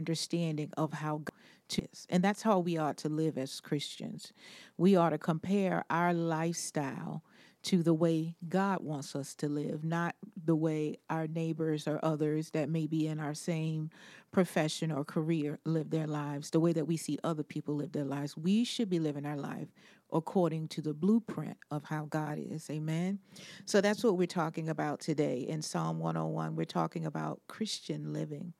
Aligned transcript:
understanding 0.00 0.70
of 0.78 0.94
how 0.94 1.18
God 1.18 1.84
is. 1.92 2.06
And 2.08 2.24
that's 2.24 2.40
how 2.40 2.58
we 2.58 2.78
ought 2.78 2.96
to 2.98 3.10
live 3.10 3.36
as 3.36 3.60
Christians. 3.60 4.32
We 4.78 4.96
ought 4.96 5.10
to 5.10 5.18
compare 5.18 5.84
our 5.90 6.14
lifestyle 6.14 7.22
to 7.62 7.82
the 7.82 7.92
way 7.92 8.34
God 8.48 8.82
wants 8.82 9.14
us 9.14 9.34
to 9.36 9.48
live, 9.48 9.84
not 9.84 10.14
the 10.42 10.56
way 10.56 10.96
our 11.10 11.26
neighbors 11.26 11.86
or 11.86 12.00
others 12.02 12.50
that 12.52 12.70
may 12.70 12.86
be 12.86 13.06
in 13.06 13.20
our 13.20 13.34
same 13.34 13.90
profession 14.32 14.90
or 14.90 15.04
career 15.04 15.58
live 15.66 15.90
their 15.90 16.06
lives, 16.06 16.48
the 16.48 16.60
way 16.60 16.72
that 16.72 16.86
we 16.86 16.96
see 16.96 17.18
other 17.22 17.42
people 17.42 17.76
live 17.76 17.92
their 17.92 18.04
lives. 18.04 18.34
We 18.34 18.64
should 18.64 18.88
be 18.88 18.98
living 18.98 19.26
our 19.26 19.36
life 19.36 19.68
according 20.10 20.68
to 20.68 20.80
the 20.80 20.94
blueprint 20.94 21.58
of 21.70 21.84
how 21.84 22.06
God 22.06 22.38
is. 22.38 22.68
Amen. 22.70 23.18
So 23.66 23.82
that's 23.82 24.02
what 24.02 24.16
we're 24.16 24.26
talking 24.26 24.70
about 24.70 25.00
today. 25.00 25.40
In 25.46 25.60
Psalm 25.60 25.98
101, 25.98 26.56
we're 26.56 26.64
talking 26.64 27.04
about 27.04 27.40
Christian 27.46 28.14
living. 28.14 28.54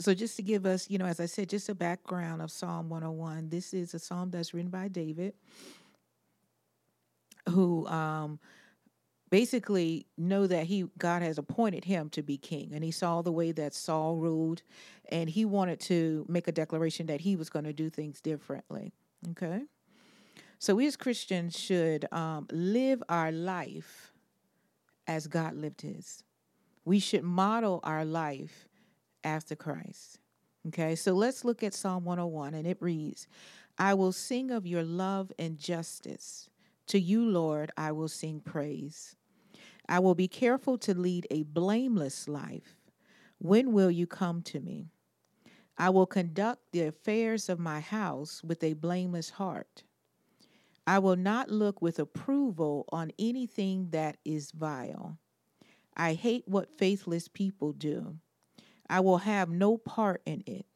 So, 0.00 0.14
just 0.14 0.36
to 0.36 0.42
give 0.42 0.64
us, 0.64 0.88
you 0.88 0.96
know, 0.96 1.04
as 1.04 1.20
I 1.20 1.26
said, 1.26 1.50
just 1.50 1.68
a 1.68 1.74
background 1.74 2.40
of 2.40 2.50
Psalm 2.50 2.88
101, 2.88 3.50
this 3.50 3.74
is 3.74 3.92
a 3.92 3.98
psalm 3.98 4.30
that's 4.30 4.54
written 4.54 4.70
by 4.70 4.88
David 4.88 5.34
who 7.48 7.86
um, 7.86 8.38
basically 9.30 10.06
know 10.16 10.46
that 10.46 10.64
he 10.64 10.86
God 10.98 11.22
has 11.22 11.36
appointed 11.36 11.84
him 11.84 12.08
to 12.10 12.22
be 12.22 12.38
king, 12.38 12.70
and 12.72 12.82
he 12.82 12.90
saw 12.90 13.20
the 13.22 13.32
way 13.32 13.52
that 13.52 13.74
Saul 13.74 14.16
ruled, 14.16 14.62
and 15.10 15.28
he 15.28 15.44
wanted 15.44 15.80
to 15.80 16.24
make 16.28 16.48
a 16.48 16.52
declaration 16.52 17.06
that 17.06 17.20
he 17.20 17.36
was 17.36 17.50
going 17.50 17.64
to 17.66 17.72
do 17.72 17.90
things 17.90 18.20
differently. 18.20 18.92
Okay, 19.32 19.62
so 20.58 20.74
we 20.74 20.86
as 20.86 20.96
Christians 20.96 21.58
should 21.58 22.10
um, 22.12 22.46
live 22.50 23.02
our 23.08 23.32
life 23.32 24.12
as 25.06 25.26
God 25.26 25.54
lived 25.54 25.82
His. 25.82 26.24
We 26.84 26.98
should 26.98 27.22
model 27.22 27.80
our 27.82 28.04
life 28.04 28.69
after 29.24 29.56
Christ. 29.56 30.18
Okay, 30.68 30.94
so 30.94 31.12
let's 31.14 31.44
look 31.44 31.62
at 31.62 31.74
Psalm 31.74 32.04
101, 32.04 32.54
and 32.54 32.66
it 32.66 32.80
reads, 32.80 33.26
"I 33.78 33.94
will 33.94 34.12
sing 34.12 34.50
of 34.50 34.66
your 34.66 34.82
love 34.82 35.32
and 35.38 35.58
justice." 35.58 36.50
To 36.88 37.00
you, 37.00 37.24
Lord, 37.24 37.70
I 37.76 37.92
will 37.92 38.08
sing 38.08 38.40
praise. 38.40 39.16
I 39.88 40.00
will 40.00 40.14
be 40.14 40.28
careful 40.28 40.76
to 40.78 40.94
lead 40.94 41.26
a 41.30 41.44
blameless 41.44 42.28
life. 42.28 42.76
When 43.38 43.72
will 43.72 43.90
you 43.90 44.06
come 44.06 44.42
to 44.42 44.60
me? 44.60 44.90
I 45.78 45.88
will 45.88 46.06
conduct 46.06 46.72
the 46.72 46.82
affairs 46.82 47.48
of 47.48 47.58
my 47.58 47.80
house 47.80 48.44
with 48.44 48.62
a 48.62 48.74
blameless 48.74 49.30
heart. 49.30 49.84
I 50.86 50.98
will 50.98 51.16
not 51.16 51.50
look 51.50 51.80
with 51.80 51.98
approval 51.98 52.84
on 52.90 53.12
anything 53.18 53.90
that 53.90 54.18
is 54.24 54.50
vile. 54.50 55.18
I 55.96 56.14
hate 56.14 56.46
what 56.46 56.76
faithless 56.76 57.28
people 57.28 57.72
do. 57.72 58.18
I 58.90 58.98
will 58.98 59.18
have 59.18 59.48
no 59.48 59.78
part 59.78 60.20
in 60.26 60.42
it. 60.46 60.66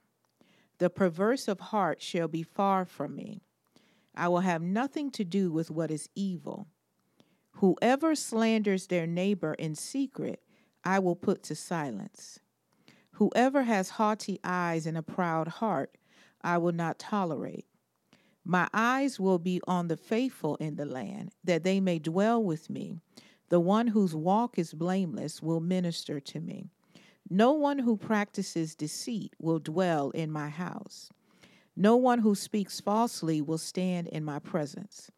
The 0.79 0.89
perverse 0.89 1.48
of 1.48 1.59
heart 1.59 2.01
shall 2.01 2.29
be 2.29 2.45
far 2.45 2.84
from 2.84 3.17
me. 3.17 3.43
I 4.15 4.29
will 4.29 4.41
have 4.41 4.62
nothing 4.62 5.11
to 5.12 5.25
do 5.25 5.51
with 5.51 5.69
what 5.69 5.91
is 5.91 6.09
evil. 6.15 6.69
Whoever 7.55 8.15
slanders 8.15 8.87
their 8.87 9.09
neighbor 9.09 9.55
in 9.55 9.75
secret, 9.75 10.41
I 10.85 11.01
will 11.01 11.17
put 11.17 11.42
to 11.45 11.57
silence. 11.57 12.39
Whoever 13.15 13.65
has 13.65 13.91
haughty 13.91 14.39
eyes 14.45 14.87
and 14.87 14.97
a 14.97 15.03
proud 15.03 15.48
heart, 15.48 15.98
I 16.41 16.59
will 16.59 16.73
not 16.73 17.01
tolerate. 17.01 17.67
My 18.45 18.69
eyes 18.73 19.19
will 19.19 19.41
be 19.41 19.61
on 19.67 19.89
the 19.89 19.97
faithful 19.97 20.55
in 20.57 20.77
the 20.77 20.87
land, 20.87 21.33
that 21.42 21.65
they 21.65 21.81
may 21.81 21.98
dwell 21.98 22.41
with 22.41 22.70
me. 22.70 23.01
The 23.48 23.61
one 23.61 23.89
whose 23.89 24.15
walk 24.15 24.57
is 24.57 24.73
blameless 24.73 25.42
will 25.42 25.61
minister 25.61 26.20
to 26.20 26.41
me. 26.41 26.70
No 27.28 27.53
one 27.53 27.78
who 27.78 27.97
practices 27.97 28.75
deceit 28.75 29.34
will 29.39 29.58
dwell 29.58 30.11
in 30.11 30.30
my 30.30 30.48
house. 30.48 31.11
No 31.77 31.97
one 31.97 32.20
who 32.20 32.34
speaks 32.34 32.80
falsely 32.80 33.41
will 33.41 33.58
stand 33.58 34.08
in 34.08 34.25
my 34.25 34.39
presence. 34.39 35.11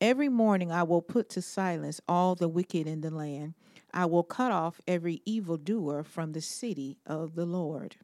Every 0.00 0.28
morning 0.28 0.70
I 0.70 0.84
will 0.84 1.02
put 1.02 1.28
to 1.30 1.42
silence 1.42 2.00
all 2.08 2.34
the 2.34 2.48
wicked 2.48 2.86
in 2.86 3.00
the 3.00 3.10
land. 3.10 3.54
I 3.92 4.06
will 4.06 4.22
cut 4.22 4.52
off 4.52 4.80
every 4.86 5.22
evildoer 5.24 6.04
from 6.04 6.32
the 6.32 6.40
city 6.40 6.98
of 7.06 7.34
the 7.34 7.46
Lord. 7.46 7.96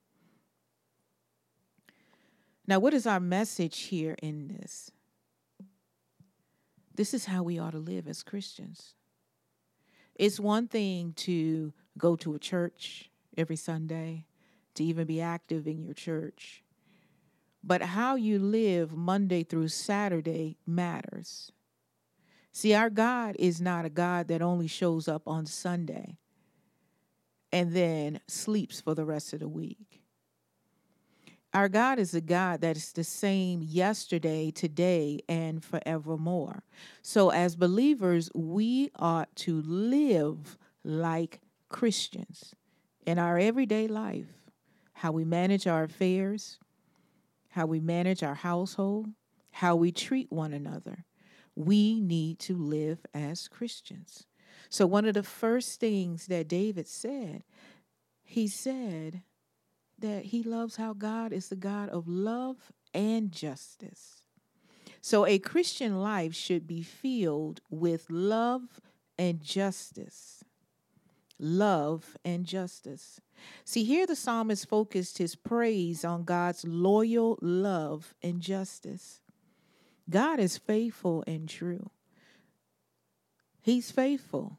Now, 2.67 2.79
what 2.79 2.95
is 2.95 3.07
our 3.07 3.21
message 3.21 3.79
here 3.83 4.17
in 4.23 4.49
this? 4.49 4.91
This 6.95 7.13
is 7.13 7.27
how 7.27 7.43
we 7.43 7.59
ought 7.59 7.73
to 7.73 7.79
live 7.79 8.09
as 8.09 8.23
Christians. 8.23 8.95
It's 10.15 10.41
one 10.41 10.67
thing 10.69 11.13
to 11.17 11.73
go 11.99 12.17
to 12.17 12.35
a 12.35 12.39
church 12.39 13.11
every 13.37 13.57
Sunday, 13.57 14.27
to 14.75 14.85
even 14.85 15.07
be 15.07 15.21
active 15.21 15.67
in 15.67 15.83
your 15.83 15.95
church. 15.95 16.63
But 17.63 17.83
how 17.83 18.17
you 18.17 18.39
live 18.39 18.95
Monday 18.95 19.43
through 19.43 19.69
Saturday 19.69 20.59
matters. 20.67 21.51
See, 22.53 22.75
our 22.75 22.91
God 22.91 23.37
is 23.39 23.61
not 23.61 23.85
a 23.85 23.91
God 23.91 24.29
that 24.29 24.43
only 24.43 24.67
shows 24.67 25.09
up 25.09 25.27
on 25.27 25.47
Sunday 25.47 26.19
and 27.51 27.73
then 27.73 28.21
sleeps 28.27 28.81
for 28.81 28.95
the 28.95 29.05
rest 29.05 29.33
of 29.33 29.41
the 29.41 29.49
week. 29.49 30.03
Our 31.55 31.69
God 31.69 32.01
is 32.01 32.15
a 32.15 32.21
God 32.21 32.61
that 32.63 32.77
is 32.77 32.93
the 32.93 33.05
same 33.05 33.63
yesterday, 33.63 34.51
today, 34.51 35.21
and 35.29 35.65
forevermore. 35.65 36.65
So, 37.01 37.31
as 37.31 37.55
believers, 37.55 38.29
we 38.35 38.91
ought 38.97 39.35
to 39.37 39.63
live 39.63 40.59
like 40.83 41.41
Christians 41.69 42.57
in 43.07 43.19
our 43.19 43.39
everyday 43.39 43.87
life, 43.87 44.27
how 44.95 45.13
we 45.13 45.25
manage 45.25 45.67
our 45.67 45.85
affairs, 45.85 46.59
how 47.51 47.67
we 47.67 47.81
manage 47.81 48.23
our 48.23 48.35
household, 48.35 49.09
how 49.53 49.77
we 49.77 49.93
treat 49.93 50.31
one 50.33 50.53
another. 50.53 51.05
We 51.55 52.01
need 52.01 52.39
to 52.41 52.57
live 52.57 52.99
as 53.15 53.49
Christians. 53.49 54.27
So, 54.69 54.87
one 54.87 55.05
of 55.05 55.15
the 55.15 55.23
first 55.23 55.79
things 55.79 56.27
that 56.27 56.49
David 56.49 56.89
said, 56.89 57.45
he 58.25 58.49
said 58.49 59.23
that 59.99 60.27
he 60.27 60.43
loves 60.43 60.77
how 60.77 60.95
God 60.95 61.33
is 61.33 61.49
the 61.49 61.57
God 61.57 61.89
of 61.91 62.09
love 62.09 62.73
and 62.93 63.31
justice. 63.31 64.23
So, 65.01 65.27
a 65.27 65.39
Christian 65.39 66.01
life 66.01 66.35
should 66.35 66.67
be 66.67 66.83
filled 66.83 67.61
with 67.71 68.11
love 68.11 68.81
and 69.17 69.41
justice 69.41 70.43
love, 71.45 72.17
and 72.25 72.45
justice. 72.47 73.21
See, 73.65 73.85
here 73.85 74.07
the 74.07 74.17
psalmist 74.17 74.69
focused 74.69 75.19
his 75.19 75.37
praise 75.37 76.05
on 76.05 76.25
God's 76.25 76.65
loyal 76.65 77.39
love 77.43 78.15
and 78.23 78.41
justice. 78.41 79.21
God 80.09 80.41
is 80.41 80.59
faithful 80.59 81.23
and 81.27 81.49
true. 81.49 81.91
He's 83.61 83.91
faithful. 83.91 84.59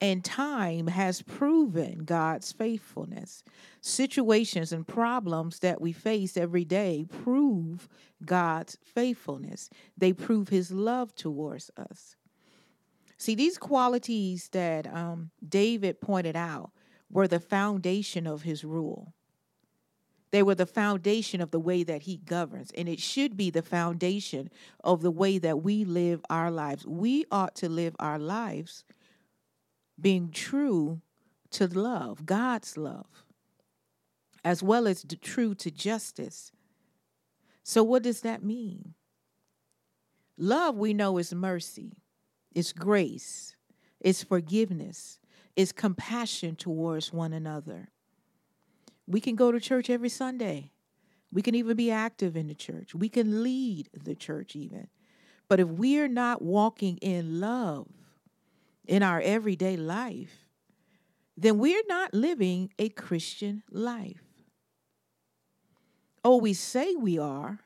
And 0.00 0.24
time 0.24 0.88
has 0.88 1.22
proven 1.22 2.00
God's 2.04 2.50
faithfulness. 2.50 3.44
Situations 3.80 4.72
and 4.72 4.86
problems 4.86 5.60
that 5.60 5.80
we 5.80 5.92
face 5.92 6.36
every 6.36 6.64
day 6.64 7.06
prove 7.08 7.88
God's 8.24 8.76
faithfulness. 8.82 9.70
They 9.96 10.12
prove 10.12 10.48
his 10.48 10.72
love 10.72 11.14
towards 11.14 11.70
us. 11.76 12.16
See, 13.22 13.36
these 13.36 13.56
qualities 13.56 14.48
that 14.48 14.92
um, 14.92 15.30
David 15.48 16.00
pointed 16.00 16.34
out 16.34 16.72
were 17.08 17.28
the 17.28 17.38
foundation 17.38 18.26
of 18.26 18.42
his 18.42 18.64
rule. 18.64 19.14
They 20.32 20.42
were 20.42 20.56
the 20.56 20.66
foundation 20.66 21.40
of 21.40 21.52
the 21.52 21.60
way 21.60 21.84
that 21.84 22.02
he 22.02 22.16
governs, 22.16 22.72
and 22.72 22.88
it 22.88 22.98
should 22.98 23.36
be 23.36 23.48
the 23.48 23.62
foundation 23.62 24.50
of 24.82 25.02
the 25.02 25.10
way 25.12 25.38
that 25.38 25.62
we 25.62 25.84
live 25.84 26.20
our 26.28 26.50
lives. 26.50 26.84
We 26.84 27.24
ought 27.30 27.54
to 27.56 27.68
live 27.68 27.94
our 28.00 28.18
lives 28.18 28.82
being 30.00 30.32
true 30.32 31.00
to 31.50 31.68
love, 31.68 32.26
God's 32.26 32.76
love, 32.76 33.22
as 34.44 34.64
well 34.64 34.88
as 34.88 35.06
true 35.20 35.54
to 35.54 35.70
justice. 35.70 36.50
So, 37.62 37.84
what 37.84 38.02
does 38.02 38.22
that 38.22 38.42
mean? 38.42 38.94
Love, 40.36 40.76
we 40.76 40.92
know, 40.92 41.18
is 41.18 41.32
mercy 41.32 42.01
it's 42.54 42.72
grace, 42.72 43.56
it's 44.00 44.22
forgiveness, 44.22 45.18
it's 45.56 45.72
compassion 45.72 46.56
towards 46.56 47.12
one 47.12 47.32
another. 47.32 47.88
We 49.06 49.20
can 49.20 49.36
go 49.36 49.52
to 49.52 49.60
church 49.60 49.90
every 49.90 50.08
Sunday. 50.08 50.72
We 51.32 51.42
can 51.42 51.54
even 51.54 51.76
be 51.76 51.90
active 51.90 52.36
in 52.36 52.46
the 52.46 52.54
church. 52.54 52.94
We 52.94 53.08
can 53.08 53.42
lead 53.42 53.88
the 53.92 54.14
church, 54.14 54.54
even. 54.54 54.88
But 55.48 55.60
if 55.60 55.68
we're 55.68 56.08
not 56.08 56.42
walking 56.42 56.98
in 56.98 57.40
love 57.40 57.88
in 58.86 59.02
our 59.02 59.20
everyday 59.20 59.76
life, 59.76 60.46
then 61.36 61.58
we're 61.58 61.82
not 61.88 62.14
living 62.14 62.70
a 62.78 62.90
Christian 62.90 63.62
life. 63.70 64.22
Oh, 66.24 66.36
we 66.36 66.52
say 66.52 66.94
we 66.94 67.18
are 67.18 67.60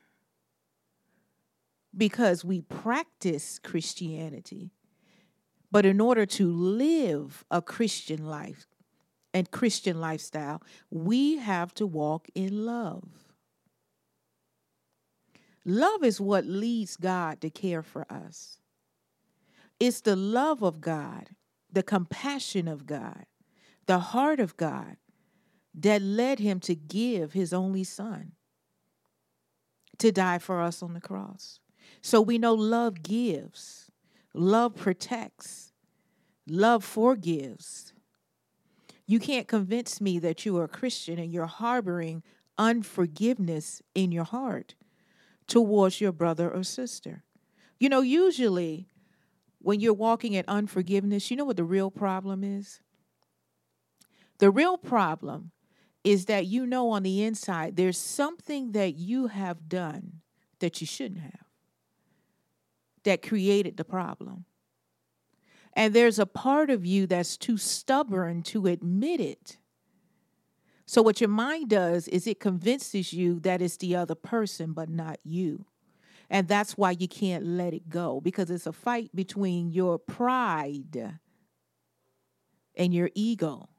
because 1.95 2.43
we 2.43 2.61
practice 2.61 3.59
Christianity, 3.59 4.71
but 5.71 5.85
in 5.85 5.99
order 5.99 6.25
to 6.25 6.51
live 6.51 7.43
a 7.51 7.61
Christian 7.61 8.25
life 8.25 8.67
and 9.33 9.51
Christian 9.51 9.99
lifestyle, 9.99 10.61
we 10.89 11.37
have 11.37 11.73
to 11.75 11.85
walk 11.85 12.27
in 12.33 12.65
love. 12.65 13.33
Love 15.65 16.03
is 16.03 16.21
what 16.21 16.45
leads 16.45 16.95
God 16.95 17.41
to 17.41 17.49
care 17.49 17.83
for 17.83 18.05
us. 18.09 18.59
It's 19.79 20.01
the 20.01 20.15
love 20.15 20.63
of 20.63 20.79
God, 20.79 21.31
the 21.71 21.83
compassion 21.83 22.67
of 22.67 22.85
God, 22.85 23.25
the 23.85 23.99
heart 23.99 24.39
of 24.39 24.55
God 24.57 24.97
that 25.75 26.01
led 26.01 26.39
him 26.39 26.59
to 26.61 26.73
give 26.73 27.33
his 27.33 27.53
only 27.53 27.83
son 27.83 28.31
to 29.99 30.11
die 30.11 30.39
for 30.39 30.61
us 30.61 30.81
on 30.81 30.93
the 30.93 31.01
cross. 31.01 31.59
So 32.01 32.21
we 32.21 32.37
know 32.37 32.53
love 32.53 33.03
gives, 33.03 33.86
love 34.37 34.75
protects, 34.75 35.73
love 36.47 36.83
forgives. 36.83 37.93
You 39.05 39.19
can't 39.19 39.47
convince 39.47 40.01
me 40.01 40.19
that 40.19 40.45
you 40.45 40.57
are 40.57 40.65
a 40.65 40.69
Christian 40.69 41.17
and 41.17 41.31
you're 41.31 41.45
harboring 41.45 42.23
unforgiveness 42.57 43.81
in 43.95 44.11
your 44.11 44.25
heart 44.25 44.75
towards 45.47 46.01
your 46.01 46.11
brother 46.11 46.49
or 46.49 46.63
sister. 46.63 47.23
You 47.79 47.89
know, 47.89 48.01
usually 48.01 48.89
when 49.59 49.79
you're 49.79 49.93
walking 49.93 50.33
in 50.33 50.43
unforgiveness, 50.47 51.31
you 51.31 51.37
know 51.37 51.45
what 51.45 51.57
the 51.57 51.63
real 51.63 51.89
problem 51.91 52.43
is? 52.43 52.81
The 54.39 54.51
real 54.51 54.77
problem 54.77 55.51
is 56.03 56.25
that 56.25 56.45
you 56.45 56.65
know 56.65 56.89
on 56.89 57.03
the 57.03 57.23
inside 57.23 57.75
there's 57.75 57.97
something 57.97 58.73
that 58.73 58.95
you 58.95 59.27
have 59.27 59.67
done 59.67 60.21
that 60.59 60.79
you 60.81 60.87
shouldn't 60.87 61.21
have 61.21 61.46
that 63.07 63.21
created 63.21 63.77
the 63.77 63.85
problem. 63.85 64.43
And 65.71 65.93
there's 65.93 66.19
a 66.19 66.25
part 66.25 66.69
of 66.69 66.85
you 66.85 67.07
that's 67.07 67.37
too 67.37 67.55
stubborn 67.55 68.43
to 68.43 68.67
admit 68.67 69.21
it. 69.21 69.57
So, 70.85 71.01
what 71.01 71.21
your 71.21 71.29
mind 71.29 71.69
does 71.69 72.07
is 72.09 72.27
it 72.27 72.39
convinces 72.39 73.13
you 73.13 73.39
that 73.41 73.61
it's 73.61 73.77
the 73.77 73.95
other 73.95 74.15
person, 74.15 74.73
but 74.73 74.89
not 74.89 75.19
you. 75.23 75.65
And 76.29 76.49
that's 76.49 76.77
why 76.77 76.91
you 76.91 77.07
can't 77.07 77.45
let 77.45 77.73
it 77.73 77.87
go 77.87 78.19
because 78.19 78.51
it's 78.51 78.67
a 78.67 78.73
fight 78.73 79.09
between 79.15 79.71
your 79.71 79.97
pride 79.97 81.19
and 82.75 82.93
your 82.93 83.09
ego. 83.15 83.69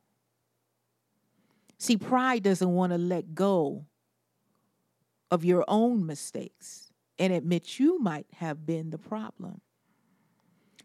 See, 1.76 1.98
pride 1.98 2.42
doesn't 2.42 2.70
want 2.70 2.92
to 2.92 2.98
let 2.98 3.34
go 3.34 3.84
of 5.30 5.44
your 5.44 5.64
own 5.68 6.06
mistakes 6.06 6.87
and 7.18 7.32
admit 7.32 7.78
you 7.78 7.98
might 7.98 8.26
have 8.36 8.64
been 8.64 8.90
the 8.90 8.98
problem. 8.98 9.60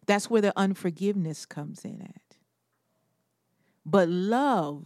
That's 0.06 0.30
where 0.30 0.42
the 0.42 0.54
unforgiveness 0.56 1.46
comes 1.46 1.86
in 1.86 2.02
at. 2.02 2.38
But 3.86 4.10
love 4.10 4.84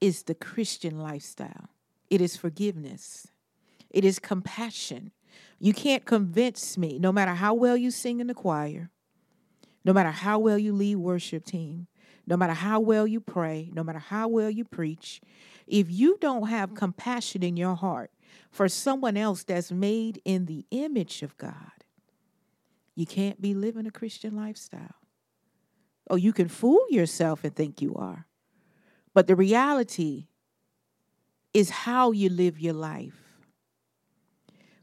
is 0.00 0.24
the 0.24 0.34
Christian 0.34 0.98
lifestyle. 0.98 1.70
It 2.10 2.20
is 2.20 2.36
forgiveness. 2.36 3.28
It 3.90 4.04
is 4.04 4.18
compassion. 4.18 5.12
You 5.58 5.72
can't 5.72 6.04
convince 6.04 6.76
me, 6.76 6.98
no 6.98 7.12
matter 7.12 7.34
how 7.34 7.54
well 7.54 7.76
you 7.76 7.90
sing 7.90 8.20
in 8.20 8.26
the 8.26 8.34
choir, 8.34 8.90
no 9.84 9.92
matter 9.92 10.10
how 10.10 10.38
well 10.38 10.58
you 10.58 10.72
lead 10.72 10.96
worship 10.96 11.44
team, 11.44 11.86
no 12.26 12.36
matter 12.36 12.52
how 12.52 12.80
well 12.80 13.06
you 13.06 13.20
pray, 13.20 13.70
no 13.72 13.82
matter 13.82 13.98
how 13.98 14.28
well 14.28 14.50
you 14.50 14.64
preach, 14.64 15.20
if 15.66 15.90
you 15.90 16.18
don't 16.20 16.48
have 16.48 16.74
compassion 16.74 17.42
in 17.42 17.56
your 17.56 17.74
heart 17.74 18.10
for 18.50 18.68
someone 18.68 19.16
else 19.16 19.44
that's 19.44 19.72
made 19.72 20.20
in 20.24 20.46
the 20.46 20.66
image 20.70 21.22
of 21.22 21.36
God, 21.38 21.84
you 22.94 23.06
can't 23.06 23.40
be 23.40 23.54
living 23.54 23.86
a 23.86 23.90
Christian 23.90 24.36
lifestyle. 24.36 24.96
Oh, 26.10 26.16
you 26.16 26.32
can 26.32 26.48
fool 26.48 26.84
yourself 26.90 27.44
and 27.44 27.54
think 27.54 27.80
you 27.80 27.94
are. 27.94 28.26
But 29.14 29.26
the 29.26 29.36
reality 29.36 30.26
is 31.54 31.70
how 31.70 32.12
you 32.12 32.28
live 32.28 32.58
your 32.58 32.74
life. 32.74 33.38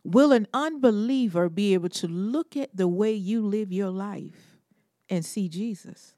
Will 0.03 0.31
an 0.31 0.47
unbeliever 0.53 1.49
be 1.49 1.73
able 1.73 1.89
to 1.89 2.07
look 2.07 2.55
at 2.55 2.75
the 2.75 2.87
way 2.87 3.13
you 3.13 3.45
live 3.45 3.71
your 3.71 3.89
life 3.89 4.57
and 5.09 5.25
see 5.25 5.49
Jesus? 5.49 6.15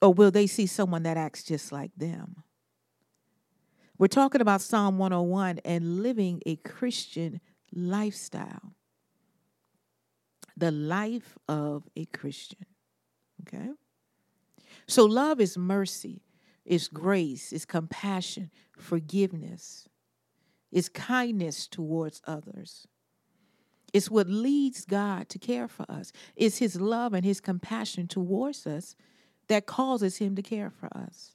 Or 0.00 0.12
will 0.12 0.30
they 0.30 0.46
see 0.46 0.66
someone 0.66 1.02
that 1.04 1.16
acts 1.16 1.42
just 1.42 1.72
like 1.72 1.92
them? 1.96 2.42
We're 3.98 4.06
talking 4.06 4.40
about 4.40 4.60
Psalm 4.60 4.96
101 4.98 5.60
and 5.64 6.02
living 6.02 6.40
a 6.46 6.56
Christian 6.56 7.40
lifestyle. 7.72 8.74
The 10.56 10.70
life 10.70 11.36
of 11.48 11.88
a 11.96 12.04
Christian. 12.06 12.66
Okay? 13.42 13.70
So, 14.86 15.04
love 15.04 15.40
is 15.40 15.58
mercy, 15.58 16.22
is 16.64 16.88
grace, 16.88 17.52
is 17.52 17.64
compassion, 17.64 18.50
forgiveness, 18.76 19.88
is 20.70 20.88
kindness 20.88 21.66
towards 21.66 22.22
others. 22.26 22.86
It's 23.92 24.10
what 24.10 24.28
leads 24.28 24.84
God 24.84 25.28
to 25.30 25.38
care 25.38 25.66
for 25.66 25.90
us. 25.90 26.12
It's 26.36 26.58
His 26.58 26.80
love 26.80 27.14
and 27.14 27.24
His 27.24 27.40
compassion 27.40 28.06
towards 28.06 28.66
us 28.66 28.94
that 29.48 29.66
causes 29.66 30.18
Him 30.18 30.36
to 30.36 30.42
care 30.42 30.70
for 30.70 30.88
us. 30.96 31.34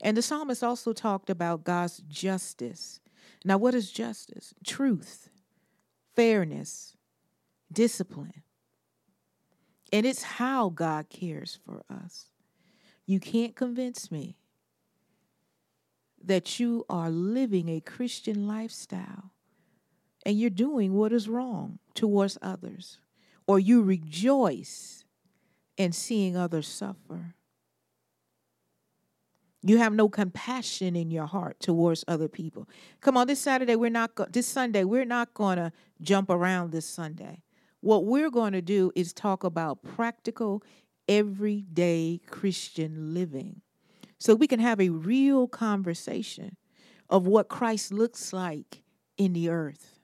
And 0.00 0.16
the 0.16 0.22
psalmist 0.22 0.62
also 0.62 0.92
talked 0.92 1.30
about 1.30 1.64
God's 1.64 2.02
justice. 2.08 3.00
Now, 3.44 3.58
what 3.58 3.74
is 3.74 3.90
justice? 3.90 4.54
Truth, 4.64 5.28
fairness, 6.14 6.96
discipline. 7.72 8.42
And 9.92 10.06
it's 10.06 10.22
how 10.22 10.70
God 10.70 11.08
cares 11.10 11.58
for 11.64 11.82
us. 11.90 12.26
You 13.06 13.20
can't 13.20 13.54
convince 13.54 14.10
me 14.10 14.36
that 16.24 16.60
you 16.60 16.84
are 16.88 17.10
living 17.10 17.68
a 17.68 17.80
Christian 17.80 18.46
lifestyle 18.46 19.32
and 20.24 20.38
you're 20.38 20.50
doing 20.50 20.94
what 20.94 21.12
is 21.12 21.28
wrong 21.28 21.78
towards 21.94 22.38
others, 22.40 23.00
or 23.46 23.58
you 23.58 23.82
rejoice 23.82 25.04
in 25.76 25.92
seeing 25.92 26.36
others 26.36 26.68
suffer. 26.68 27.34
You 29.64 29.78
have 29.78 29.94
no 29.94 30.08
compassion 30.08 30.96
in 30.96 31.10
your 31.10 31.26
heart 31.26 31.60
towards 31.60 32.04
other 32.08 32.28
people. 32.28 32.68
Come 33.00 33.16
on, 33.16 33.28
this 33.28 33.40
Saturday 33.40 33.76
we're 33.76 33.90
not 33.90 34.14
go- 34.14 34.26
this 34.30 34.46
Sunday 34.48 34.84
we're 34.84 35.04
not 35.04 35.34
going 35.34 35.56
to 35.56 35.72
jump 36.00 36.30
around 36.30 36.72
this 36.72 36.86
Sunday. 36.86 37.42
What 37.80 38.04
we're 38.04 38.30
going 38.30 38.52
to 38.52 38.62
do 38.62 38.90
is 38.94 39.12
talk 39.12 39.44
about 39.44 39.82
practical, 39.82 40.62
everyday 41.08 42.20
Christian 42.26 43.14
living 43.14 43.60
so 44.22 44.36
we 44.36 44.46
can 44.46 44.60
have 44.60 44.80
a 44.80 44.88
real 44.88 45.48
conversation 45.48 46.56
of 47.10 47.26
what 47.26 47.48
Christ 47.48 47.92
looks 47.92 48.32
like 48.32 48.82
in 49.18 49.32
the 49.32 49.48
earth. 49.48 49.98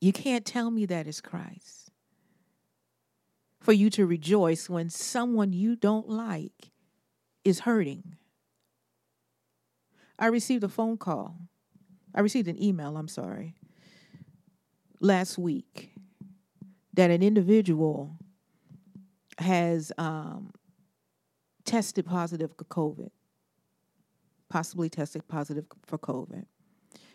You 0.00 0.12
can't 0.12 0.46
tell 0.46 0.70
me 0.70 0.86
that 0.86 1.08
is 1.08 1.20
Christ. 1.20 1.90
For 3.60 3.72
you 3.72 3.90
to 3.90 4.06
rejoice 4.06 4.70
when 4.70 4.90
someone 4.90 5.52
you 5.52 5.74
don't 5.74 6.08
like 6.08 6.69
is 7.44 7.60
hurting. 7.60 8.16
I 10.18 10.26
received 10.26 10.64
a 10.64 10.68
phone 10.68 10.96
call. 10.96 11.36
I 12.14 12.20
received 12.20 12.48
an 12.48 12.62
email, 12.62 12.96
I'm 12.96 13.08
sorry, 13.08 13.54
last 15.00 15.38
week 15.38 15.92
that 16.94 17.10
an 17.10 17.22
individual 17.22 18.16
has 19.38 19.92
um, 19.96 20.52
tested 21.64 22.04
positive 22.04 22.50
for 22.56 22.64
COVID, 22.64 23.10
possibly 24.48 24.90
tested 24.90 25.26
positive 25.28 25.64
for 25.86 25.98
COVID. 25.98 26.44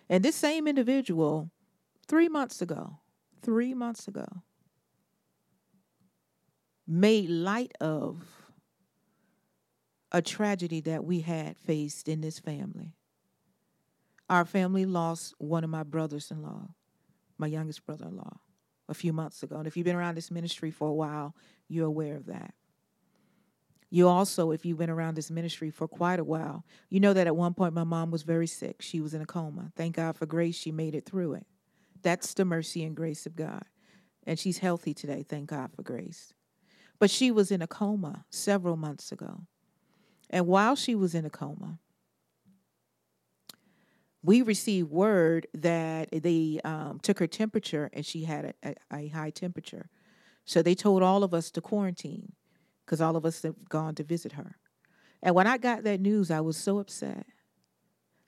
And 0.10 0.24
this 0.24 0.36
same 0.36 0.67
individual, 0.67 1.51
three 2.08 2.29
months 2.29 2.62
ago, 2.62 3.00
three 3.41 3.74
months 3.74 4.08
ago, 4.08 4.27
made 6.88 7.29
light 7.29 7.74
of 7.82 8.35
a 10.12 10.21
tragedy 10.21 10.81
that 10.81 11.03
we 11.03 11.21
had 11.21 11.57
faced 11.57 12.07
in 12.07 12.21
this 12.21 12.39
family. 12.39 12.93
Our 14.29 14.45
family 14.45 14.85
lost 14.85 15.33
one 15.38 15.63
of 15.63 15.69
my 15.69 15.83
brothers 15.83 16.31
in 16.31 16.41
law, 16.41 16.69
my 17.38 17.47
youngest 17.47 17.85
brother 17.85 18.07
in 18.07 18.17
law, 18.17 18.38
a 18.89 18.93
few 18.93 19.13
months 19.13 19.43
ago. 19.43 19.57
And 19.57 19.67
if 19.67 19.77
you've 19.77 19.85
been 19.85 19.95
around 19.95 20.15
this 20.15 20.31
ministry 20.31 20.71
for 20.71 20.88
a 20.88 20.93
while, 20.93 21.35
you're 21.67 21.88
aware 21.88 22.15
of 22.15 22.25
that. 22.27 22.53
You 23.91 24.07
also, 24.07 24.51
if 24.51 24.65
you've 24.65 24.79
been 24.79 24.89
around 24.89 25.15
this 25.15 25.29
ministry 25.29 25.69
for 25.69 25.88
quite 25.88 26.19
a 26.19 26.24
while, 26.24 26.65
you 26.89 27.00
know 27.00 27.13
that 27.13 27.27
at 27.27 27.35
one 27.35 27.53
point 27.53 27.74
my 27.74 27.83
mom 27.83 28.12
was 28.12 28.24
very 28.24 28.47
sick. 28.47 28.81
She 28.81 29.00
was 29.00 29.13
in 29.13 29.21
a 29.21 29.25
coma. 29.25 29.71
Thank 29.75 29.95
God 29.95 30.15
for 30.17 30.25
grace, 30.25 30.55
she 30.55 30.71
made 30.71 30.95
it 30.95 31.05
through 31.05 31.33
it. 31.33 31.45
That's 32.01 32.33
the 32.33 32.45
mercy 32.45 32.83
and 32.83 32.95
grace 32.95 33.25
of 33.25 33.35
God. 33.35 33.63
And 34.27 34.39
she's 34.39 34.57
healthy 34.57 34.93
today, 34.93 35.24
thank 35.24 35.50
God 35.50 35.71
for 35.71 35.83
grace. 35.83 36.33
But 37.00 37.12
she 37.12 37.31
was 37.31 37.51
in 37.51 37.62
a 37.62 37.67
coma 37.67 38.25
several 38.29 38.75
months 38.75 39.12
ago. 39.12 39.43
And 40.36 40.48
while 40.48 40.75
she 40.75 40.96
was 40.96 41.15
in 41.15 41.25
a 41.25 41.30
coma, 41.30 41.80
we 44.22 44.42
received 44.42 44.92
word 44.92 45.48
that 45.54 46.10
they 46.12 46.60
um, 46.65 47.00
took 47.01 47.20
her 47.20 47.27
temperature 47.27 47.89
and 47.94 48.06
she 48.06 48.25
had 48.25 48.54
a, 48.62 48.75
a, 48.92 48.98
a 48.98 49.08
high 49.08 49.30
temperature. 49.30 49.89
So 50.44 50.62
they 50.62 50.75
told 50.75 51.04
all 51.04 51.24
of 51.24 51.34
us 51.34 51.51
to 51.51 51.62
quarantine 51.62 52.34
because 52.86 53.00
all 53.00 53.15
of 53.15 53.25
us 53.25 53.44
have 53.44 53.70
gone 53.70 53.96
to 53.96 54.04
visit 54.04 54.34
her. 54.34 54.58
And 55.24 55.36
when 55.36 55.48
I 55.48 55.58
got 55.58 55.84
that 55.84 56.01
news, 56.01 56.30
I 56.30 56.42
was 56.42 56.58
so 56.58 56.80
upset. 56.80 57.25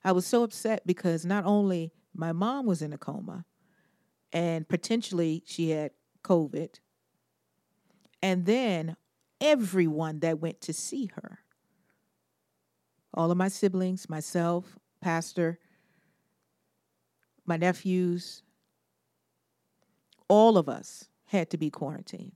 I 0.02 0.12
was 0.12 0.26
so 0.26 0.44
upset 0.44 0.86
because 0.86 1.26
not 1.26 1.44
only 1.44 1.92
my 2.14 2.32
mom 2.32 2.64
was 2.64 2.80
in 2.80 2.94
a 2.94 2.98
coma 2.98 3.44
and 4.32 4.66
potentially 4.66 5.42
she 5.44 5.72
had 5.72 5.90
COVID, 6.24 6.76
and 8.22 8.46
then 8.46 8.96
everyone 9.42 10.20
that 10.20 10.40
went 10.40 10.62
to 10.62 10.72
see 10.72 11.10
her 11.14 11.40
all 13.18 13.32
of 13.32 13.36
my 13.36 13.48
siblings, 13.48 14.08
myself, 14.08 14.78
Pastor, 15.00 15.58
my 17.44 17.56
nephews, 17.56 18.44
all 20.28 20.56
of 20.56 20.68
us 20.68 21.08
had 21.24 21.50
to 21.50 21.58
be 21.58 21.68
quarantined. 21.68 22.30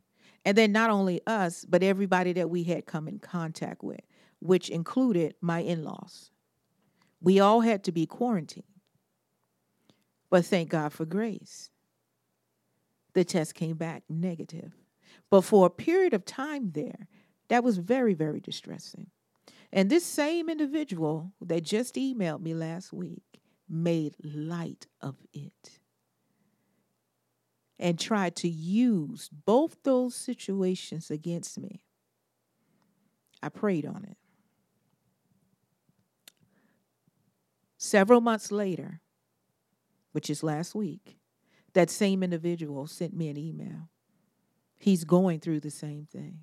And 0.45 0.59
then 0.59 0.73
not 0.73 0.91
only 0.91 1.21
us, 1.25 1.65
but 1.65 1.85
everybody 1.85 2.33
that 2.33 2.51
we 2.51 2.65
had 2.65 2.85
come 2.85 3.07
in 3.07 3.21
contact 3.21 3.85
with, 3.85 4.01
which 4.41 4.71
included 4.71 5.37
my 5.41 5.61
in 5.61 5.85
laws. 5.85 6.33
We 7.21 7.39
all 7.39 7.61
had 7.61 7.85
to 7.85 7.93
be 7.93 8.05
quarantined. 8.05 8.65
But 10.31 10.45
thank 10.45 10.71
God 10.71 10.93
for 10.93 11.05
grace. 11.05 11.71
The 13.13 13.25
test 13.25 13.55
came 13.55 13.77
back 13.77 14.03
negative. 14.09 14.73
But 15.31 15.43
for 15.43 15.67
a 15.67 15.71
period 15.71 16.13
of 16.13 16.25
time 16.25 16.73
there, 16.73 17.07
that 17.47 17.63
was 17.63 17.79
very, 17.79 18.15
very 18.15 18.41
distressing. 18.41 19.07
And 19.73 19.89
this 19.89 20.05
same 20.05 20.51
individual 20.51 21.33
that 21.41 21.63
just 21.63 21.95
emailed 21.95 22.43
me 22.43 22.53
last 22.53 22.93
week 22.93 23.41
made 23.69 24.15
light 24.23 24.87
of 25.01 25.17
it 25.33 25.81
and 27.79 27.99
tried 27.99 28.37
to 28.37 28.49
use 28.49 29.31
both 29.47 29.83
those 29.83 30.15
situations 30.15 31.11
against 31.11 31.59
me. 31.59 31.83
I 33.43 33.49
prayed 33.49 33.87
on 33.87 34.07
it. 34.09 34.19
Several 37.79 38.21
months 38.21 38.53
later, 38.53 39.01
which 40.13 40.31
is 40.31 40.43
last 40.45 40.75
week, 40.75 41.17
that 41.73 41.91
same 41.91 42.23
individual 42.23 42.87
sent 42.87 43.15
me 43.17 43.29
an 43.29 43.39
email. 43.39 43.89
He's 44.79 45.05
going 45.05 45.41
through 45.41 45.61
the 45.61 45.71
same 45.71 46.07
thing. 46.07 46.41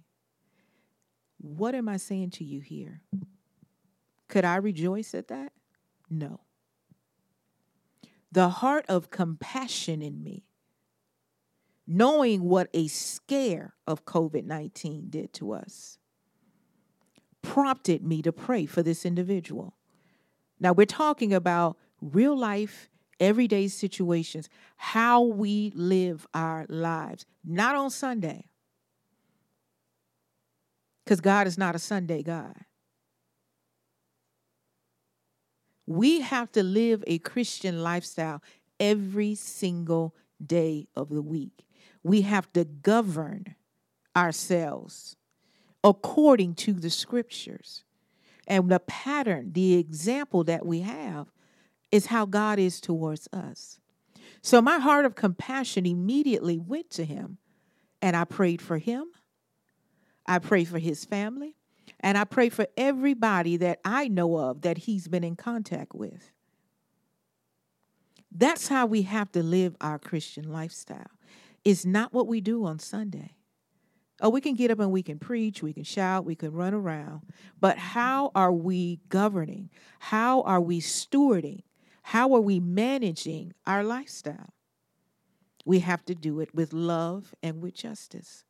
What 1.39 1.73
am 1.73 1.87
I 1.87 1.97
saying 1.97 2.31
to 2.31 2.43
you 2.43 2.59
here? 2.59 3.01
Could 4.27 4.45
I 4.45 4.57
rejoice 4.57 5.13
at 5.15 5.29
that? 5.29 5.53
No. 6.09 6.41
The 8.31 8.49
heart 8.49 8.85
of 8.87 9.09
compassion 9.09 10.01
in 10.01 10.21
me, 10.21 10.45
knowing 11.87 12.43
what 12.43 12.69
a 12.73 12.87
scare 12.87 13.73
of 13.87 14.05
COVID 14.05 14.45
19 14.45 15.09
did 15.09 15.33
to 15.33 15.53
us, 15.53 15.97
prompted 17.41 18.03
me 18.03 18.21
to 18.21 18.31
pray 18.31 18.65
for 18.65 18.83
this 18.83 19.05
individual. 19.05 19.75
Now, 20.59 20.73
we're 20.73 20.85
talking 20.85 21.33
about 21.33 21.77
real 22.01 22.37
life, 22.37 22.89
everyday 23.19 23.69
situations, 23.69 24.49
how 24.75 25.21
we 25.21 25.71
live 25.73 26.27
our 26.33 26.65
lives, 26.67 27.25
not 27.43 27.75
on 27.75 27.89
Sunday, 27.89 28.48
because 31.09 31.21
God 31.21 31.47
is 31.47 31.57
not 31.57 31.73
a 31.73 31.79
Sunday 31.79 32.21
God. 32.21 32.53
We 35.87 36.21
have 36.21 36.51
to 36.51 36.61
live 36.61 37.03
a 37.07 37.17
Christian 37.17 37.81
lifestyle 37.81 38.43
every 38.79 39.33
single 39.33 40.13
day 40.45 40.87
of 40.95 41.09
the 41.09 41.23
week. 41.23 41.65
We 42.03 42.21
have 42.21 42.53
to 42.53 42.63
govern 42.63 43.55
ourselves 44.15 45.15
according 45.83 46.53
to 46.53 46.73
the 46.73 46.91
scriptures. 46.91 47.85
And 48.45 48.69
the 48.69 48.79
pattern, 48.79 49.53
the 49.53 49.77
example 49.77 50.43
that 50.43 50.63
we 50.63 50.81
have, 50.81 51.31
is 51.91 52.05
how 52.05 52.27
God 52.27 52.59
is 52.59 52.79
towards 52.79 53.27
us. 53.33 53.79
So 54.43 54.61
my 54.61 54.77
heart 54.77 55.05
of 55.05 55.15
compassion 55.15 55.87
immediately 55.87 56.59
went 56.59 56.91
to 56.91 57.03
him, 57.03 57.39
and 57.99 58.15
I 58.15 58.25
prayed 58.25 58.61
for 58.61 58.77
him. 58.77 59.05
I 60.29 60.37
pray 60.37 60.63
for 60.63 60.77
his 60.77 61.03
family. 61.05 61.55
And 62.01 62.17
I 62.17 62.23
pray 62.23 62.49
for 62.49 62.67
everybody 62.77 63.57
that 63.57 63.79
I 63.83 64.07
know 64.07 64.37
of 64.37 64.61
that 64.61 64.77
he's 64.77 65.07
been 65.07 65.23
in 65.23 65.35
contact 65.35 65.93
with. 65.93 66.31
That's 68.31 68.67
how 68.67 68.85
we 68.85 69.01
have 69.01 69.31
to 69.31 69.43
live 69.43 69.75
our 69.81 69.97
Christian 69.97 70.51
lifestyle. 70.51 71.09
It's 71.65 71.85
not 71.85 72.13
what 72.13 72.27
we 72.27 72.41
do 72.41 72.63
on 72.63 72.79
Sunday. 72.79 73.31
Oh, 74.21 74.29
we 74.29 74.39
can 74.39 74.53
get 74.53 74.69
up 74.69 74.79
and 74.79 74.91
we 74.91 75.01
can 75.01 75.17
preach, 75.17 75.63
we 75.63 75.73
can 75.73 75.83
shout, 75.83 76.25
we 76.25 76.35
can 76.35 76.51
run 76.51 76.73
around. 76.73 77.21
But 77.59 77.77
how 77.77 78.31
are 78.35 78.51
we 78.51 78.99
governing? 79.09 79.69
How 79.97 80.41
are 80.43 80.61
we 80.61 80.79
stewarding? 80.79 81.63
How 82.03 82.33
are 82.35 82.41
we 82.41 82.59
managing 82.59 83.53
our 83.65 83.83
lifestyle? 83.83 84.53
We 85.65 85.79
have 85.79 86.05
to 86.05 86.15
do 86.15 86.39
it 86.39 86.53
with 86.53 86.71
love 86.71 87.33
and 87.41 87.61
with 87.61 87.73
justice. 87.73 88.45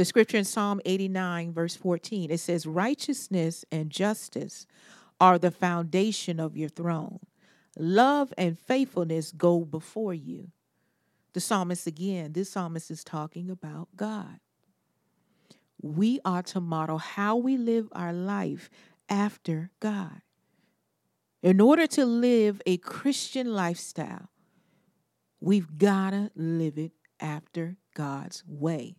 The 0.00 0.06
scripture 0.06 0.38
in 0.38 0.46
Psalm 0.46 0.80
89, 0.86 1.52
verse 1.52 1.76
14, 1.76 2.30
it 2.30 2.40
says, 2.40 2.64
Righteousness 2.64 3.66
and 3.70 3.90
justice 3.90 4.66
are 5.20 5.38
the 5.38 5.50
foundation 5.50 6.40
of 6.40 6.56
your 6.56 6.70
throne. 6.70 7.18
Love 7.78 8.32
and 8.38 8.58
faithfulness 8.58 9.30
go 9.30 9.60
before 9.60 10.14
you. 10.14 10.52
The 11.34 11.40
psalmist, 11.40 11.86
again, 11.86 12.32
this 12.32 12.48
psalmist 12.48 12.90
is 12.90 13.04
talking 13.04 13.50
about 13.50 13.88
God. 13.94 14.40
We 15.82 16.18
are 16.24 16.44
to 16.44 16.62
model 16.62 16.96
how 16.96 17.36
we 17.36 17.58
live 17.58 17.86
our 17.92 18.14
life 18.14 18.70
after 19.10 19.70
God. 19.80 20.22
In 21.42 21.60
order 21.60 21.86
to 21.88 22.06
live 22.06 22.62
a 22.64 22.78
Christian 22.78 23.52
lifestyle, 23.52 24.30
we've 25.42 25.76
got 25.76 26.12
to 26.12 26.30
live 26.34 26.78
it 26.78 26.92
after 27.20 27.76
God's 27.94 28.42
way. 28.46 28.96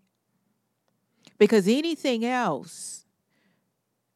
Because 1.41 1.67
anything 1.67 2.23
else 2.23 3.03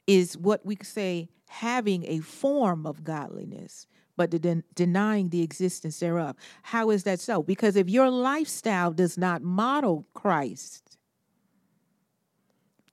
is 0.05 0.37
what 0.37 0.63
we 0.63 0.77
say 0.83 1.27
having 1.47 2.05
a 2.05 2.19
form 2.19 2.85
of 2.85 3.03
godliness, 3.03 3.87
but 4.15 4.29
den- 4.29 4.63
denying 4.75 5.29
the 5.29 5.41
existence 5.41 5.99
thereof. 5.99 6.35
How 6.61 6.91
is 6.91 7.01
that 7.05 7.19
so? 7.19 7.41
Because 7.41 7.75
if 7.75 7.89
your 7.89 8.11
lifestyle 8.11 8.91
does 8.91 9.17
not 9.17 9.41
model 9.41 10.05
Christ, 10.13 10.99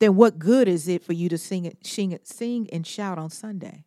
then 0.01 0.17
what 0.17 0.39
good 0.39 0.67
is 0.67 0.89
it 0.89 1.05
for 1.05 1.12
you 1.12 1.29
to 1.29 1.37
sing 1.37 1.71
sing, 1.85 2.19
sing 2.23 2.71
and 2.73 2.87
shout 2.87 3.19
on 3.19 3.29
Sunday? 3.29 3.85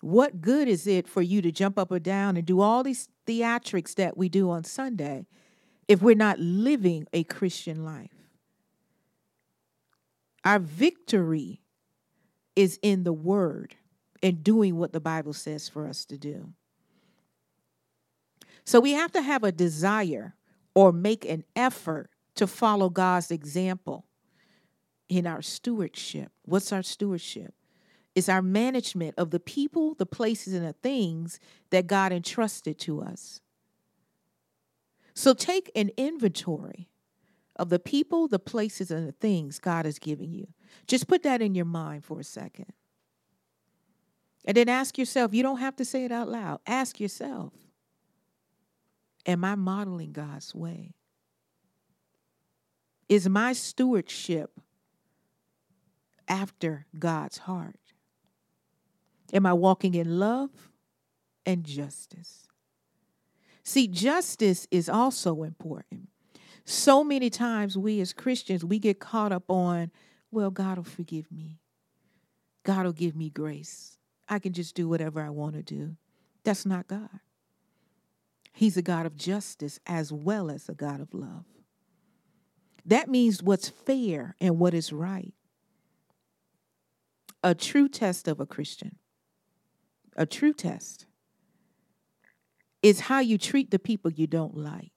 What 0.00 0.40
good 0.40 0.68
is 0.68 0.86
it 0.86 1.08
for 1.08 1.22
you 1.22 1.42
to 1.42 1.50
jump 1.50 1.76
up 1.76 1.90
or 1.90 1.98
down 1.98 2.36
and 2.36 2.46
do 2.46 2.60
all 2.60 2.84
these 2.84 3.08
theatrics 3.26 3.96
that 3.96 4.16
we 4.16 4.28
do 4.28 4.48
on 4.48 4.62
Sunday 4.62 5.26
if 5.88 6.02
we're 6.02 6.14
not 6.14 6.38
living 6.38 7.06
a 7.12 7.24
Christian 7.24 7.84
life. 7.84 8.10
Our 10.44 10.58
victory 10.58 11.60
is 12.54 12.78
in 12.82 13.04
the 13.04 13.12
word 13.12 13.74
and 14.22 14.42
doing 14.42 14.76
what 14.76 14.92
the 14.92 15.00
Bible 15.00 15.32
says 15.32 15.68
for 15.68 15.86
us 15.86 16.04
to 16.06 16.16
do. 16.16 16.52
So 18.64 18.80
we 18.80 18.92
have 18.92 19.12
to 19.12 19.22
have 19.22 19.44
a 19.44 19.52
desire 19.52 20.34
or 20.74 20.92
make 20.92 21.24
an 21.24 21.44
effort 21.54 22.10
to 22.34 22.46
follow 22.46 22.88
God's 22.88 23.30
example 23.30 24.04
in 25.08 25.26
our 25.26 25.42
stewardship. 25.42 26.32
What's 26.44 26.72
our 26.72 26.82
stewardship? 26.82 27.54
It's 28.14 28.28
our 28.28 28.42
management 28.42 29.14
of 29.18 29.30
the 29.30 29.40
people, 29.40 29.94
the 29.94 30.06
places, 30.06 30.54
and 30.54 30.66
the 30.66 30.72
things 30.72 31.38
that 31.70 31.86
God 31.86 32.12
entrusted 32.12 32.78
to 32.80 33.02
us. 33.02 33.40
So 35.16 35.32
take 35.32 35.72
an 35.74 35.90
inventory 35.96 36.90
of 37.56 37.70
the 37.70 37.78
people, 37.78 38.28
the 38.28 38.38
places, 38.38 38.90
and 38.90 39.08
the 39.08 39.12
things 39.12 39.58
God 39.58 39.86
has 39.86 39.98
given 39.98 40.30
you. 40.30 40.48
Just 40.86 41.08
put 41.08 41.22
that 41.22 41.40
in 41.40 41.54
your 41.54 41.64
mind 41.64 42.04
for 42.04 42.20
a 42.20 42.24
second. 42.24 42.74
And 44.44 44.54
then 44.56 44.68
ask 44.68 44.98
yourself, 44.98 45.32
you 45.32 45.42
don't 45.42 45.58
have 45.58 45.74
to 45.76 45.86
say 45.86 46.04
it 46.04 46.12
out 46.12 46.28
loud. 46.28 46.60
Ask 46.66 47.00
yourself, 47.00 47.54
am 49.24 49.42
I 49.42 49.54
modeling 49.54 50.12
God's 50.12 50.54
way? 50.54 50.92
Is 53.08 53.26
my 53.26 53.54
stewardship 53.54 54.60
after 56.28 56.84
God's 56.98 57.38
heart? 57.38 57.80
Am 59.32 59.46
I 59.46 59.54
walking 59.54 59.94
in 59.94 60.18
love 60.18 60.50
and 61.46 61.64
justice? 61.64 62.45
See, 63.66 63.88
justice 63.88 64.68
is 64.70 64.88
also 64.88 65.42
important. 65.42 66.08
So 66.64 67.02
many 67.02 67.28
times 67.30 67.76
we 67.76 68.00
as 68.00 68.12
Christians, 68.12 68.64
we 68.64 68.78
get 68.78 69.00
caught 69.00 69.32
up 69.32 69.50
on, 69.50 69.90
well, 70.30 70.52
God 70.52 70.76
will 70.76 70.84
forgive 70.84 71.32
me. 71.32 71.58
God 72.62 72.84
will 72.84 72.92
give 72.92 73.16
me 73.16 73.28
grace. 73.28 73.98
I 74.28 74.38
can 74.38 74.52
just 74.52 74.76
do 74.76 74.88
whatever 74.88 75.20
I 75.20 75.30
want 75.30 75.56
to 75.56 75.64
do. 75.64 75.96
That's 76.44 76.64
not 76.64 76.86
God. 76.86 77.18
He's 78.52 78.76
a 78.76 78.82
God 78.82 79.04
of 79.04 79.16
justice 79.16 79.80
as 79.84 80.12
well 80.12 80.48
as 80.48 80.68
a 80.68 80.74
God 80.74 81.00
of 81.00 81.12
love. 81.12 81.46
That 82.84 83.08
means 83.08 83.42
what's 83.42 83.68
fair 83.68 84.36
and 84.40 84.60
what 84.60 84.74
is 84.74 84.92
right. 84.92 85.34
A 87.42 87.52
true 87.52 87.88
test 87.88 88.28
of 88.28 88.38
a 88.38 88.46
Christian, 88.46 88.94
a 90.16 90.24
true 90.24 90.52
test, 90.52 91.05
is 92.82 93.00
how 93.00 93.20
you 93.20 93.38
treat 93.38 93.70
the 93.70 93.78
people 93.78 94.10
you 94.10 94.26
don't 94.26 94.56
like. 94.56 94.90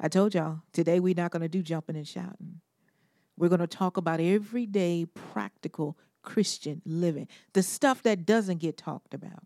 I 0.00 0.08
told 0.08 0.34
y'all 0.34 0.62
today 0.72 0.98
we're 0.98 1.14
not 1.14 1.30
going 1.30 1.42
to 1.42 1.48
do 1.48 1.62
jumping 1.62 1.96
and 1.96 2.06
shouting. 2.06 2.60
We're 3.36 3.48
going 3.48 3.60
to 3.60 3.66
talk 3.66 3.96
about 3.96 4.20
everyday 4.20 5.06
practical 5.06 5.96
Christian 6.22 6.82
living, 6.84 7.28
the 7.52 7.62
stuff 7.62 8.02
that 8.02 8.26
doesn't 8.26 8.58
get 8.58 8.76
talked 8.76 9.14
about. 9.14 9.44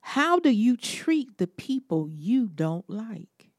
How 0.00 0.38
do 0.38 0.50
you 0.50 0.76
treat 0.76 1.38
the 1.38 1.46
people 1.46 2.08
you 2.10 2.46
don't 2.46 2.88
like? 2.90 3.50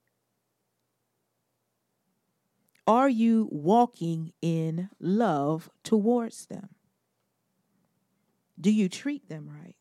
Are 2.88 3.10
you 3.10 3.50
walking 3.52 4.32
in 4.42 4.90
love 5.00 5.70
towards 5.84 6.46
them? 6.46 6.70
Do 8.60 8.72
you 8.72 8.88
treat 8.88 9.28
them 9.28 9.50
right? 9.50 9.76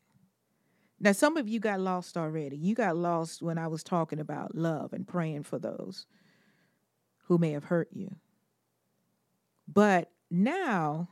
Now, 1.05 1.11
some 1.11 1.37
of 1.37 1.47
you 1.47 1.59
got 1.59 1.79
lost 1.79 2.17
already. 2.17 2.57
You 2.57 2.73
got 2.73 2.97
lost 2.97 3.43
when 3.43 3.59
I 3.59 3.67
was 3.67 3.83
talking 3.83 4.19
about 4.19 4.55
love 4.55 4.91
and 4.91 5.07
praying 5.07 5.43
for 5.43 5.59
those 5.59 6.07
who 7.25 7.37
may 7.37 7.51
have 7.51 7.65
hurt 7.65 7.89
you. 7.91 8.15
But 9.71 10.09
now, 10.31 11.09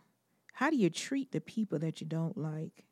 how 0.53 0.71
do 0.71 0.77
you 0.77 0.89
treat 0.89 1.31
the 1.31 1.39
people 1.39 1.77
that 1.77 2.01
you 2.01 2.07
don't 2.07 2.35
like? 2.35 2.85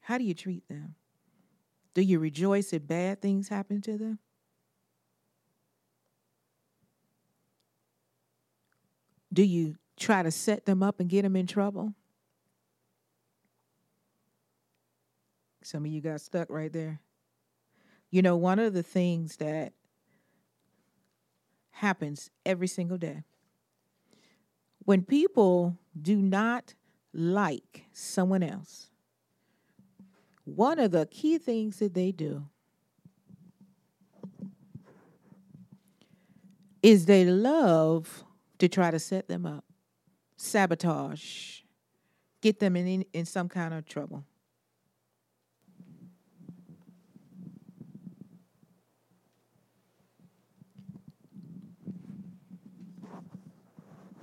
How 0.00 0.18
do 0.18 0.24
you 0.24 0.34
treat 0.34 0.68
them? 0.68 0.94
Do 1.94 2.02
you 2.02 2.18
rejoice 2.18 2.74
if 2.74 2.86
bad 2.86 3.22
things 3.22 3.48
happen 3.48 3.80
to 3.80 3.96
them? 3.96 4.18
Do 9.32 9.44
you 9.44 9.76
try 9.98 10.22
to 10.22 10.30
set 10.30 10.66
them 10.66 10.82
up 10.82 11.00
and 11.00 11.08
get 11.08 11.22
them 11.22 11.36
in 11.36 11.46
trouble? 11.46 11.94
Some 15.68 15.84
of 15.84 15.90
you 15.90 16.00
got 16.00 16.22
stuck 16.22 16.48
right 16.48 16.72
there. 16.72 16.98
You 18.10 18.22
know, 18.22 18.38
one 18.38 18.58
of 18.58 18.72
the 18.72 18.82
things 18.82 19.36
that 19.36 19.74
happens 21.72 22.30
every 22.46 22.66
single 22.66 22.96
day 22.96 23.24
when 24.86 25.02
people 25.02 25.76
do 26.00 26.16
not 26.16 26.72
like 27.12 27.84
someone 27.92 28.42
else, 28.42 28.88
one 30.46 30.78
of 30.78 30.90
the 30.90 31.04
key 31.04 31.36
things 31.36 31.80
that 31.80 31.92
they 31.92 32.12
do 32.12 32.46
is 36.82 37.04
they 37.04 37.26
love 37.26 38.24
to 38.58 38.68
try 38.68 38.90
to 38.90 38.98
set 38.98 39.28
them 39.28 39.44
up, 39.44 39.66
sabotage, 40.38 41.60
get 42.40 42.58
them 42.58 42.74
in, 42.74 43.04
in 43.12 43.26
some 43.26 43.50
kind 43.50 43.74
of 43.74 43.84
trouble. 43.84 44.24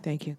Thank 0.05 0.27
you. 0.27 0.37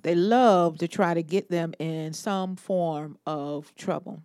They 0.00 0.14
love 0.14 0.78
to 0.78 0.86
try 0.86 1.12
to 1.12 1.24
get 1.24 1.50
them 1.50 1.74
in 1.80 2.12
some 2.12 2.54
form 2.54 3.18
of 3.26 3.74
trouble. 3.74 4.22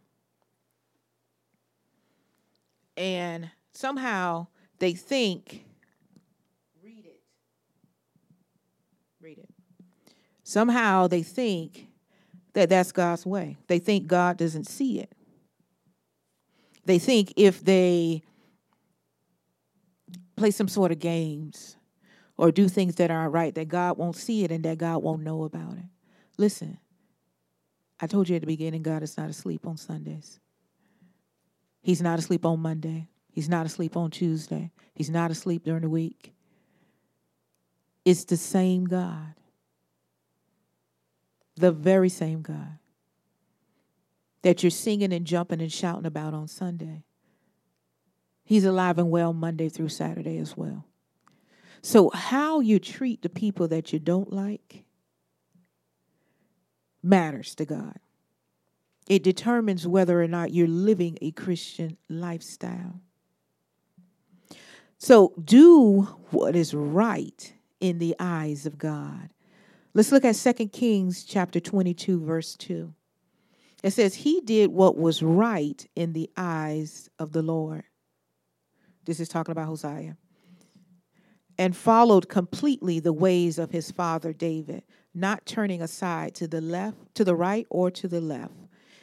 And 2.95 3.49
somehow 3.73 4.47
they 4.77 4.93
think, 4.93 5.65
read 6.83 7.05
it. 7.05 7.21
Read 9.19 9.39
it. 9.39 9.49
Somehow 10.43 11.07
they 11.07 11.23
think 11.23 11.87
that 12.53 12.69
that's 12.69 12.91
God's 12.91 13.25
way. 13.25 13.57
They 13.65 13.79
think 13.79 14.05
God 14.05 14.37
doesn't 14.37 14.67
see 14.67 14.99
it. 14.99 15.11
They 16.85 16.99
think 16.99 17.33
if 17.35 17.65
they 17.65 18.21
play 20.35 20.51
some 20.51 20.67
sort 20.67 20.91
of 20.91 20.99
games 20.99 21.76
or 22.37 22.51
do 22.51 22.69
things 22.69 22.95
that 22.95 23.11
aren't 23.11 23.33
right, 23.33 23.53
that 23.55 23.67
God 23.67 23.97
won't 23.97 24.15
see 24.15 24.43
it 24.43 24.51
and 24.51 24.63
that 24.63 24.77
God 24.77 24.99
won't 25.03 25.23
know 25.23 25.43
about 25.43 25.73
it. 25.73 25.85
Listen, 26.37 26.77
I 27.99 28.07
told 28.07 28.29
you 28.29 28.35
at 28.35 28.41
the 28.41 28.47
beginning, 28.47 28.83
God 28.83 29.03
is 29.03 29.17
not 29.17 29.29
asleep 29.29 29.65
on 29.65 29.75
Sundays. 29.77 30.39
He's 31.81 32.01
not 32.01 32.19
asleep 32.19 32.45
on 32.45 32.59
Monday. 32.59 33.07
He's 33.31 33.49
not 33.49 33.65
asleep 33.65 33.97
on 33.97 34.11
Tuesday. 34.11 34.71
He's 34.93 35.09
not 35.09 35.31
asleep 35.31 35.63
during 35.63 35.81
the 35.81 35.89
week. 35.89 36.33
It's 38.03 38.25
the 38.25 38.37
same 38.37 38.85
God. 38.85 39.33
The 41.55 41.71
very 41.71 42.09
same 42.09 42.41
God 42.41 42.77
that 44.41 44.63
you're 44.63 44.69
singing 44.69 45.11
and 45.11 45.25
jumping 45.25 45.61
and 45.61 45.71
shouting 45.71 46.05
about 46.05 46.33
on 46.33 46.47
Sunday. 46.47 47.03
He's 48.43 48.63
alive 48.63 48.97
and 48.97 49.11
well 49.11 49.33
Monday 49.33 49.69
through 49.69 49.89
Saturday 49.89 50.37
as 50.37 50.55
well. 50.55 50.86
So, 51.81 52.09
how 52.09 52.59
you 52.59 52.79
treat 52.79 53.21
the 53.21 53.29
people 53.29 53.67
that 53.69 53.93
you 53.93 53.99
don't 53.99 54.31
like 54.31 54.83
matters 57.03 57.55
to 57.55 57.65
God. 57.65 57.99
It 59.07 59.23
determines 59.23 59.87
whether 59.87 60.21
or 60.21 60.27
not 60.27 60.51
you're 60.51 60.67
living 60.67 61.17
a 61.21 61.31
Christian 61.31 61.97
lifestyle. 62.09 62.99
So, 64.97 65.33
do 65.41 66.03
what 66.31 66.55
is 66.55 66.73
right 66.73 67.53
in 67.79 67.99
the 67.99 68.15
eyes 68.19 68.65
of 68.65 68.77
God. 68.77 69.29
Let's 69.93 70.11
look 70.11 70.25
at 70.25 70.35
2 70.35 70.67
Kings 70.69 71.23
chapter 71.23 71.59
22 71.59 72.23
verse 72.23 72.55
2. 72.55 72.93
It 73.83 73.91
says 73.91 74.15
he 74.15 74.41
did 74.41 74.71
what 74.71 74.97
was 74.97 75.21
right 75.21 75.87
in 75.95 76.13
the 76.13 76.29
eyes 76.35 77.09
of 77.19 77.31
the 77.31 77.43
Lord. 77.43 77.83
This 79.05 79.19
is 79.19 79.29
talking 79.29 79.51
about 79.51 79.67
Hosea 79.67 80.17
and 81.57 81.75
followed 81.75 82.29
completely 82.29 82.99
the 82.99 83.13
ways 83.13 83.57
of 83.57 83.71
his 83.71 83.91
father 83.91 84.33
David, 84.33 84.83
not 85.13 85.45
turning 85.45 85.81
aside 85.81 86.35
to 86.35 86.47
the 86.47 86.61
left, 86.61 87.15
to 87.15 87.23
the 87.23 87.35
right, 87.35 87.65
or 87.69 87.89
to 87.91 88.07
the 88.07 88.21
left. 88.21 88.53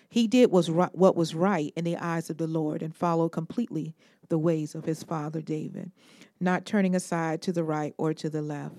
He 0.08 0.28
did 0.28 0.52
was 0.52 0.70
what 0.70 1.16
was 1.16 1.34
right 1.34 1.72
in 1.76 1.84
the 1.84 1.96
eyes 1.96 2.30
of 2.30 2.36
the 2.36 2.46
Lord 2.46 2.82
and 2.82 2.94
followed 2.94 3.30
completely 3.30 3.96
the 4.28 4.38
ways 4.38 4.74
of 4.74 4.84
his 4.84 5.02
father 5.02 5.40
David, 5.40 5.90
not 6.40 6.64
turning 6.64 6.94
aside 6.94 7.42
to 7.42 7.52
the 7.52 7.64
right 7.64 7.94
or 7.98 8.14
to 8.14 8.30
the 8.30 8.42
left. 8.42 8.76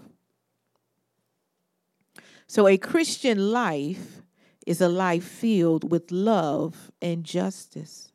So, 2.48 2.68
a 2.68 2.78
Christian 2.78 3.52
life 3.52 4.22
is 4.66 4.82
a 4.82 4.88
life 4.88 5.24
filled 5.24 5.92
with 5.92 6.12
love 6.12 6.92
and 7.02 7.24
justice. 7.24 8.12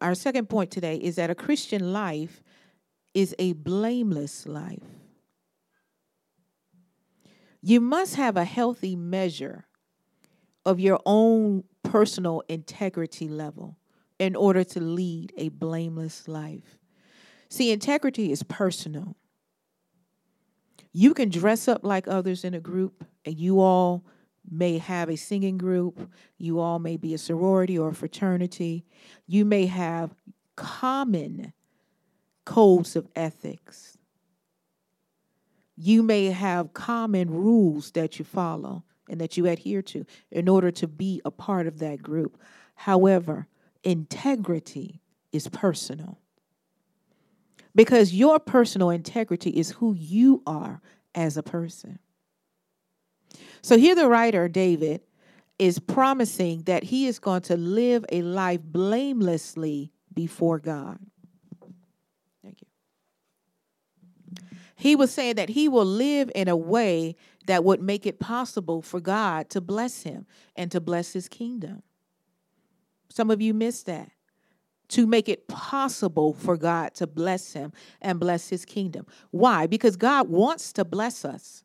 Our 0.00 0.14
second 0.14 0.48
point 0.48 0.70
today 0.70 0.96
is 0.96 1.16
that 1.16 1.30
a 1.30 1.34
Christian 1.34 1.92
life 1.92 2.42
is 3.14 3.34
a 3.38 3.52
blameless 3.52 4.46
life. 4.46 4.78
You 7.60 7.80
must 7.80 8.16
have 8.16 8.36
a 8.36 8.44
healthy 8.44 8.96
measure 8.96 9.66
of 10.64 10.80
your 10.80 11.00
own 11.06 11.64
personal 11.82 12.42
integrity 12.48 13.28
level 13.28 13.78
in 14.18 14.36
order 14.36 14.64
to 14.64 14.80
lead 14.80 15.32
a 15.36 15.48
blameless 15.50 16.26
life. 16.28 16.78
See, 17.48 17.70
integrity 17.70 18.32
is 18.32 18.42
personal. 18.42 19.16
You 20.92 21.14
can 21.14 21.28
dress 21.28 21.68
up 21.68 21.84
like 21.84 22.06
others 22.06 22.44
in 22.44 22.54
a 22.54 22.60
group, 22.60 23.04
and 23.24 23.38
you 23.38 23.60
all 23.60 24.04
may 24.50 24.78
have 24.78 25.08
a 25.08 25.16
singing 25.16 25.56
group, 25.56 26.10
you 26.38 26.60
all 26.60 26.78
may 26.78 26.96
be 26.96 27.14
a 27.14 27.18
sorority 27.18 27.78
or 27.78 27.90
a 27.90 27.94
fraternity, 27.94 28.84
you 29.26 29.44
may 29.44 29.66
have 29.66 30.14
common 30.56 31.52
codes 32.44 32.96
of 32.96 33.08
ethics. 33.14 33.98
You 35.76 36.02
may 36.02 36.26
have 36.26 36.74
common 36.74 37.30
rules 37.30 37.90
that 37.92 38.18
you 38.18 38.24
follow 38.24 38.84
and 39.08 39.20
that 39.20 39.36
you 39.36 39.46
adhere 39.46 39.82
to 39.82 40.04
in 40.30 40.48
order 40.48 40.70
to 40.70 40.86
be 40.86 41.20
a 41.24 41.30
part 41.30 41.66
of 41.66 41.78
that 41.80 42.02
group. 42.02 42.40
However, 42.74 43.46
integrity 43.82 45.00
is 45.32 45.48
personal. 45.48 46.18
Because 47.74 48.12
your 48.12 48.38
personal 48.38 48.90
integrity 48.90 49.50
is 49.50 49.70
who 49.70 49.94
you 49.94 50.42
are 50.46 50.80
as 51.14 51.36
a 51.36 51.42
person. 51.42 51.98
So 53.62 53.78
here 53.78 53.94
the 53.94 54.08
writer, 54.08 54.48
David, 54.48 55.00
is 55.58 55.78
promising 55.78 56.62
that 56.64 56.82
he 56.82 57.06
is 57.06 57.18
going 57.18 57.42
to 57.42 57.56
live 57.56 58.04
a 58.10 58.22
life 58.22 58.60
blamelessly 58.62 59.92
before 60.12 60.58
God. 60.58 60.98
He 64.82 64.96
was 64.96 65.12
saying 65.12 65.36
that 65.36 65.50
he 65.50 65.68
will 65.68 65.84
live 65.84 66.28
in 66.34 66.48
a 66.48 66.56
way 66.56 67.14
that 67.46 67.62
would 67.62 67.80
make 67.80 68.04
it 68.04 68.18
possible 68.18 68.82
for 68.82 68.98
God 68.98 69.48
to 69.50 69.60
bless 69.60 70.02
him 70.02 70.26
and 70.56 70.72
to 70.72 70.80
bless 70.80 71.12
his 71.12 71.28
kingdom. 71.28 71.84
Some 73.08 73.30
of 73.30 73.40
you 73.40 73.54
missed 73.54 73.86
that. 73.86 74.10
To 74.88 75.06
make 75.06 75.28
it 75.28 75.46
possible 75.46 76.34
for 76.34 76.56
God 76.56 76.94
to 76.94 77.06
bless 77.06 77.52
him 77.52 77.72
and 78.00 78.18
bless 78.18 78.48
his 78.48 78.64
kingdom. 78.64 79.06
Why? 79.30 79.68
Because 79.68 79.94
God 79.94 80.28
wants 80.28 80.72
to 80.72 80.84
bless 80.84 81.24
us. 81.24 81.62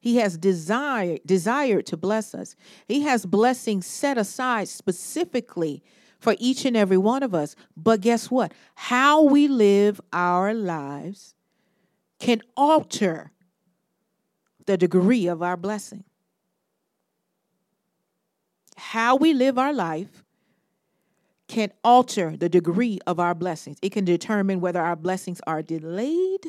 He 0.00 0.16
has 0.16 0.38
desired 0.38 1.20
desired 1.26 1.84
to 1.88 1.98
bless 1.98 2.34
us. 2.34 2.56
He 2.88 3.02
has 3.02 3.26
blessings 3.26 3.84
set 3.84 4.16
aside 4.16 4.68
specifically 4.68 5.82
for 6.18 6.34
each 6.38 6.64
and 6.64 6.78
every 6.78 6.96
one 6.96 7.22
of 7.22 7.34
us. 7.34 7.56
But 7.76 8.00
guess 8.00 8.30
what? 8.30 8.52
How 8.74 9.22
we 9.22 9.48
live 9.48 10.00
our 10.14 10.54
lives 10.54 11.34
can 12.24 12.40
alter 12.56 13.32
the 14.64 14.78
degree 14.78 15.26
of 15.26 15.42
our 15.42 15.58
blessing. 15.58 16.04
How 18.78 19.14
we 19.16 19.34
live 19.34 19.58
our 19.58 19.74
life 19.74 20.24
can 21.48 21.70
alter 21.84 22.34
the 22.34 22.48
degree 22.48 22.98
of 23.06 23.20
our 23.20 23.34
blessings. 23.34 23.76
It 23.82 23.92
can 23.92 24.06
determine 24.06 24.62
whether 24.62 24.80
our 24.80 24.96
blessings 24.96 25.42
are 25.46 25.60
delayed 25.60 26.46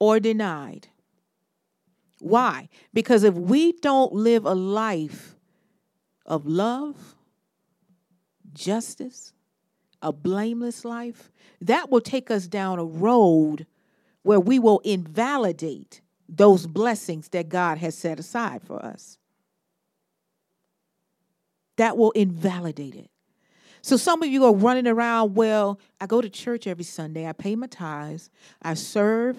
or 0.00 0.18
denied. 0.18 0.88
Why? 2.18 2.70
Because 2.92 3.22
if 3.22 3.34
we 3.34 3.70
don't 3.70 4.12
live 4.12 4.44
a 4.46 4.54
life 4.54 5.36
of 6.26 6.44
love, 6.44 7.14
justice, 8.52 9.32
a 10.02 10.12
blameless 10.12 10.84
life, 10.84 11.30
that 11.60 11.88
will 11.88 12.00
take 12.00 12.32
us 12.32 12.48
down 12.48 12.80
a 12.80 12.84
road 12.84 13.64
where 14.22 14.40
we 14.40 14.58
will 14.58 14.80
invalidate 14.80 16.00
those 16.28 16.66
blessings 16.66 17.28
that 17.28 17.48
God 17.48 17.78
has 17.78 17.96
set 17.96 18.18
aside 18.20 18.62
for 18.62 18.84
us. 18.84 19.18
That 21.76 21.96
will 21.96 22.10
invalidate 22.10 22.94
it. 22.94 23.10
So 23.80 23.96
some 23.96 24.22
of 24.22 24.28
you 24.28 24.44
are 24.44 24.54
running 24.54 24.86
around, 24.86 25.34
well, 25.34 25.78
I 26.00 26.06
go 26.06 26.20
to 26.20 26.28
church 26.28 26.66
every 26.66 26.84
Sunday, 26.84 27.26
I 27.26 27.32
pay 27.32 27.54
my 27.56 27.68
tithes, 27.68 28.28
I 28.60 28.74
serve, 28.74 29.38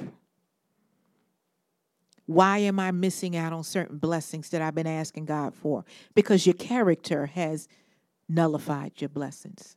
why 2.29 2.59
am 2.59 2.79
I 2.79 2.91
missing 2.91 3.35
out 3.35 3.53
on 3.53 3.63
certain 3.63 3.97
blessings 3.97 4.49
that 4.49 4.61
I've 4.61 4.75
been 4.75 4.85
asking 4.85 5.25
God 5.25 5.55
for? 5.55 5.83
Because 6.13 6.45
your 6.45 6.53
character 6.53 7.25
has 7.25 7.67
nullified 8.29 8.93
your 9.01 9.09
blessings. 9.09 9.75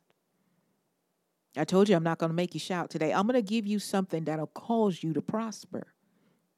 I 1.56 1.64
told 1.64 1.88
you 1.88 1.96
I'm 1.96 2.02
not 2.02 2.18
going 2.18 2.30
to 2.30 2.34
make 2.34 2.54
you 2.54 2.60
shout 2.60 2.90
today. 2.90 3.12
I'm 3.12 3.26
going 3.26 3.34
to 3.34 3.42
give 3.42 3.66
you 3.66 3.78
something 3.78 4.24
that'll 4.24 4.46
cause 4.48 5.02
you 5.02 5.12
to 5.12 5.20
prosper. 5.20 5.94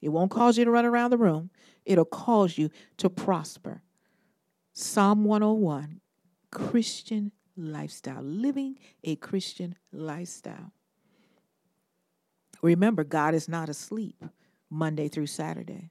It 0.00 0.10
won't 0.10 0.30
cause 0.30 0.58
you 0.58 0.64
to 0.64 0.70
run 0.70 0.84
around 0.84 1.10
the 1.10 1.18
room, 1.18 1.50
it'll 1.84 2.04
cause 2.04 2.58
you 2.58 2.70
to 2.98 3.10
prosper. 3.10 3.82
Psalm 4.72 5.24
101 5.24 6.00
Christian 6.50 7.32
lifestyle, 7.56 8.22
living 8.22 8.78
a 9.02 9.16
Christian 9.16 9.76
lifestyle. 9.92 10.72
Remember, 12.62 13.04
God 13.04 13.34
is 13.34 13.48
not 13.48 13.68
asleep. 13.68 14.24
Monday 14.74 15.08
through 15.08 15.26
Saturday. 15.26 15.90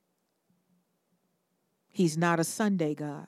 He's 1.88 2.18
not 2.18 2.40
a 2.40 2.44
Sunday 2.44 2.94
God, 2.94 3.28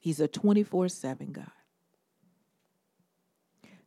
He's 0.00 0.20
a 0.20 0.28
24 0.28 0.88
7 0.88 1.32
God. 1.32 1.50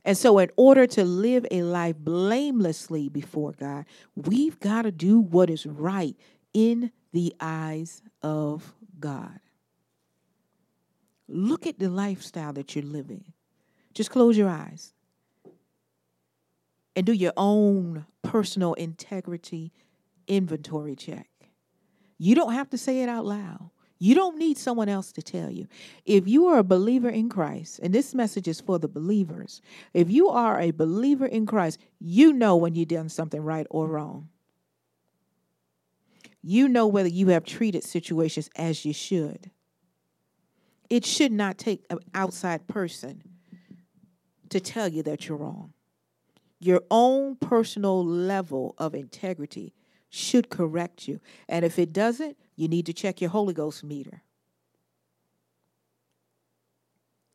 And 0.03 0.17
so, 0.17 0.39
in 0.39 0.49
order 0.55 0.87
to 0.87 1.03
live 1.03 1.45
a 1.51 1.61
life 1.61 1.95
blamelessly 1.97 3.09
before 3.09 3.51
God, 3.51 3.85
we've 4.15 4.59
got 4.59 4.83
to 4.83 4.91
do 4.91 5.19
what 5.19 5.49
is 5.49 5.65
right 5.65 6.15
in 6.53 6.91
the 7.11 7.35
eyes 7.39 8.01
of 8.23 8.73
God. 8.99 9.39
Look 11.27 11.67
at 11.67 11.79
the 11.79 11.89
lifestyle 11.89 12.53
that 12.53 12.75
you're 12.75 12.83
living. 12.83 13.25
Just 13.93 14.09
close 14.09 14.37
your 14.37 14.49
eyes 14.49 14.93
and 16.95 17.05
do 17.05 17.13
your 17.13 17.33
own 17.37 18.05
personal 18.21 18.73
integrity 18.73 19.71
inventory 20.27 20.95
check. 20.95 21.29
You 22.17 22.35
don't 22.35 22.53
have 22.53 22.69
to 22.71 22.77
say 22.77 23.01
it 23.01 23.09
out 23.09 23.25
loud. 23.25 23.69
You 24.01 24.15
don't 24.15 24.39
need 24.39 24.57
someone 24.57 24.89
else 24.89 25.11
to 25.11 25.21
tell 25.21 25.51
you. 25.51 25.67
If 26.05 26.27
you 26.27 26.47
are 26.47 26.57
a 26.57 26.63
believer 26.63 27.09
in 27.09 27.29
Christ, 27.29 27.79
and 27.83 27.93
this 27.93 28.15
message 28.15 28.47
is 28.47 28.59
for 28.59 28.79
the 28.79 28.87
believers, 28.87 29.61
if 29.93 30.09
you 30.09 30.29
are 30.29 30.59
a 30.59 30.71
believer 30.71 31.27
in 31.27 31.45
Christ, 31.45 31.79
you 31.99 32.33
know 32.33 32.55
when 32.55 32.73
you've 32.73 32.87
done 32.87 33.09
something 33.09 33.41
right 33.41 33.67
or 33.69 33.87
wrong. 33.87 34.29
You 36.41 36.67
know 36.67 36.87
whether 36.87 37.09
you 37.09 37.27
have 37.27 37.45
treated 37.45 37.83
situations 37.83 38.49
as 38.55 38.83
you 38.83 38.93
should. 38.93 39.51
It 40.89 41.05
should 41.05 41.31
not 41.31 41.59
take 41.59 41.85
an 41.91 41.99
outside 42.15 42.67
person 42.67 43.21
to 44.49 44.59
tell 44.59 44.87
you 44.87 45.03
that 45.03 45.27
you're 45.27 45.37
wrong 45.37 45.73
your 46.61 46.83
own 46.91 47.35
personal 47.35 48.05
level 48.05 48.75
of 48.77 48.93
integrity 48.93 49.73
should 50.09 50.49
correct 50.49 51.07
you. 51.07 51.19
And 51.49 51.65
if 51.65 51.79
it 51.79 51.91
doesn't, 51.91 52.37
you 52.55 52.67
need 52.67 52.85
to 52.85 52.93
check 52.93 53.21
your 53.21 53.29
Holy 53.29 53.53
Ghost 53.53 53.83
meter. 53.83 54.23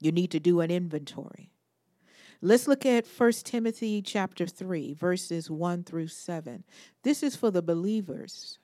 You 0.01 0.13
need 0.13 0.31
to 0.33 0.41
do 0.41 0.61
an 0.61 0.71
inventory. 0.71 1.51
Let's 2.43 2.69
look 2.69 2.85
at 2.85 3.07
1 3.07 3.33
Timothy 3.45 4.03
chapter 4.03 4.47
3 4.47 4.93
verses 4.95 5.51
1 5.51 5.85
through 5.85 6.09
7. 6.09 6.65
This 7.03 7.23
is 7.23 7.35
for 7.35 7.51
the 7.51 7.63
believers. 7.63 8.59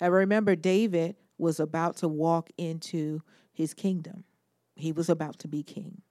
I 0.00 0.06
remember 0.06 0.54
David 0.54 1.16
was 1.38 1.58
about 1.58 1.96
to 1.98 2.08
walk 2.08 2.50
into 2.56 3.22
his 3.52 3.74
kingdom. 3.74 4.24
He 4.76 4.92
was 4.92 5.08
about 5.08 5.40
to 5.40 5.48
be 5.48 5.64
king. 5.64 6.02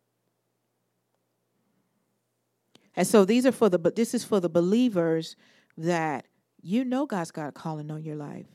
And 2.95 3.07
so 3.07 3.23
these 3.23 3.45
are 3.45 3.51
for 3.51 3.69
the 3.69 3.79
but 3.79 3.95
this 3.95 4.13
is 4.13 4.25
for 4.25 4.39
the 4.39 4.49
believers 4.49 5.35
that 5.77 6.25
you 6.61 6.83
know 6.83 7.05
God's 7.05 7.31
got 7.31 7.49
a 7.49 7.51
calling 7.51 7.91
on 7.91 8.03
your 8.03 8.15
life. 8.15 8.47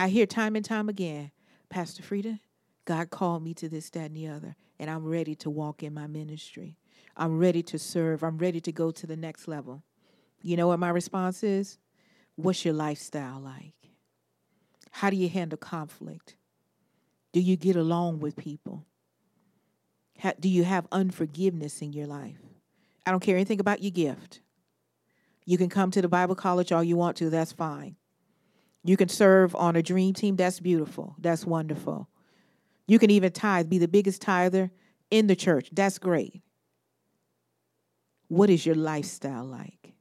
I 0.00 0.08
hear 0.08 0.24
time 0.24 0.56
and 0.56 0.64
time 0.64 0.88
again, 0.88 1.30
Pastor 1.68 2.02
Frida, 2.02 2.40
God 2.86 3.10
called 3.10 3.44
me 3.44 3.52
to 3.52 3.68
this, 3.68 3.90
that, 3.90 4.06
and 4.06 4.16
the 4.16 4.28
other, 4.28 4.56
and 4.78 4.88
I'm 4.88 5.04
ready 5.04 5.34
to 5.34 5.50
walk 5.50 5.82
in 5.82 5.92
my 5.92 6.06
ministry. 6.06 6.78
I'm 7.18 7.38
ready 7.38 7.62
to 7.64 7.78
serve. 7.78 8.24
I'm 8.24 8.38
ready 8.38 8.62
to 8.62 8.72
go 8.72 8.90
to 8.92 9.06
the 9.06 9.14
next 9.14 9.46
level. 9.46 9.82
You 10.40 10.56
know 10.56 10.68
what 10.68 10.78
my 10.78 10.88
response 10.88 11.42
is? 11.42 11.76
What's 12.36 12.64
your 12.64 12.72
lifestyle 12.72 13.40
like? 13.40 13.74
How 14.90 15.10
do 15.10 15.16
you 15.16 15.28
handle 15.28 15.58
conflict? 15.58 16.34
Do 17.34 17.40
you 17.40 17.58
get 17.58 17.76
along 17.76 18.20
with 18.20 18.36
people? 18.36 18.86
do 20.40 20.48
you 20.48 20.64
have 20.64 20.86
unforgiveness 20.92 21.82
in 21.82 21.92
your 21.92 22.06
life? 22.06 22.40
I 23.04 23.10
don't 23.10 23.20
care 23.20 23.36
anything 23.36 23.60
about 23.60 23.82
your 23.82 23.90
gift. 23.90 24.40
You 25.44 25.58
can 25.58 25.68
come 25.68 25.90
to 25.90 26.00
the 26.00 26.08
Bible 26.08 26.34
college 26.34 26.72
all 26.72 26.82
you 26.82 26.96
want 26.96 27.18
to, 27.18 27.28
that's 27.28 27.52
fine. 27.52 27.96
You 28.82 28.96
can 28.96 29.08
serve 29.08 29.54
on 29.54 29.76
a 29.76 29.82
dream 29.82 30.14
team, 30.14 30.36
that's 30.36 30.60
beautiful, 30.60 31.14
that's 31.18 31.44
wonderful. 31.44 32.08
You 32.86 32.98
can 32.98 33.10
even 33.10 33.32
tithe, 33.32 33.68
be 33.68 33.78
the 33.78 33.88
biggest 33.88 34.22
tither 34.22 34.70
in 35.10 35.26
the 35.26 35.36
church, 35.36 35.68
that's 35.72 35.98
great. 35.98 36.42
What 38.28 38.48
is 38.48 38.64
your 38.64 38.76
lifestyle 38.76 39.44
like? 39.44 39.94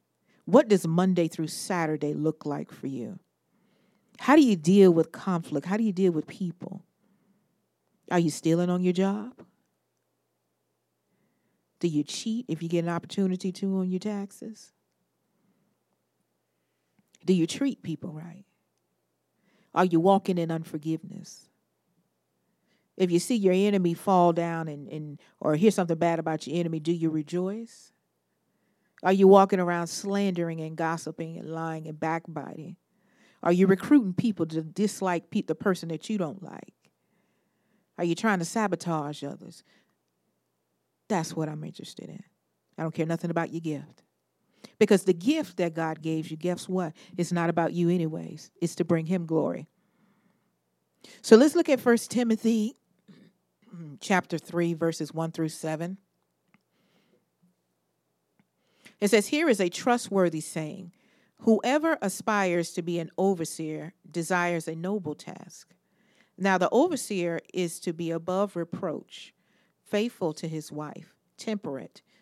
What 0.45 0.67
does 0.67 0.87
Monday 0.87 1.27
through 1.27 1.47
Saturday 1.47 2.13
look 2.13 2.45
like 2.45 2.71
for 2.71 2.87
you? 2.87 3.19
How 4.19 4.35
do 4.35 4.41
you 4.41 4.55
deal 4.55 4.91
with 4.91 5.11
conflict? 5.11 5.65
How 5.65 5.77
do 5.77 5.83
you 5.83 5.93
deal 5.93 6.11
with 6.11 6.27
people? 6.27 6.83
Are 8.11 8.19
you 8.19 8.29
stealing 8.29 8.69
on 8.69 8.81
your 8.83 8.93
job? 8.93 9.33
Do 11.79 11.87
you 11.87 12.03
cheat 12.03 12.45
if 12.47 12.61
you 12.61 12.69
get 12.69 12.83
an 12.83 12.89
opportunity 12.89 13.51
to 13.53 13.77
on 13.77 13.89
your 13.89 13.99
taxes? 13.99 14.73
Do 17.25 17.33
you 17.33 17.47
treat 17.47 17.81
people 17.83 18.11
right? 18.11 18.45
Are 19.73 19.85
you 19.85 19.99
walking 19.99 20.37
in 20.37 20.51
unforgiveness? 20.51 21.49
If 22.97 23.11
you 23.11 23.19
see 23.19 23.35
your 23.35 23.53
enemy 23.53 23.93
fall 23.93 24.33
down 24.33 24.67
and, 24.67 24.89
and 24.89 25.19
or 25.39 25.55
hear 25.55 25.71
something 25.71 25.97
bad 25.97 26.19
about 26.19 26.45
your 26.45 26.59
enemy, 26.59 26.79
do 26.79 26.91
you 26.91 27.09
rejoice? 27.09 27.93
Are 29.03 29.13
you 29.13 29.27
walking 29.27 29.59
around 29.59 29.87
slandering 29.87 30.59
and 30.59 30.75
gossiping 30.75 31.37
and 31.37 31.49
lying 31.49 31.87
and 31.87 31.97
backbiting? 31.97 32.75
Are 33.41 33.53
you 33.53 33.67
recruiting 33.67 34.13
people 34.13 34.45
to 34.47 34.61
dislike 34.61 35.29
the 35.31 35.55
person 35.55 35.89
that 35.89 36.09
you 36.09 36.17
don't 36.17 36.43
like? 36.43 36.73
Are 37.97 38.03
you 38.03 38.15
trying 38.15 38.39
to 38.39 38.45
sabotage 38.45 39.23
others? 39.23 39.63
That's 41.07 41.35
what 41.35 41.47
I'm 41.47 41.63
interested 41.63 42.09
in. 42.09 42.23
I 42.77 42.83
don't 42.83 42.93
care 42.93 43.05
nothing 43.05 43.31
about 43.31 43.51
your 43.51 43.61
gift. 43.61 44.03
Because 44.77 45.03
the 45.03 45.13
gift 45.13 45.57
that 45.57 45.73
God 45.73 46.01
gave 46.01 46.29
you, 46.29 46.37
guess 46.37 46.67
what? 46.67 46.93
It's 47.17 47.31
not 47.31 47.49
about 47.49 47.73
you, 47.73 47.89
anyways. 47.89 48.51
It's 48.61 48.75
to 48.75 48.85
bring 48.85 49.05
Him 49.05 49.25
glory. 49.25 49.67
So 51.21 51.35
let's 51.35 51.55
look 51.55 51.69
at 51.69 51.79
First 51.79 52.11
Timothy 52.11 52.75
mm, 53.73 53.97
chapter 53.99 54.37
3, 54.37 54.73
verses 54.73 55.13
1 55.13 55.31
through 55.31 55.49
7. 55.49 55.97
It 58.99 59.09
says, 59.09 59.27
Here 59.27 59.49
is 59.49 59.59
a 59.59 59.69
trustworthy 59.69 60.41
saying 60.41 60.91
Whoever 61.43 61.97
aspires 62.01 62.71
to 62.71 62.81
be 62.81 62.99
an 62.99 63.11
overseer 63.17 63.93
desires 64.09 64.67
a 64.67 64.75
noble 64.75 65.15
task. 65.15 65.73
Now, 66.37 66.57
the 66.57 66.69
overseer 66.69 67.39
is 67.53 67.79
to 67.81 67.93
be 67.93 68.11
above 68.11 68.55
reproach, 68.55 69.33
faithful 69.85 70.33
to 70.33 70.47
his 70.47 70.71
wife, 70.71 71.15
temperate, 71.37 72.01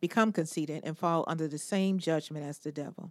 become 0.00 0.32
conceited, 0.32 0.82
and 0.84 0.96
fall 0.96 1.24
under 1.26 1.46
the 1.46 1.58
same 1.58 1.98
judgment 1.98 2.44
as 2.44 2.58
the 2.58 2.72
devil. 2.72 3.10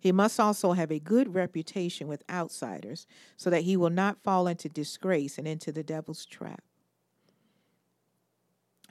He 0.00 0.12
must 0.12 0.38
also 0.38 0.72
have 0.72 0.92
a 0.92 1.00
good 1.00 1.34
reputation 1.34 2.06
with 2.06 2.22
outsiders, 2.30 3.06
so 3.36 3.50
that 3.50 3.62
he 3.62 3.76
will 3.76 3.90
not 3.90 4.22
fall 4.22 4.46
into 4.46 4.68
disgrace 4.68 5.38
and 5.38 5.48
into 5.48 5.72
the 5.72 5.82
devil's 5.82 6.24
trap. 6.24 6.62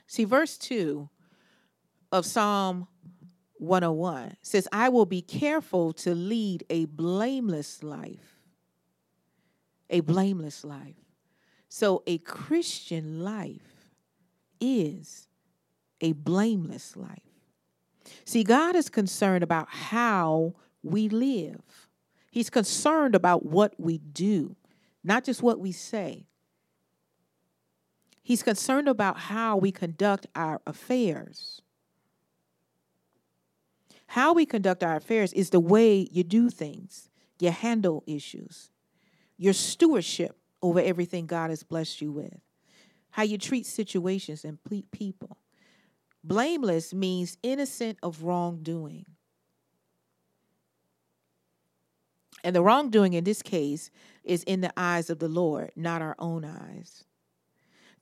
See, 0.06 0.24
verse 0.24 0.56
2 0.58 1.08
of 2.12 2.26
Psalm 2.26 2.88
101 3.58 4.36
says, 4.42 4.68
I 4.72 4.88
will 4.88 5.06
be 5.06 5.22
careful 5.22 5.92
to 5.94 6.14
lead 6.14 6.64
a 6.70 6.86
blameless 6.86 7.82
life. 7.82 8.40
A 9.90 10.00
blameless 10.00 10.64
life. 10.64 10.96
So, 11.70 12.02
a 12.06 12.18
Christian 12.18 13.22
life 13.22 13.86
is 14.60 15.28
a 16.00 16.12
blameless 16.12 16.96
life. 16.96 17.27
See, 18.24 18.44
God 18.44 18.76
is 18.76 18.88
concerned 18.88 19.42
about 19.42 19.68
how 19.68 20.54
we 20.82 21.08
live, 21.08 21.88
He's 22.30 22.50
concerned 22.50 23.14
about 23.14 23.46
what 23.46 23.74
we 23.78 23.98
do, 23.98 24.54
not 25.02 25.24
just 25.24 25.42
what 25.42 25.58
we 25.58 25.72
say. 25.72 26.26
He's 28.22 28.42
concerned 28.42 28.88
about 28.88 29.18
how 29.18 29.56
we 29.56 29.72
conduct 29.72 30.26
our 30.34 30.60
affairs. 30.66 31.62
How 34.08 34.34
we 34.34 34.44
conduct 34.44 34.82
our 34.84 34.96
affairs 34.96 35.32
is 35.32 35.48
the 35.48 35.60
way 35.60 36.06
you 36.12 36.24
do 36.24 36.50
things, 36.50 37.08
you 37.40 37.50
handle 37.50 38.04
issues, 38.06 38.70
your 39.38 39.54
stewardship 39.54 40.36
over 40.60 40.78
everything 40.78 41.24
God 41.24 41.48
has 41.48 41.62
blessed 41.62 42.02
you 42.02 42.12
with, 42.12 42.38
how 43.12 43.22
you 43.22 43.38
treat 43.38 43.64
situations 43.64 44.44
and 44.44 44.58
people. 44.92 45.37
Blameless 46.24 46.92
means 46.92 47.38
innocent 47.42 47.98
of 48.02 48.22
wrongdoing. 48.22 49.06
And 52.44 52.54
the 52.54 52.62
wrongdoing 52.62 53.14
in 53.14 53.24
this 53.24 53.42
case 53.42 53.90
is 54.24 54.42
in 54.44 54.60
the 54.60 54.72
eyes 54.76 55.10
of 55.10 55.18
the 55.18 55.28
Lord, 55.28 55.72
not 55.74 56.02
our 56.02 56.14
own 56.18 56.44
eyes. 56.44 57.04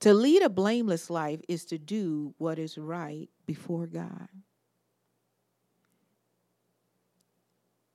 To 0.00 0.12
lead 0.12 0.42
a 0.42 0.50
blameless 0.50 1.08
life 1.08 1.40
is 1.48 1.64
to 1.66 1.78
do 1.78 2.34
what 2.36 2.58
is 2.58 2.76
right 2.76 3.28
before 3.46 3.86
God. 3.86 4.28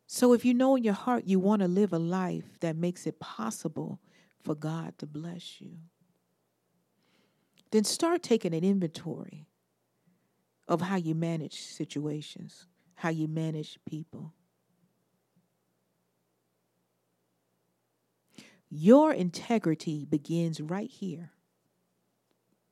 So, 0.07 0.33
if 0.33 0.43
you 0.43 0.53
know 0.53 0.75
in 0.75 0.83
your 0.83 0.93
heart 0.93 1.25
you 1.25 1.39
want 1.39 1.61
to 1.61 1.67
live 1.67 1.93
a 1.93 1.99
life 1.99 2.59
that 2.59 2.75
makes 2.75 3.07
it 3.07 3.19
possible 3.19 3.99
for 4.43 4.55
God 4.55 4.97
to 4.97 5.05
bless 5.05 5.61
you, 5.61 5.77
then 7.71 7.85
start 7.85 8.21
taking 8.21 8.53
an 8.53 8.63
inventory 8.63 9.45
of 10.71 10.79
how 10.79 10.95
you 10.95 11.13
manage 11.13 11.59
situations, 11.59 12.65
how 12.95 13.09
you 13.09 13.27
manage 13.27 13.77
people. 13.85 14.31
Your 18.69 19.11
integrity 19.11 20.05
begins 20.05 20.61
right 20.61 20.89
here 20.89 21.31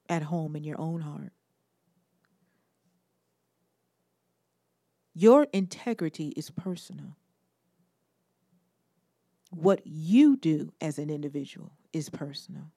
at 0.07 0.23
home 0.23 0.55
in 0.55 0.63
your 0.63 0.79
own 0.79 1.01
heart. 1.01 1.33
Your 5.13 5.47
integrity 5.51 6.29
is 6.37 6.51
personal. 6.51 7.17
What 9.49 9.81
you 9.83 10.37
do 10.37 10.71
as 10.79 10.99
an 10.99 11.09
individual 11.09 11.73
is 11.91 12.09
personal. 12.09 12.71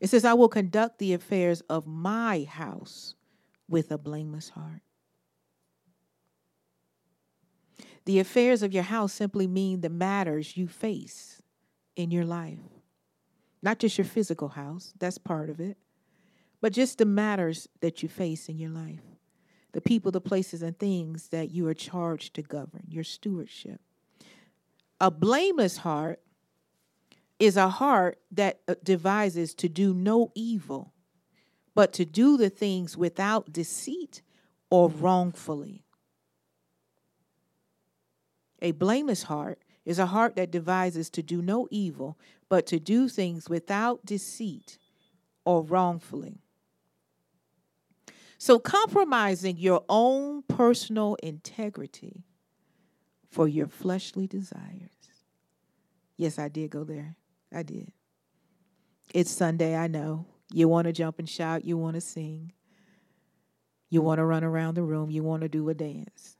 It 0.00 0.10
says, 0.10 0.26
I 0.26 0.34
will 0.34 0.50
conduct 0.50 0.98
the 0.98 1.14
affairs 1.14 1.62
of 1.62 1.86
my 1.86 2.46
house 2.46 3.14
with 3.70 3.90
a 3.90 3.96
blameless 3.96 4.50
heart. 4.50 4.82
The 8.04 8.18
affairs 8.18 8.62
of 8.62 8.74
your 8.74 8.82
house 8.82 9.12
simply 9.12 9.46
mean 9.46 9.80
the 9.80 9.88
matters 9.88 10.56
you 10.56 10.66
face 10.68 11.40
in 11.96 12.10
your 12.10 12.24
life. 12.24 12.58
Not 13.62 13.78
just 13.78 13.96
your 13.96 14.06
physical 14.06 14.48
house, 14.48 14.92
that's 14.98 15.18
part 15.18 15.48
of 15.48 15.60
it, 15.60 15.78
but 16.60 16.72
just 16.72 16.98
the 16.98 17.04
matters 17.04 17.68
that 17.80 18.02
you 18.02 18.08
face 18.08 18.48
in 18.48 18.58
your 18.58 18.70
life. 18.70 19.00
The 19.72 19.80
people, 19.80 20.10
the 20.10 20.20
places, 20.20 20.62
and 20.62 20.76
things 20.76 21.28
that 21.28 21.50
you 21.50 21.68
are 21.68 21.74
charged 21.74 22.34
to 22.34 22.42
govern, 22.42 22.84
your 22.88 23.04
stewardship. 23.04 23.80
A 25.00 25.10
blameless 25.10 25.78
heart 25.78 26.20
is 27.38 27.56
a 27.56 27.68
heart 27.68 28.18
that 28.32 28.60
uh, 28.66 28.74
devises 28.82 29.54
to 29.54 29.68
do 29.68 29.94
no 29.94 30.32
evil, 30.34 30.92
but 31.80 31.94
to 31.94 32.04
do 32.04 32.36
the 32.36 32.50
things 32.50 32.94
without 32.94 33.54
deceit 33.54 34.20
or 34.68 34.90
wrongfully. 34.90 35.82
A 38.60 38.72
blameless 38.72 39.22
heart 39.22 39.64
is 39.86 39.98
a 39.98 40.04
heart 40.04 40.36
that 40.36 40.50
devises 40.50 41.08
to 41.08 41.22
do 41.22 41.40
no 41.40 41.66
evil, 41.70 42.18
but 42.50 42.66
to 42.66 42.78
do 42.78 43.08
things 43.08 43.48
without 43.48 44.04
deceit 44.04 44.76
or 45.46 45.62
wrongfully. 45.62 46.42
So, 48.36 48.58
compromising 48.58 49.56
your 49.56 49.82
own 49.88 50.42
personal 50.42 51.16
integrity 51.22 52.24
for 53.30 53.48
your 53.48 53.68
fleshly 53.68 54.26
desires. 54.26 54.90
Yes, 56.18 56.38
I 56.38 56.48
did 56.48 56.72
go 56.72 56.84
there. 56.84 57.16
I 57.50 57.62
did. 57.62 57.90
It's 59.14 59.30
Sunday, 59.30 59.74
I 59.74 59.86
know. 59.86 60.26
You 60.52 60.68
want 60.68 60.86
to 60.86 60.92
jump 60.92 61.18
and 61.18 61.28
shout, 61.28 61.64
you 61.64 61.76
want 61.76 61.94
to 61.94 62.00
sing, 62.00 62.52
you 63.88 64.02
want 64.02 64.18
to 64.18 64.24
run 64.24 64.44
around 64.44 64.74
the 64.74 64.82
room, 64.82 65.10
you 65.10 65.22
want 65.22 65.42
to 65.42 65.48
do 65.48 65.68
a 65.68 65.74
dance. 65.74 66.36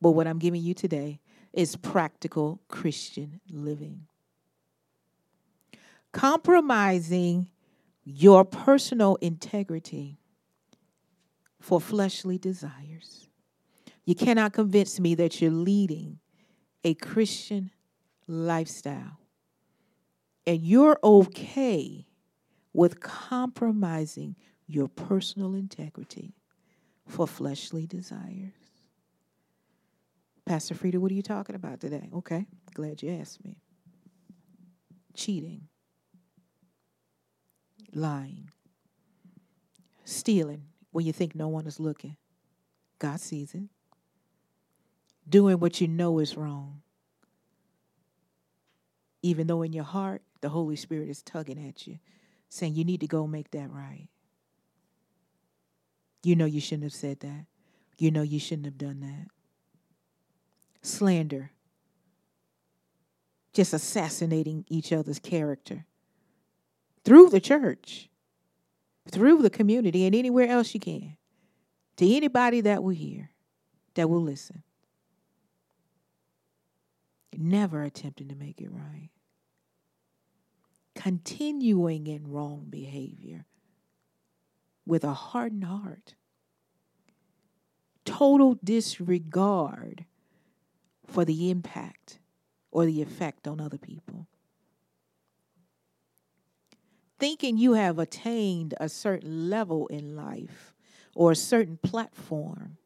But 0.00 0.12
what 0.12 0.26
I'm 0.26 0.38
giving 0.38 0.62
you 0.62 0.74
today 0.74 1.20
is 1.52 1.76
practical 1.76 2.60
Christian 2.68 3.40
living. 3.50 4.06
Compromising 6.12 7.48
your 8.04 8.44
personal 8.44 9.16
integrity 9.16 10.18
for 11.60 11.80
fleshly 11.80 12.38
desires. 12.38 13.28
You 14.04 14.14
cannot 14.14 14.52
convince 14.52 14.98
me 14.98 15.14
that 15.16 15.40
you're 15.40 15.50
leading 15.50 16.18
a 16.82 16.94
Christian 16.94 17.70
lifestyle 18.26 19.18
and 20.46 20.62
you're 20.62 20.98
okay 21.04 22.06
with 22.72 23.00
compromising 23.00 24.36
your 24.66 24.88
personal 24.88 25.54
integrity 25.54 26.34
for 27.06 27.26
fleshly 27.26 27.86
desires. 27.86 28.52
Pastor 30.46 30.74
Frida, 30.74 30.98
what 30.98 31.10
are 31.10 31.14
you 31.14 31.22
talking 31.22 31.54
about 31.54 31.80
today? 31.80 32.08
Okay, 32.14 32.46
glad 32.74 33.02
you 33.02 33.10
asked 33.10 33.44
me. 33.44 33.56
Cheating, 35.14 35.68
lying, 37.94 38.50
stealing 40.04 40.62
when 40.92 41.04
you 41.04 41.12
think 41.12 41.34
no 41.34 41.48
one 41.48 41.66
is 41.66 41.80
looking. 41.80 42.16
God 42.98 43.20
sees 43.20 43.54
it. 43.54 43.62
Doing 45.28 45.60
what 45.60 45.80
you 45.80 45.88
know 45.88 46.18
is 46.18 46.36
wrong. 46.36 46.82
Even 49.22 49.46
though 49.46 49.62
in 49.62 49.72
your 49.72 49.84
heart, 49.84 50.22
the 50.40 50.48
Holy 50.48 50.76
Spirit 50.76 51.08
is 51.08 51.22
tugging 51.22 51.68
at 51.68 51.86
you, 51.86 51.98
saying 52.50 52.74
you 52.74 52.84
need 52.84 53.00
to 53.00 53.06
go 53.06 53.26
make 53.26 53.50
that 53.52 53.70
right. 53.70 54.08
You 56.22 56.36
know 56.36 56.44
you 56.44 56.60
shouldn't 56.60 56.84
have 56.84 56.92
said 56.92 57.20
that. 57.20 57.46
You 57.96 58.10
know 58.10 58.22
you 58.22 58.38
shouldn't 58.38 58.66
have 58.66 58.76
done 58.78 59.00
that 59.00 59.28
slander, 60.82 61.52
just 63.52 63.72
assassinating 63.72 64.64
each 64.68 64.92
other's 64.92 65.18
character 65.18 65.86
through 67.04 67.30
the 67.30 67.40
church, 67.40 68.08
through 69.10 69.42
the 69.42 69.50
community, 69.50 70.06
and 70.06 70.14
anywhere 70.14 70.48
else 70.48 70.74
you 70.74 70.80
can, 70.80 71.16
to 71.96 72.14
anybody 72.14 72.60
that 72.60 72.82
will 72.82 72.94
hear, 72.94 73.30
that 73.94 74.08
will 74.08 74.22
listen. 74.22 74.62
never 77.36 77.82
attempting 77.82 78.28
to 78.28 78.34
make 78.34 78.60
it 78.60 78.70
right, 78.70 79.08
continuing 81.00 82.06
in 82.06 82.30
wrong 82.30 82.66
behavior 82.68 83.46
with 84.84 85.02
a 85.02 85.14
hardened 85.14 85.64
heart, 85.64 86.14
total 88.04 88.58
disregard 88.62 90.04
for 91.06 91.24
the 91.24 91.50
impact 91.50 92.18
or 92.70 92.84
the 92.84 93.00
effect 93.00 93.48
on 93.48 93.62
other 93.62 93.78
people. 93.78 94.26
Thinking 97.18 97.56
you 97.56 97.72
have 97.72 97.98
attained 97.98 98.74
a 98.78 98.90
certain 98.90 99.48
level 99.48 99.86
in 99.86 100.14
life 100.14 100.74
or 101.14 101.32
a 101.32 101.36
certain 101.36 101.78
platform 101.78 102.76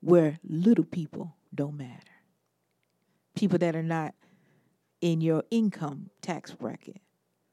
where 0.00 0.38
little 0.46 0.84
people 0.84 1.34
don't 1.54 1.78
matter. 1.78 2.12
People 3.34 3.56
that 3.56 3.74
are 3.74 3.82
not 3.82 4.14
in 5.00 5.20
your 5.20 5.44
income 5.50 6.10
tax 6.20 6.52
bracket 6.52 7.00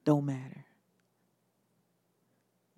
don't 0.08 0.26
matter. 0.26 0.66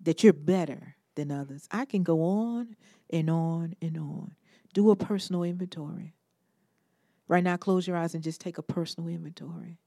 That 0.00 0.24
you're 0.24 0.32
better 0.32 0.96
than 1.14 1.30
others. 1.30 1.68
I 1.70 1.84
can 1.84 2.02
go 2.02 2.22
on 2.22 2.74
and 3.08 3.30
on 3.30 3.76
and 3.80 3.96
on. 3.96 4.34
Do 4.72 4.90
a 4.90 4.96
personal 4.96 5.44
inventory. 5.44 6.14
Right 7.28 7.44
now, 7.44 7.56
close 7.56 7.86
your 7.86 7.96
eyes 7.96 8.14
and 8.14 8.24
just 8.24 8.40
take 8.40 8.58
a 8.58 8.62
personal 8.62 9.08
inventory. 9.08 9.78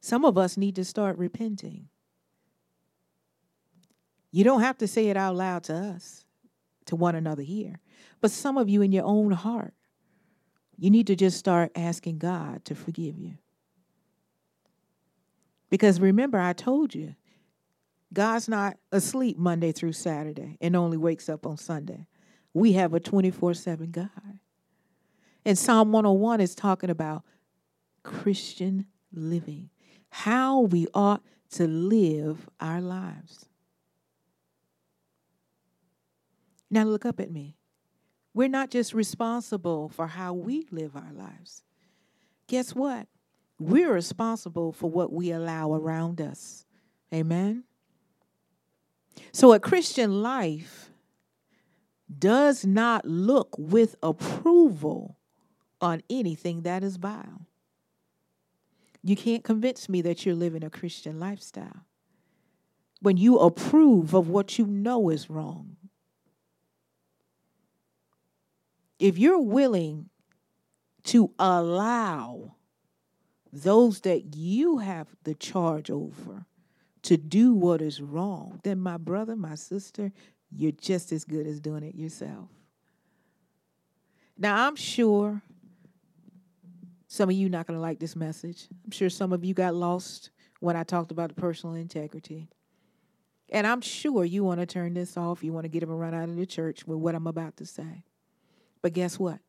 Some 0.00 0.24
of 0.24 0.38
us 0.38 0.56
need 0.56 0.76
to 0.76 0.84
start 0.84 1.18
repenting. 1.18 1.88
You 4.32 4.44
don't 4.44 4.62
have 4.62 4.78
to 4.78 4.88
say 4.88 5.08
it 5.08 5.16
out 5.18 5.36
loud 5.36 5.64
to 5.64 5.74
us, 5.74 6.24
to 6.86 6.96
one 6.96 7.14
another 7.14 7.42
here. 7.42 7.80
But 8.22 8.30
some 8.30 8.56
of 8.56 8.70
you 8.70 8.80
in 8.80 8.92
your 8.92 9.04
own 9.04 9.32
heart, 9.32 9.74
you 10.80 10.90
need 10.90 11.06
to 11.08 11.14
just 11.14 11.38
start 11.38 11.70
asking 11.76 12.16
God 12.18 12.64
to 12.64 12.74
forgive 12.74 13.18
you. 13.18 13.34
Because 15.68 16.00
remember, 16.00 16.40
I 16.40 16.54
told 16.54 16.94
you, 16.94 17.14
God's 18.14 18.48
not 18.48 18.78
asleep 18.90 19.38
Monday 19.38 19.72
through 19.72 19.92
Saturday 19.92 20.56
and 20.58 20.74
only 20.74 20.96
wakes 20.96 21.28
up 21.28 21.46
on 21.46 21.58
Sunday. 21.58 22.06
We 22.54 22.72
have 22.72 22.94
a 22.94 22.98
24 22.98 23.54
7 23.54 23.90
God. 23.90 24.38
And 25.44 25.56
Psalm 25.56 25.92
101 25.92 26.40
is 26.40 26.54
talking 26.54 26.90
about 26.90 27.24
Christian 28.02 28.86
living, 29.12 29.68
how 30.08 30.60
we 30.60 30.86
ought 30.94 31.22
to 31.50 31.66
live 31.66 32.48
our 32.58 32.80
lives. 32.80 33.44
Now, 36.70 36.84
look 36.84 37.04
up 37.04 37.20
at 37.20 37.30
me. 37.30 37.56
We're 38.32 38.48
not 38.48 38.70
just 38.70 38.94
responsible 38.94 39.88
for 39.88 40.06
how 40.06 40.34
we 40.34 40.66
live 40.70 40.96
our 40.96 41.12
lives. 41.12 41.62
Guess 42.46 42.74
what? 42.74 43.06
We're 43.58 43.92
responsible 43.92 44.72
for 44.72 44.88
what 44.88 45.12
we 45.12 45.30
allow 45.30 45.74
around 45.74 46.20
us. 46.20 46.64
Amen? 47.12 47.64
So, 49.32 49.52
a 49.52 49.60
Christian 49.60 50.22
life 50.22 50.90
does 52.18 52.64
not 52.64 53.04
look 53.04 53.56
with 53.58 53.96
approval 54.02 55.16
on 55.80 56.02
anything 56.10 56.62
that 56.62 56.82
is 56.82 56.96
vile. 56.96 57.46
You 59.02 59.16
can't 59.16 59.44
convince 59.44 59.88
me 59.88 60.02
that 60.02 60.24
you're 60.24 60.34
living 60.34 60.64
a 60.64 60.70
Christian 60.70 61.18
lifestyle 61.18 61.84
when 63.00 63.16
you 63.16 63.38
approve 63.38 64.14
of 64.14 64.28
what 64.28 64.58
you 64.58 64.66
know 64.66 65.08
is 65.08 65.30
wrong. 65.30 65.76
If 69.00 69.18
you're 69.18 69.40
willing 69.40 70.10
to 71.04 71.32
allow 71.38 72.54
those 73.52 74.02
that 74.02 74.36
you 74.36 74.78
have 74.78 75.08
the 75.24 75.34
charge 75.34 75.90
over 75.90 76.44
to 77.02 77.16
do 77.16 77.54
what 77.54 77.80
is 77.80 78.00
wrong, 78.00 78.60
then 78.62 78.78
my 78.78 78.98
brother, 78.98 79.34
my 79.34 79.54
sister, 79.54 80.12
you're 80.52 80.72
just 80.72 81.12
as 81.12 81.24
good 81.24 81.46
as 81.46 81.58
doing 81.58 81.82
it 81.82 81.94
yourself. 81.94 82.48
Now, 84.38 84.66
I'm 84.66 84.76
sure 84.76 85.42
some 87.08 87.28
of 87.28 87.34
you 87.34 87.48
not 87.48 87.66
going 87.66 87.76
to 87.76 87.82
like 87.82 87.98
this 87.98 88.14
message. 88.14 88.68
I'm 88.84 88.90
sure 88.90 89.10
some 89.10 89.32
of 89.32 89.44
you 89.44 89.54
got 89.54 89.74
lost 89.74 90.30
when 90.60 90.76
I 90.76 90.84
talked 90.84 91.10
about 91.10 91.28
the 91.28 91.40
personal 91.40 91.74
integrity. 91.74 92.48
And 93.48 93.66
I'm 93.66 93.80
sure 93.80 94.24
you 94.24 94.44
want 94.44 94.60
to 94.60 94.66
turn 94.66 94.94
this 94.94 95.16
off. 95.16 95.42
You 95.42 95.52
want 95.52 95.64
to 95.64 95.68
get 95.68 95.80
them 95.80 95.90
and 95.90 95.98
run 95.98 96.14
out 96.14 96.28
of 96.28 96.36
the 96.36 96.46
church 96.46 96.86
with 96.86 96.98
what 96.98 97.14
I'm 97.14 97.26
about 97.26 97.56
to 97.56 97.66
say. 97.66 98.04
But 98.82 98.92
guess 98.92 99.18
what? 99.18 99.40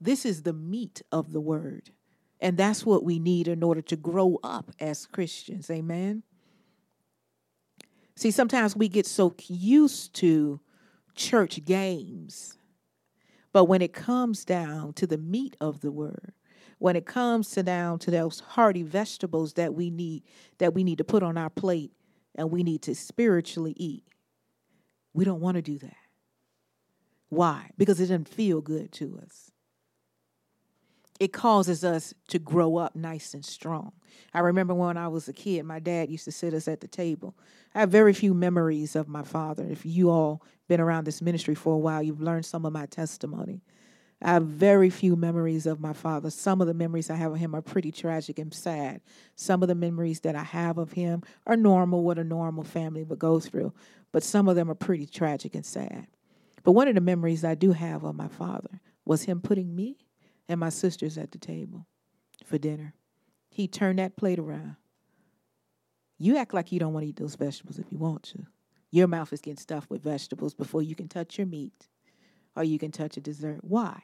This 0.00 0.24
is 0.24 0.42
the 0.42 0.52
meat 0.52 1.02
of 1.12 1.32
the 1.32 1.40
word. 1.40 1.90
And 2.40 2.56
that's 2.56 2.86
what 2.86 3.04
we 3.04 3.18
need 3.18 3.48
in 3.48 3.62
order 3.62 3.82
to 3.82 3.96
grow 3.96 4.38
up 4.42 4.70
as 4.80 5.06
Christians. 5.06 5.70
Amen. 5.70 6.22
See, 8.16 8.30
sometimes 8.30 8.74
we 8.74 8.88
get 8.88 9.06
so 9.06 9.34
used 9.46 10.14
to 10.16 10.60
church 11.14 11.64
games. 11.64 12.56
But 13.52 13.64
when 13.64 13.82
it 13.82 13.92
comes 13.92 14.44
down 14.44 14.94
to 14.94 15.06
the 15.06 15.18
meat 15.18 15.56
of 15.60 15.80
the 15.80 15.92
word, 15.92 16.32
when 16.78 16.96
it 16.96 17.04
comes 17.04 17.50
to 17.50 17.62
down 17.62 17.98
to 18.00 18.10
those 18.10 18.40
hearty 18.40 18.82
vegetables 18.82 19.54
that 19.54 19.74
we 19.74 19.90
need 19.90 20.22
that 20.58 20.72
we 20.72 20.82
need 20.82 20.98
to 20.98 21.04
put 21.04 21.22
on 21.22 21.36
our 21.36 21.50
plate 21.50 21.92
and 22.34 22.50
we 22.50 22.62
need 22.62 22.80
to 22.82 22.94
spiritually 22.94 23.74
eat, 23.76 24.04
we 25.12 25.24
don't 25.24 25.40
want 25.40 25.56
to 25.56 25.62
do 25.62 25.78
that. 25.78 25.99
Why? 27.30 27.70
Because 27.78 27.98
it 27.98 28.04
doesn't 28.04 28.28
feel 28.28 28.60
good 28.60 28.92
to 28.92 29.18
us 29.24 29.50
it 31.20 31.34
causes 31.34 31.84
us 31.84 32.14
to 32.28 32.38
grow 32.38 32.78
up 32.78 32.96
nice 32.96 33.34
and 33.34 33.44
strong. 33.44 33.92
I 34.32 34.40
remember 34.40 34.72
when 34.72 34.96
I 34.96 35.06
was 35.08 35.28
a 35.28 35.34
kid, 35.34 35.64
my 35.64 35.78
dad 35.78 36.08
used 36.08 36.24
to 36.24 36.32
sit 36.32 36.54
us 36.54 36.66
at 36.66 36.80
the 36.80 36.88
table. 36.88 37.36
I 37.74 37.80
have 37.80 37.90
very 37.90 38.14
few 38.14 38.32
memories 38.32 38.96
of 38.96 39.06
my 39.06 39.22
father. 39.22 39.66
If 39.68 39.84
you 39.84 40.10
all 40.10 40.42
been 40.66 40.80
around 40.80 41.04
this 41.04 41.20
ministry 41.20 41.54
for 41.54 41.74
a 41.74 41.78
while, 41.78 42.02
you've 42.02 42.22
learned 42.22 42.46
some 42.46 42.64
of 42.64 42.72
my 42.72 42.86
testimony. 42.86 43.60
I 44.22 44.32
have 44.32 44.46
very 44.46 44.88
few 44.88 45.14
memories 45.14 45.66
of 45.66 45.78
my 45.78 45.92
father. 45.92 46.30
Some 46.30 46.60
of 46.62 46.66
the 46.66 46.74
memories 46.74 47.10
I 47.10 47.16
have 47.16 47.32
of 47.32 47.38
him 47.38 47.54
are 47.54 47.62
pretty 47.62 47.92
tragic 47.92 48.38
and 48.38 48.52
sad. 48.52 49.02
Some 49.36 49.62
of 49.62 49.68
the 49.68 49.74
memories 49.74 50.20
that 50.20 50.34
I 50.34 50.42
have 50.42 50.78
of 50.78 50.92
him 50.92 51.22
are 51.46 51.56
normal, 51.56 52.02
what 52.02 52.18
a 52.18 52.24
normal 52.24 52.64
family 52.64 53.02
would 53.02 53.18
go 53.18 53.40
through, 53.40 53.74
but 54.10 54.22
some 54.22 54.48
of 54.48 54.56
them 54.56 54.70
are 54.70 54.74
pretty 54.74 55.06
tragic 55.06 55.54
and 55.54 55.66
sad. 55.66 56.06
But 56.62 56.72
one 56.72 56.88
of 56.88 56.94
the 56.94 57.00
memories 57.00 57.44
I 57.44 57.54
do 57.54 57.72
have 57.72 58.04
of 58.04 58.14
my 58.14 58.28
father 58.28 58.80
was 59.04 59.22
him 59.22 59.40
putting 59.40 59.74
me 59.74 60.06
and 60.48 60.60
my 60.60 60.68
sisters 60.68 61.16
at 61.16 61.32
the 61.32 61.38
table 61.38 61.86
for 62.44 62.58
dinner. 62.58 62.94
He 63.50 63.66
turned 63.66 63.98
that 63.98 64.16
plate 64.16 64.38
around. 64.38 64.76
You 66.18 66.36
act 66.36 66.52
like 66.52 66.70
you 66.70 66.78
don't 66.78 66.92
want 66.92 67.04
to 67.04 67.08
eat 67.08 67.16
those 67.16 67.34
vegetables 67.34 67.78
if 67.78 67.90
you 67.90 67.98
want 67.98 68.22
to. 68.24 68.46
Your 68.90 69.06
mouth 69.06 69.32
is 69.32 69.40
getting 69.40 69.56
stuffed 69.56 69.88
with 69.88 70.02
vegetables 70.02 70.54
before 70.54 70.82
you 70.82 70.94
can 70.94 71.08
touch 71.08 71.38
your 71.38 71.46
meat 71.46 71.88
or 72.56 72.64
you 72.64 72.78
can 72.78 72.90
touch 72.90 73.16
a 73.16 73.20
dessert. 73.20 73.60
Why? 73.62 74.02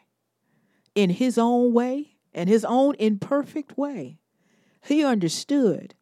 In 0.94 1.10
his 1.10 1.36
own 1.36 1.72
way 1.74 2.16
and 2.32 2.48
his 2.48 2.64
own 2.64 2.94
imperfect 2.98 3.76
way, 3.76 4.18
he 4.82 5.04
understood 5.04 5.94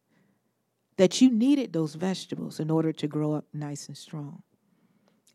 that 0.97 1.19
you 1.19 1.29
needed 1.29 1.73
those 1.73 1.95
vegetables 1.95 2.59
in 2.59 2.69
order 2.69 2.93
to 2.93 3.07
grow 3.07 3.33
up 3.33 3.45
nice 3.53 3.87
and 3.87 3.97
strong. 3.97 4.43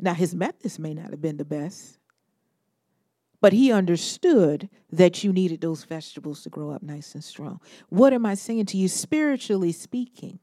Now, 0.01 0.15
his 0.15 0.35
methods 0.35 0.79
may 0.79 0.95
not 0.95 1.11
have 1.11 1.21
been 1.21 1.37
the 1.37 1.45
best, 1.45 1.99
but 3.41 3.53
he 3.53 3.71
understood 3.73 4.69
that 4.91 5.23
you 5.23 5.33
needed 5.33 5.61
those 5.61 5.85
vegetables 5.85 6.43
to 6.43 6.51
grow 6.51 6.71
up 6.71 6.83
nice 6.83 7.15
and 7.15 7.23
strong. 7.23 7.61
What 7.89 8.13
am 8.13 8.27
I 8.27 8.35
saying 8.35 8.67
to 8.67 8.77
you? 8.77 8.89
Spiritually 8.89 9.73
speaking, 9.73 10.39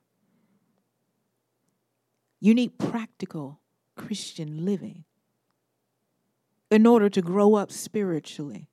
you 2.39 2.53
need 2.53 2.77
practical 2.77 3.59
Christian 3.95 4.63
living 4.63 5.03
in 6.69 6.85
order 6.85 7.09
to 7.09 7.21
grow 7.21 7.55
up 7.55 7.71
spiritually, 7.71 8.69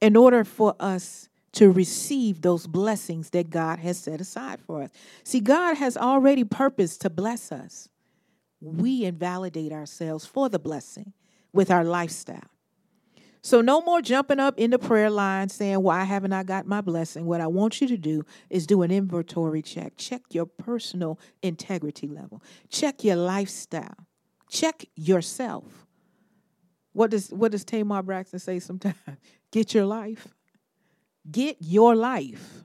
in 0.00 0.16
order 0.16 0.44
for 0.44 0.74
us 0.80 1.28
to 1.52 1.70
receive 1.70 2.42
those 2.42 2.66
blessings 2.66 3.30
that 3.30 3.50
God 3.50 3.78
has 3.78 3.98
set 3.98 4.20
aside 4.20 4.60
for 4.60 4.82
us. 4.82 4.90
See, 5.24 5.40
God 5.40 5.76
has 5.76 5.96
already 5.96 6.44
purposed 6.44 7.00
to 7.02 7.10
bless 7.10 7.50
us. 7.52 7.88
We 8.60 9.04
invalidate 9.04 9.72
ourselves 9.72 10.26
for 10.26 10.48
the 10.48 10.58
blessing 10.58 11.12
with 11.52 11.70
our 11.70 11.84
lifestyle. 11.84 12.50
So 13.42 13.62
no 13.62 13.80
more 13.80 14.02
jumping 14.02 14.38
up 14.38 14.58
in 14.58 14.70
the 14.70 14.78
prayer 14.78 15.08
line 15.08 15.48
saying, 15.48 15.82
Why 15.82 16.04
haven't 16.04 16.32
I 16.32 16.42
got 16.42 16.66
my 16.66 16.82
blessing? 16.82 17.24
What 17.24 17.40
I 17.40 17.46
want 17.46 17.80
you 17.80 17.88
to 17.88 17.96
do 17.96 18.24
is 18.50 18.66
do 18.66 18.82
an 18.82 18.90
inventory 18.90 19.62
check. 19.62 19.94
Check 19.96 20.22
your 20.30 20.44
personal 20.44 21.18
integrity 21.42 22.06
level. 22.06 22.42
Check 22.68 23.02
your 23.02 23.16
lifestyle. 23.16 24.06
Check 24.50 24.84
yourself. 24.94 25.86
What 26.92 27.10
does 27.10 27.30
what 27.30 27.52
does 27.52 27.64
Tamar 27.64 28.02
Braxton 28.02 28.40
say 28.40 28.58
sometimes? 28.58 28.96
Get 29.52 29.72
your 29.72 29.86
life. 29.86 30.28
Get 31.30 31.56
your 31.60 31.94
life. 31.94 32.64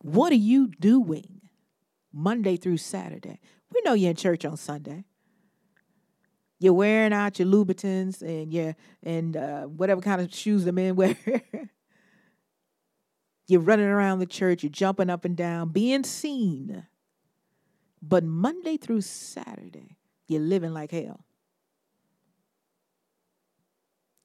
What 0.00 0.32
are 0.32 0.36
you 0.36 0.68
doing 0.68 1.33
Monday 2.14 2.56
through 2.56 2.76
Saturday? 2.76 3.40
We 3.74 3.82
know 3.84 3.94
you're 3.94 4.10
in 4.10 4.16
church 4.16 4.44
on 4.44 4.56
Sunday. 4.56 5.04
You're 6.60 6.72
wearing 6.72 7.12
out 7.12 7.38
your 7.38 7.48
Louboutins 7.48 8.22
and 8.22 8.52
your 8.52 8.76
and 9.02 9.36
uh, 9.36 9.62
whatever 9.64 10.00
kind 10.00 10.20
of 10.20 10.32
shoes 10.32 10.64
the 10.64 10.72
men 10.72 10.96
wear. 10.96 11.16
you're 13.46 13.60
running 13.60 13.86
around 13.86 14.20
the 14.20 14.26
church. 14.26 14.62
You're 14.62 14.70
jumping 14.70 15.10
up 15.10 15.24
and 15.24 15.36
down, 15.36 15.70
being 15.70 16.04
seen. 16.04 16.86
But 18.00 18.22
Monday 18.22 18.76
through 18.76 19.00
Saturday, 19.00 19.96
you're 20.28 20.40
living 20.40 20.72
like 20.72 20.90
hell. 20.90 21.24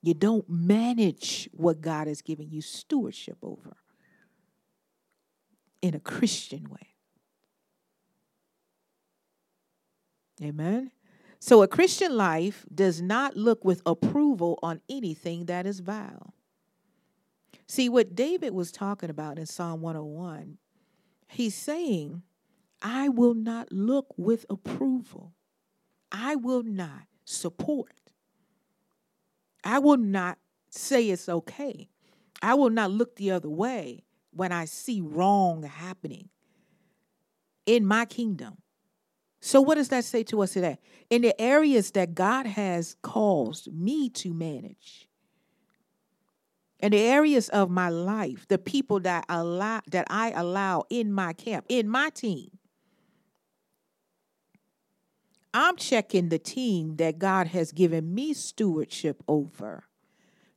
You 0.01 0.13
don't 0.13 0.47
manage 0.49 1.49
what 1.51 1.81
God 1.81 2.07
has 2.07 2.21
given 2.21 2.49
you 2.49 2.61
stewardship 2.61 3.37
over 3.41 3.77
in 5.81 5.93
a 5.93 5.99
Christian 5.99 6.69
way. 6.69 6.88
Amen. 10.41 10.91
So 11.39 11.61
a 11.61 11.67
Christian 11.67 12.15
life 12.17 12.65
does 12.73 13.01
not 13.01 13.37
look 13.37 13.63
with 13.63 13.81
approval 13.85 14.59
on 14.61 14.81
anything 14.89 15.45
that 15.45 15.65
is 15.65 15.79
vile. 15.79 16.33
See, 17.67 17.87
what 17.87 18.15
David 18.15 18.53
was 18.53 18.71
talking 18.71 19.09
about 19.09 19.37
in 19.37 19.45
Psalm 19.45 19.81
101, 19.81 20.57
he's 21.27 21.55
saying, 21.55 22.23
I 22.81 23.09
will 23.09 23.33
not 23.33 23.71
look 23.71 24.13
with 24.17 24.45
approval. 24.49 25.33
I 26.11 26.35
will 26.35 26.63
not 26.63 27.03
support. 27.25 27.93
I 29.63 29.79
will 29.79 29.97
not 29.97 30.39
say 30.69 31.09
it's 31.09 31.29
okay. 31.29 31.89
I 32.41 32.53
will 32.53 32.69
not 32.69 32.91
look 32.91 33.15
the 33.15 33.31
other 33.31 33.49
way 33.49 34.03
when 34.31 34.51
I 34.51 34.65
see 34.65 35.01
wrong 35.01 35.63
happening 35.63 36.29
in 37.65 37.85
my 37.85 38.05
kingdom. 38.05 38.57
So, 39.41 39.61
what 39.61 39.75
does 39.75 39.89
that 39.89 40.03
say 40.03 40.23
to 40.23 40.41
us 40.41 40.53
today? 40.53 40.79
In 41.09 41.21
the 41.21 41.39
areas 41.39 41.91
that 41.91 42.13
God 42.13 42.45
has 42.45 42.95
caused 43.01 43.71
me 43.73 44.09
to 44.09 44.33
manage, 44.33 45.07
in 46.79 46.91
the 46.91 46.99
areas 46.99 47.49
of 47.49 47.69
my 47.69 47.89
life, 47.89 48.47
the 48.47 48.57
people 48.57 48.99
that 49.01 49.25
allow 49.29 49.81
that 49.87 50.07
I 50.09 50.31
allow 50.31 50.85
in 50.89 51.11
my 51.11 51.33
camp, 51.33 51.65
in 51.69 51.87
my 51.87 52.09
team, 52.09 52.51
I'm 55.53 55.77
checking 55.77 56.29
the 56.29 56.39
team 56.39 56.97
that 56.97 57.17
God 57.17 57.47
has 57.47 57.71
given 57.71 58.13
me 58.13 58.33
stewardship 58.33 59.23
over 59.27 59.85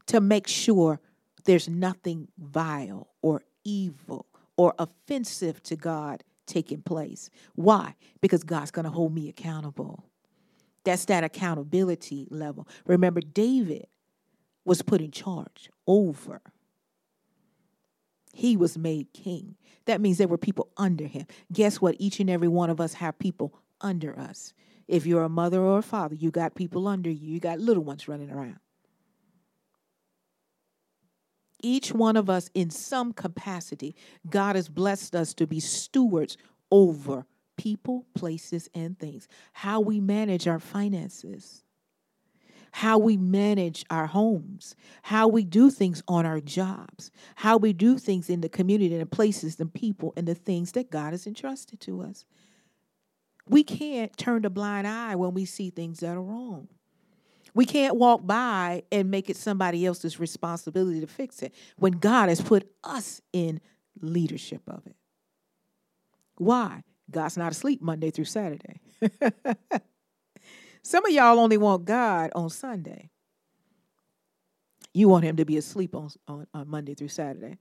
to 0.07 0.21
make 0.21 0.47
sure 0.47 1.01
there's 1.45 1.69
nothing 1.69 2.29
vile 2.39 3.09
or 3.23 3.43
evil 3.65 4.27
or 4.57 4.75
offensive 4.79 5.63
to 5.65 5.77
God 5.77 6.25
taking 6.53 6.83
place. 6.83 7.31
Why? 7.55 7.95
Because 8.21 8.45
God's 8.45 8.71
going 8.71 8.85
to 8.85 8.91
hold 8.91 9.15
me 9.15 9.29
accountable. 9.29 10.05
That's 10.85 11.05
that 11.07 11.25
accountability 11.25 12.29
level. 12.31 12.69
Remember, 12.87 13.21
David 13.21 13.87
was 14.65 14.83
put 14.83 15.01
in 15.01 15.11
charge 15.11 15.71
over. 15.87 16.41
He 18.33 18.57
was 18.57 18.79
made 18.79 19.13
king. 19.13 19.57
That 19.87 20.01
means 20.01 20.19
there 20.19 20.29
were 20.29 20.39
people 20.39 20.69
under 20.77 21.07
him. 21.07 21.27
Guess 21.53 21.81
what? 21.81 21.97
Each 21.99 22.21
and 22.21 22.31
every 22.31 22.49
one 22.49 22.71
of 22.71 22.81
us 22.81 22.95
have 22.95 23.19
people 23.19 23.55
under 23.81 24.19
us. 24.19 24.53
If 24.89 25.07
you're 25.07 25.25
a 25.25 25.29
mother 25.29 25.61
or 25.61 25.79
a 25.79 25.83
father, 25.83 26.15
you 26.15 26.31
got 26.31 26.55
people 26.55 26.89
under 26.89 27.11
you, 27.11 27.35
you 27.35 27.41
got 27.41 27.59
little 27.59 27.85
ones 27.85 28.09
running 28.09 28.31
around. 28.31 28.59
Each 31.63 31.93
one 31.93 32.17
of 32.17 32.29
us, 32.29 32.51
in 32.55 32.71
some 32.71 33.13
capacity, 33.13 33.95
God 34.29 34.57
has 34.57 34.69
blessed 34.69 35.15
us 35.15 35.33
to 35.35 35.47
be 35.47 35.61
stewards 35.61 36.37
over 36.71 37.27
people, 37.57 38.07
places, 38.15 38.69
and 38.75 38.99
things. 38.99 39.29
How 39.53 39.81
we 39.81 40.01
manage 40.01 40.49
our 40.49 40.59
finances, 40.59 41.63
how 42.73 42.99
we 42.99 43.17
manage 43.17 43.85
our 43.91 44.07
homes, 44.07 44.75
how 45.03 45.29
we 45.29 45.45
do 45.45 45.71
things 45.71 46.03
on 46.09 46.27
our 46.27 46.41
jobs, 46.41 47.11
how 47.37 47.57
we 47.57 47.73
do 47.73 47.99
things 47.99 48.29
in 48.29 48.41
the 48.41 48.49
community 48.49 48.93
and 48.93 49.03
the 49.03 49.07
places 49.07 49.61
and 49.61 49.73
people 49.73 50.13
and 50.17 50.27
the 50.27 50.35
things 50.35 50.73
that 50.73 50.91
God 50.91 51.13
has 51.13 51.27
entrusted 51.27 51.81
to 51.81 52.03
us. 52.03 52.25
We 53.47 53.63
can't 53.63 54.17
turn 54.17 54.45
a 54.45 54.51
blind 54.51 54.87
eye 54.87 55.15
when 55.15 55.35
we 55.35 55.45
see 55.45 55.71
things 55.71 56.01
that 56.01 56.17
are 56.17 56.23
wrong. 56.23 56.69
We 57.55 57.67
can't 57.67 57.97
walk 57.97 58.27
by 58.27 58.83
and 58.91 59.11
make 59.11 59.29
it 59.29 59.37
somebody 59.37 59.85
else's 59.85 60.19
responsibility 60.19 61.01
to 61.01 61.07
fix 61.07 61.43
it 61.43 61.55
when 61.77 61.93
God 61.93 62.29
has 62.29 62.41
put 62.41 62.71
us 62.83 63.21
in 63.33 63.61
leadership 64.01 64.63
of 64.67 64.87
it. 64.87 64.97
Why? 66.37 66.83
God's 67.11 67.37
not 67.37 67.53
asleep 67.53 67.83
Monday 67.83 68.11
through 68.11 68.25
Saturday. 68.25 68.81
Some 70.83 71.05
of 71.05 71.13
y'all 71.13 71.39
only 71.39 71.59
want 71.59 71.85
God 71.85 72.31
on 72.35 72.49
Sunday. 72.49 73.11
You 74.95 75.09
want 75.09 75.25
him 75.25 75.37
to 75.37 75.45
be 75.45 75.57
asleep 75.57 75.95
on, 75.95 76.11
on, 76.27 76.47
on 76.55 76.69
Monday 76.69 76.95
through 76.95 77.09
Saturday. 77.09 77.59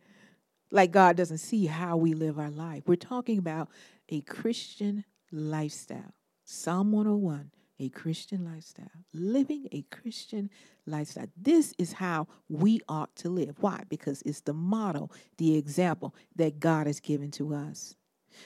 Like 0.71 0.91
God 0.91 1.17
doesn't 1.17 1.39
see 1.39 1.65
how 1.65 1.97
we 1.97 2.13
live 2.13 2.39
our 2.39 2.49
life. 2.49 2.83
We're 2.87 2.95
talking 2.95 3.37
about 3.37 3.69
a 4.09 4.21
Christian 4.21 5.03
lifestyle. 5.31 6.13
Psalm 6.45 6.91
101 6.91 7.51
a 7.81 7.89
Christian 7.89 8.45
lifestyle, 8.45 8.85
living 9.11 9.67
a 9.71 9.81
Christian 9.89 10.51
lifestyle. 10.85 11.25
This 11.35 11.73
is 11.79 11.93
how 11.93 12.27
we 12.47 12.79
ought 12.87 13.15
to 13.17 13.29
live. 13.29 13.55
Why? 13.59 13.83
Because 13.89 14.21
it's 14.23 14.41
the 14.41 14.53
model, 14.53 15.11
the 15.37 15.57
example 15.57 16.13
that 16.35 16.59
God 16.59 16.85
has 16.85 16.99
given 16.99 17.31
to 17.31 17.55
us. 17.55 17.95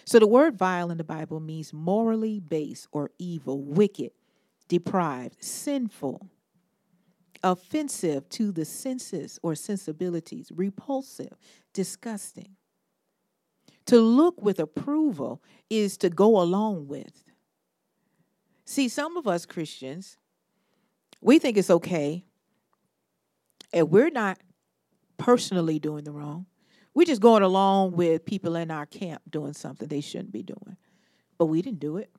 So 0.06 0.20
the 0.20 0.28
word 0.28 0.58
vile 0.58 0.90
in 0.90 0.98
the 0.98 1.04
Bible 1.04 1.42
means 1.42 1.74
morally 1.74 2.40
base 2.40 2.88
or 2.94 3.12
evil, 3.20 3.62
wicked, 3.62 4.12
deprived, 4.70 5.44
sinful, 5.44 6.30
offensive 7.44 8.28
to 8.30 8.54
the 8.54 8.66
senses 8.66 9.38
or 9.44 9.54
sensibilities, 9.54 10.50
repulsive, 10.56 11.38
disgusting. 11.74 12.56
To 13.88 14.00
look 14.00 14.42
with 14.42 14.60
approval 14.60 15.44
is 15.70 15.98
to 15.98 16.10
go 16.10 16.42
along 16.42 16.88
with. 16.88 17.25
See, 18.76 18.90
some 18.90 19.16
of 19.16 19.26
us 19.26 19.46
Christians, 19.46 20.18
we 21.22 21.40
think 21.40 21.56
it's 21.56 21.70
okay, 21.70 22.26
and 23.72 23.90
we're 23.90 24.10
not 24.10 24.38
personally 25.18 25.80
doing 25.80 26.04
the 26.04 26.12
wrong. 26.12 26.46
We're 26.94 27.06
just 27.06 27.22
going 27.22 27.42
along 27.42 27.94
with 27.94 28.26
people 28.26 28.58
in 28.58 28.72
our 28.72 28.86
camp 28.86 29.22
doing 29.30 29.54
something 29.54 29.88
they 29.88 30.02
shouldn't 30.02 30.34
be 30.34 30.44
doing. 30.44 30.76
But 31.38 31.46
we 31.46 31.62
didn't 31.62 31.80
do 31.80 31.96
it. 31.96 32.10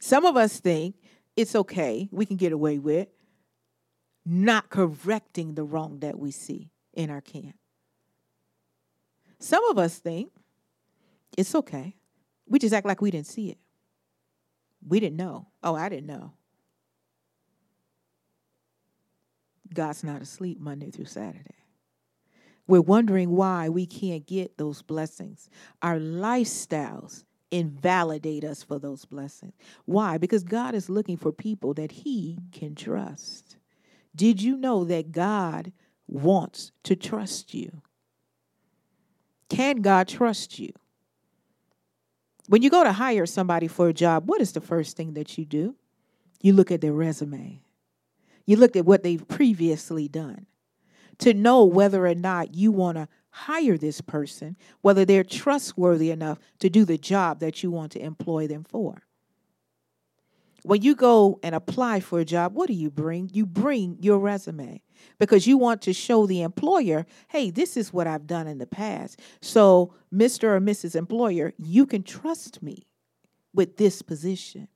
Some 0.00 0.24
of 0.24 0.38
us 0.38 0.58
think 0.58 0.94
it's 1.36 1.54
okay, 1.54 2.08
we 2.12 2.24
can 2.24 2.38
get 2.38 2.52
away 2.52 2.78
with 2.78 3.08
not 4.24 4.70
correcting 4.70 5.54
the 5.54 5.64
wrong 5.64 5.98
that 5.98 6.18
we 6.18 6.30
see 6.30 6.70
in 6.94 7.10
our 7.10 7.20
camp. 7.20 7.56
Some 9.38 9.62
of 9.66 9.76
us 9.76 9.98
think 9.98 10.32
it's 11.36 11.54
okay. 11.54 11.96
We 12.52 12.58
just 12.58 12.74
act 12.74 12.86
like 12.86 13.00
we 13.00 13.10
didn't 13.10 13.28
see 13.28 13.48
it. 13.48 13.56
We 14.86 15.00
didn't 15.00 15.16
know. 15.16 15.48
Oh, 15.62 15.74
I 15.74 15.88
didn't 15.88 16.06
know. 16.06 16.34
God's 19.72 20.04
not 20.04 20.20
asleep 20.20 20.60
Monday 20.60 20.90
through 20.90 21.06
Saturday. 21.06 21.64
We're 22.66 22.82
wondering 22.82 23.30
why 23.30 23.70
we 23.70 23.86
can't 23.86 24.26
get 24.26 24.58
those 24.58 24.82
blessings. 24.82 25.48
Our 25.80 25.98
lifestyles 25.98 27.24
invalidate 27.50 28.44
us 28.44 28.62
for 28.62 28.78
those 28.78 29.06
blessings. 29.06 29.54
Why? 29.86 30.18
Because 30.18 30.44
God 30.44 30.74
is 30.74 30.90
looking 30.90 31.16
for 31.16 31.32
people 31.32 31.72
that 31.74 31.90
He 31.90 32.38
can 32.52 32.74
trust. 32.74 33.56
Did 34.14 34.42
you 34.42 34.58
know 34.58 34.84
that 34.84 35.10
God 35.10 35.72
wants 36.06 36.70
to 36.82 36.96
trust 36.96 37.54
you? 37.54 37.80
Can 39.48 39.76
God 39.76 40.06
trust 40.06 40.58
you? 40.58 40.72
When 42.48 42.62
you 42.62 42.70
go 42.70 42.82
to 42.82 42.92
hire 42.92 43.26
somebody 43.26 43.68
for 43.68 43.88
a 43.88 43.92
job, 43.92 44.28
what 44.28 44.40
is 44.40 44.52
the 44.52 44.60
first 44.60 44.96
thing 44.96 45.14
that 45.14 45.38
you 45.38 45.44
do? 45.44 45.76
You 46.40 46.52
look 46.52 46.70
at 46.70 46.80
their 46.80 46.92
resume. 46.92 47.62
You 48.46 48.56
look 48.56 48.74
at 48.74 48.84
what 48.84 49.02
they've 49.02 49.26
previously 49.28 50.08
done 50.08 50.46
to 51.18 51.34
know 51.34 51.64
whether 51.64 52.06
or 52.06 52.14
not 52.14 52.54
you 52.54 52.72
want 52.72 52.96
to 52.96 53.08
hire 53.30 53.78
this 53.78 54.00
person, 54.00 54.56
whether 54.80 55.04
they're 55.04 55.24
trustworthy 55.24 56.10
enough 56.10 56.38
to 56.58 56.68
do 56.68 56.84
the 56.84 56.98
job 56.98 57.38
that 57.40 57.62
you 57.62 57.70
want 57.70 57.92
to 57.92 58.02
employ 58.02 58.46
them 58.46 58.64
for. 58.64 59.02
When 60.62 60.82
you 60.82 60.94
go 60.94 61.40
and 61.42 61.54
apply 61.54 62.00
for 62.00 62.20
a 62.20 62.24
job, 62.24 62.54
what 62.54 62.68
do 62.68 62.74
you 62.74 62.90
bring? 62.90 63.30
You 63.32 63.46
bring 63.46 63.98
your 64.00 64.18
resume 64.18 64.80
because 65.18 65.46
you 65.46 65.58
want 65.58 65.82
to 65.82 65.92
show 65.92 66.26
the 66.26 66.42
employer, 66.42 67.04
hey, 67.28 67.50
this 67.50 67.76
is 67.76 67.92
what 67.92 68.06
I've 68.06 68.28
done 68.28 68.46
in 68.46 68.58
the 68.58 68.66
past. 68.66 69.20
So, 69.40 69.94
Mr. 70.14 70.44
or 70.44 70.60
Mrs. 70.60 70.94
Employer, 70.94 71.52
you 71.58 71.84
can 71.84 72.04
trust 72.04 72.62
me 72.62 72.86
with 73.52 73.76
this 73.76 74.02
position. 74.02 74.68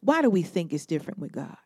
Why 0.00 0.22
do 0.22 0.30
we 0.30 0.42
think 0.42 0.72
it's 0.72 0.86
different 0.86 1.18
with 1.18 1.32
God? 1.32 1.56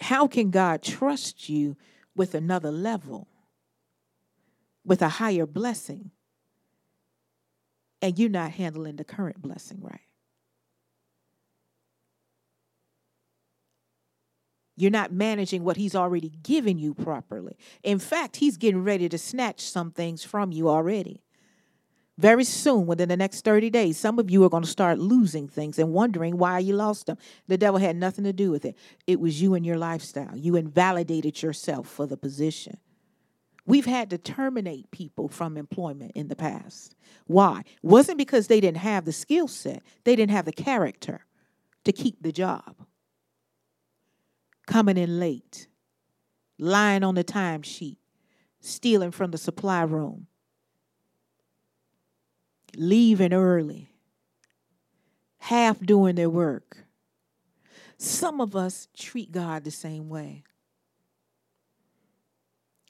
How 0.00 0.26
can 0.26 0.50
God 0.50 0.82
trust 0.82 1.48
you 1.48 1.76
with 2.16 2.34
another 2.34 2.70
level, 2.70 3.28
with 4.84 5.00
a 5.00 5.08
higher 5.08 5.46
blessing? 5.46 6.10
And 8.04 8.18
you're 8.18 8.28
not 8.28 8.50
handling 8.50 8.96
the 8.96 9.04
current 9.04 9.40
blessing 9.40 9.78
right. 9.80 9.98
You're 14.76 14.90
not 14.90 15.10
managing 15.10 15.64
what 15.64 15.78
he's 15.78 15.94
already 15.94 16.28
given 16.42 16.78
you 16.78 16.92
properly. 16.92 17.56
In 17.82 17.98
fact, 17.98 18.36
he's 18.36 18.58
getting 18.58 18.84
ready 18.84 19.08
to 19.08 19.16
snatch 19.16 19.62
some 19.62 19.90
things 19.90 20.22
from 20.22 20.52
you 20.52 20.68
already. 20.68 21.22
Very 22.18 22.44
soon, 22.44 22.84
within 22.84 23.08
the 23.08 23.16
next 23.16 23.42
30 23.42 23.70
days, 23.70 23.96
some 23.96 24.18
of 24.18 24.30
you 24.30 24.44
are 24.44 24.50
going 24.50 24.64
to 24.64 24.68
start 24.68 24.98
losing 24.98 25.48
things 25.48 25.78
and 25.78 25.94
wondering 25.94 26.36
why 26.36 26.58
you 26.58 26.76
lost 26.76 27.06
them. 27.06 27.16
The 27.48 27.56
devil 27.56 27.80
had 27.80 27.96
nothing 27.96 28.24
to 28.24 28.34
do 28.34 28.50
with 28.50 28.66
it. 28.66 28.76
It 29.06 29.18
was 29.18 29.40
you 29.40 29.54
and 29.54 29.64
your 29.64 29.78
lifestyle. 29.78 30.36
You 30.36 30.56
invalidated 30.56 31.42
yourself 31.42 31.88
for 31.88 32.06
the 32.06 32.18
position. 32.18 32.76
We've 33.66 33.86
had 33.86 34.10
to 34.10 34.18
terminate 34.18 34.90
people 34.90 35.28
from 35.28 35.56
employment 35.56 36.12
in 36.14 36.28
the 36.28 36.36
past. 36.36 36.94
Why? 37.26 37.62
Wasn't 37.82 38.18
because 38.18 38.46
they 38.46 38.60
didn't 38.60 38.78
have 38.78 39.04
the 39.04 39.12
skill 39.12 39.48
set, 39.48 39.82
they 40.04 40.14
didn't 40.16 40.32
have 40.32 40.44
the 40.44 40.52
character 40.52 41.24
to 41.84 41.92
keep 41.92 42.22
the 42.22 42.32
job. 42.32 42.76
Coming 44.66 44.98
in 44.98 45.18
late, 45.18 45.68
lying 46.58 47.02
on 47.02 47.14
the 47.14 47.24
timesheet, 47.24 47.98
stealing 48.60 49.10
from 49.10 49.30
the 49.30 49.38
supply 49.38 49.82
room, 49.82 50.26
leaving 52.76 53.32
early, 53.32 53.90
half 55.38 55.80
doing 55.80 56.16
their 56.16 56.30
work. 56.30 56.78
Some 57.96 58.40
of 58.40 58.56
us 58.56 58.88
treat 58.96 59.32
God 59.32 59.64
the 59.64 59.70
same 59.70 60.08
way. 60.08 60.44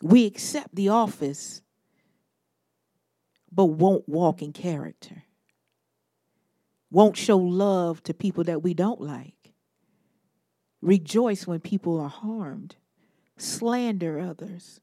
We 0.05 0.27
accept 0.27 0.75
the 0.75 0.91
office, 0.91 1.63
but 3.51 3.65
won't 3.65 4.07
walk 4.07 4.43
in 4.43 4.53
character. 4.53 5.23
Won't 6.91 7.17
show 7.17 7.39
love 7.39 8.03
to 8.03 8.13
people 8.13 8.45
that 8.45 8.63
we 8.63 8.75
don't 8.75 9.01
like. 9.01 9.55
Rejoice 10.83 11.47
when 11.47 11.61
people 11.61 11.99
are 11.99 12.11
harmed. 12.11 12.77
Slander 13.39 14.21
others. 14.21 14.83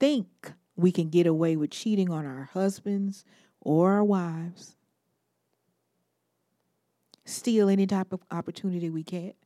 Think 0.00 0.52
we 0.74 0.90
can 0.90 1.10
get 1.10 1.26
away 1.26 1.54
with 1.54 1.70
cheating 1.70 2.10
on 2.10 2.24
our 2.24 2.48
husbands 2.54 3.26
or 3.60 3.92
our 3.92 4.04
wives. 4.04 4.76
Steal 7.26 7.68
any 7.68 7.86
type 7.86 8.14
of 8.14 8.22
opportunity 8.30 8.88
we 8.88 9.02
get. 9.02 9.36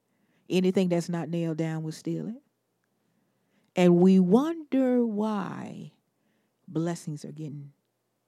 Anything 0.49 0.91
that's 0.91 1.09
not 1.09 1.29
nailed 1.29 1.57
down, 1.57 1.83
we'll 1.83 1.91
steal 1.91 2.29
it. 2.29 2.41
And 3.75 3.97
we 3.97 4.19
wonder 4.19 5.05
why 5.07 5.93
blessings 6.69 7.25
are 7.25 7.33
getting 7.33 7.73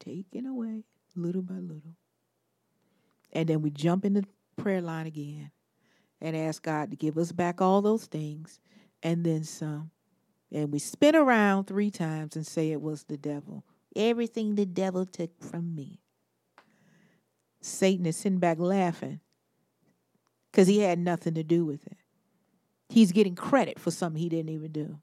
taken 0.00 0.46
away 0.46 0.84
little 1.14 1.42
by 1.42 1.54
little. 1.54 1.96
And 3.32 3.48
then 3.48 3.62
we 3.62 3.70
jump 3.70 4.04
in 4.04 4.14
the 4.14 4.24
prayer 4.56 4.80
line 4.80 5.06
again 5.06 5.50
and 6.20 6.36
ask 6.36 6.62
God 6.62 6.90
to 6.90 6.96
give 6.96 7.18
us 7.18 7.32
back 7.32 7.60
all 7.60 7.82
those 7.82 8.06
things 8.06 8.60
and 9.02 9.24
then 9.24 9.44
some. 9.44 9.90
And 10.52 10.72
we 10.72 10.78
spin 10.78 11.16
around 11.16 11.64
three 11.64 11.90
times 11.90 12.36
and 12.36 12.46
say 12.46 12.70
it 12.70 12.80
was 12.80 13.04
the 13.04 13.16
devil. 13.16 13.64
Everything 13.96 14.54
the 14.54 14.66
devil 14.66 15.04
took 15.04 15.42
from 15.42 15.74
me. 15.74 16.00
Satan 17.60 18.06
is 18.06 18.16
sitting 18.16 18.38
back 18.38 18.58
laughing 18.58 19.20
because 20.50 20.68
he 20.68 20.78
had 20.80 20.98
nothing 20.98 21.34
to 21.34 21.42
do 21.42 21.64
with 21.64 21.86
it. 21.86 21.96
He's 22.88 23.12
getting 23.12 23.34
credit 23.34 23.78
for 23.78 23.90
something 23.90 24.20
he 24.20 24.28
didn't 24.28 24.50
even 24.50 24.70
do. 24.70 24.98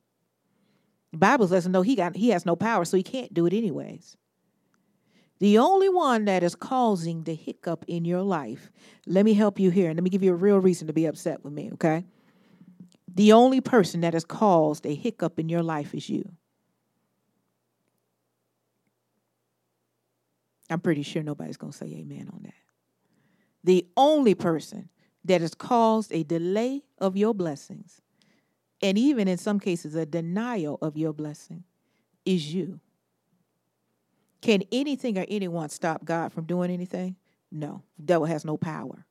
Bible 1.14 1.48
lets 1.48 1.66
us 1.66 1.70
know 1.70 1.82
he 1.82 1.96
got 1.96 2.16
he 2.16 2.30
has 2.30 2.46
no 2.46 2.56
power, 2.56 2.86
so 2.86 2.98
he 2.98 3.04
can't 3.04 3.34
do 3.34 3.46
it 3.46 3.54
anyways. 3.54 4.18
The 5.40 5.58
only 5.58 5.90
one 5.90 6.26
that 6.26 6.44
is 6.44 6.54
causing 6.54 7.24
the 7.24 7.34
hiccup 7.34 7.84
in 7.88 8.06
your 8.06 8.22
life, 8.22 8.72
let 9.08 9.26
me 9.26 9.34
help 9.34 9.60
you 9.60 9.72
here, 9.72 9.90
and 9.90 9.98
let 9.98 10.04
me 10.04 10.12
give 10.12 10.24
you 10.24 10.34
a 10.34 10.36
real 10.36 10.60
reason 10.60 10.88
to 10.88 10.94
be 10.94 11.08
upset 11.08 11.44
with 11.44 11.52
me, 11.52 11.72
okay? 11.74 12.06
The 13.16 13.34
only 13.34 13.60
person 13.60 14.02
that 14.02 14.14
has 14.14 14.24
caused 14.24 14.86
a 14.86 14.94
hiccup 14.94 15.40
in 15.40 15.50
your 15.50 15.64
life 15.64 15.96
is 15.96 16.08
you. 16.08 16.32
I'm 20.70 20.80
pretty 20.80 21.04
sure 21.04 21.24
nobody's 21.24 21.58
going 21.58 21.72
to 21.72 21.78
say 21.78 21.88
amen 21.88 22.30
on 22.32 22.44
that. 22.44 22.54
The 23.64 23.88
only 23.98 24.36
person 24.36 24.90
that 25.26 25.42
has 25.42 25.54
caused 25.54 26.14
a 26.14 26.24
delay 26.24 26.84
of 26.98 27.18
your 27.18 27.34
blessings 27.34 28.02
and 28.82 28.98
even 28.98 29.28
in 29.28 29.38
some 29.38 29.60
cases 29.60 29.96
a 29.96 30.06
denial 30.06 30.78
of 30.82 30.98
your 30.98 31.14
blessing 31.14 31.64
is 32.26 32.54
you. 32.54 32.80
Can 34.42 34.64
anything 34.72 35.18
or 35.18 35.26
anyone 35.28 35.70
stop 35.70 36.04
God 36.04 36.34
from 36.34 36.46
doing 36.46 36.72
anything? 36.72 37.16
No. 37.52 37.84
The 37.98 38.06
devil 38.06 38.26
has 38.26 38.44
no 38.44 38.58
power. 38.58 39.06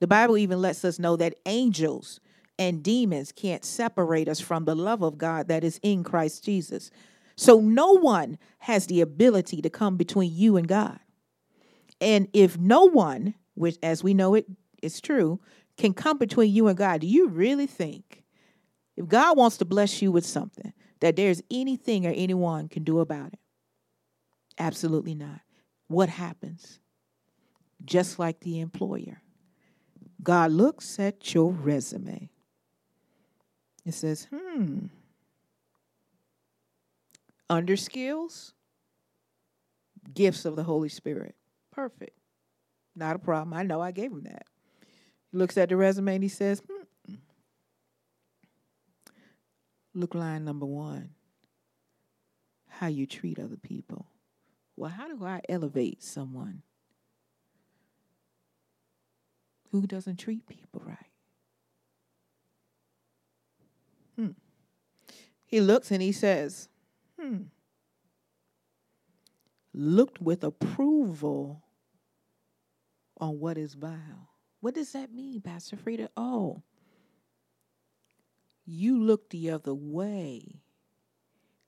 The 0.00 0.06
Bible 0.06 0.36
even 0.36 0.60
lets 0.60 0.84
us 0.84 0.98
know 0.98 1.16
that 1.16 1.38
angels 1.46 2.20
and 2.58 2.82
demons 2.82 3.32
can't 3.32 3.64
separate 3.64 4.28
us 4.28 4.40
from 4.40 4.64
the 4.64 4.74
love 4.74 5.02
of 5.02 5.18
God 5.18 5.48
that 5.48 5.64
is 5.64 5.78
in 5.82 6.02
Christ 6.02 6.44
Jesus. 6.44 6.90
So 7.36 7.60
no 7.60 7.92
one 7.92 8.38
has 8.58 8.86
the 8.86 9.00
ability 9.00 9.62
to 9.62 9.70
come 9.70 9.96
between 9.96 10.32
you 10.34 10.56
and 10.56 10.66
God. 10.66 10.98
And 12.00 12.28
if 12.32 12.58
no 12.58 12.84
one, 12.84 13.34
which 13.54 13.76
as 13.82 14.02
we 14.02 14.14
know 14.14 14.34
it 14.34 14.46
is 14.82 15.00
true, 15.00 15.40
can 15.76 15.92
come 15.92 16.18
between 16.18 16.52
you 16.52 16.68
and 16.68 16.76
God, 16.76 17.00
do 17.00 17.06
you 17.06 17.28
really 17.28 17.66
think 17.66 18.24
if 18.96 19.06
God 19.06 19.36
wants 19.36 19.58
to 19.58 19.64
bless 19.64 20.00
you 20.00 20.10
with 20.10 20.24
something 20.24 20.72
that 21.00 21.16
there's 21.16 21.42
anything 21.50 22.06
or 22.06 22.10
anyone 22.10 22.68
can 22.68 22.82
do 22.82 23.00
about 23.00 23.32
it? 23.32 23.38
Absolutely 24.58 25.14
not. 25.14 25.40
What 25.88 26.08
happens? 26.08 26.80
Just 27.84 28.18
like 28.18 28.40
the 28.40 28.60
employer, 28.60 29.20
God 30.22 30.50
looks 30.50 30.98
at 30.98 31.34
your 31.34 31.52
resume. 31.52 32.30
It 33.84 33.92
says, 33.92 34.26
hmm, 34.34 34.86
under 37.48 37.76
skills, 37.76 38.54
gifts 40.12 40.44
of 40.44 40.56
the 40.56 40.64
Holy 40.64 40.88
Spirit. 40.88 41.34
Perfect. 41.70 42.18
Not 42.96 43.16
a 43.16 43.18
problem. 43.18 43.54
I 43.54 43.62
know 43.62 43.80
I 43.80 43.92
gave 43.92 44.10
him 44.10 44.22
that. 44.24 44.46
He 45.30 45.38
looks 45.38 45.56
at 45.56 45.68
the 45.68 45.76
resume 45.76 46.14
and 46.14 46.22
he 46.22 46.28
says, 46.28 46.62
hmm. 46.66 47.14
Look, 49.94 50.14
line 50.14 50.44
number 50.44 50.66
one 50.66 51.10
how 52.68 52.88
you 52.88 53.06
treat 53.06 53.38
other 53.38 53.56
people. 53.56 54.06
Well, 54.76 54.90
how 54.90 55.08
do 55.08 55.24
I 55.24 55.40
elevate 55.48 56.02
someone 56.02 56.62
who 59.72 59.86
doesn't 59.86 60.18
treat 60.18 60.46
people 60.46 60.82
right? 60.84 60.98
Hmm. 64.16 64.32
He 65.46 65.60
looks 65.60 65.90
and 65.90 66.02
he 66.02 66.12
says, 66.12 66.68
Hmm. 67.18 67.44
Looked 69.72 70.20
with 70.20 70.44
approval 70.44 71.62
on 73.18 73.40
what 73.40 73.58
is 73.58 73.74
vile. 73.74 74.30
What 74.66 74.74
does 74.74 74.90
that 74.94 75.14
mean, 75.14 75.42
Pastor 75.42 75.76
Frida? 75.76 76.08
Oh, 76.16 76.64
you 78.64 79.00
look 79.00 79.30
the 79.30 79.50
other 79.50 79.72
way 79.72 80.56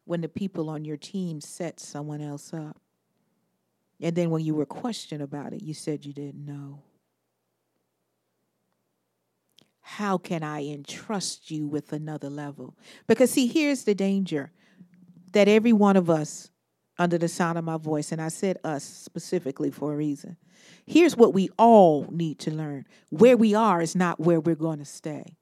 when 0.05 0.21
the 0.21 0.29
people 0.29 0.69
on 0.69 0.85
your 0.85 0.97
team 0.97 1.41
set 1.41 1.79
someone 1.79 2.21
else 2.21 2.53
up. 2.53 2.81
And 4.01 4.17
then 4.17 4.31
when 4.31 4.45
you 4.45 4.53
were 4.53 4.67
questioned 4.67 5.23
about 5.23 5.53
it, 5.53 5.63
you 5.63 5.75
said 5.75 6.05
you 6.05 6.13
didn't 6.13 6.45
know. 6.45 6.83
How 9.81 10.19
can 10.19 10.43
I 10.43 10.67
entrust 10.67 11.53
you 11.53 11.69
with 11.69 11.93
another 11.93 12.29
level? 12.29 12.77
Because, 13.07 13.31
see, 13.31 13.47
here's 13.47 13.85
the 13.85 13.95
danger 13.95 14.51
that 15.31 15.47
every 15.47 15.73
one 15.73 15.97
of 15.97 16.11
us, 16.11 16.51
under 16.99 17.19
the 17.19 17.29
sound 17.29 17.59
of 17.59 17.65
my 17.65 17.77
voice, 17.77 18.13
and 18.13 18.21
I 18.21 18.29
said 18.29 18.59
us 18.65 18.85
specifically 18.85 19.71
for 19.71 19.93
a 19.93 19.97
reason, 19.97 20.37
Here's 20.87 21.17
what 21.17 21.35
we 21.35 21.51
all 21.59 22.07
need 22.11 22.39
to 22.41 22.51
learn 22.51 22.87
where 23.11 23.37
we 23.37 23.55
are 23.55 23.83
is 23.83 23.95
not 23.95 24.19
where 24.19 24.41
we're 24.41 24.55
going 24.55 24.79
to 24.79 24.85
stay. 24.85 25.37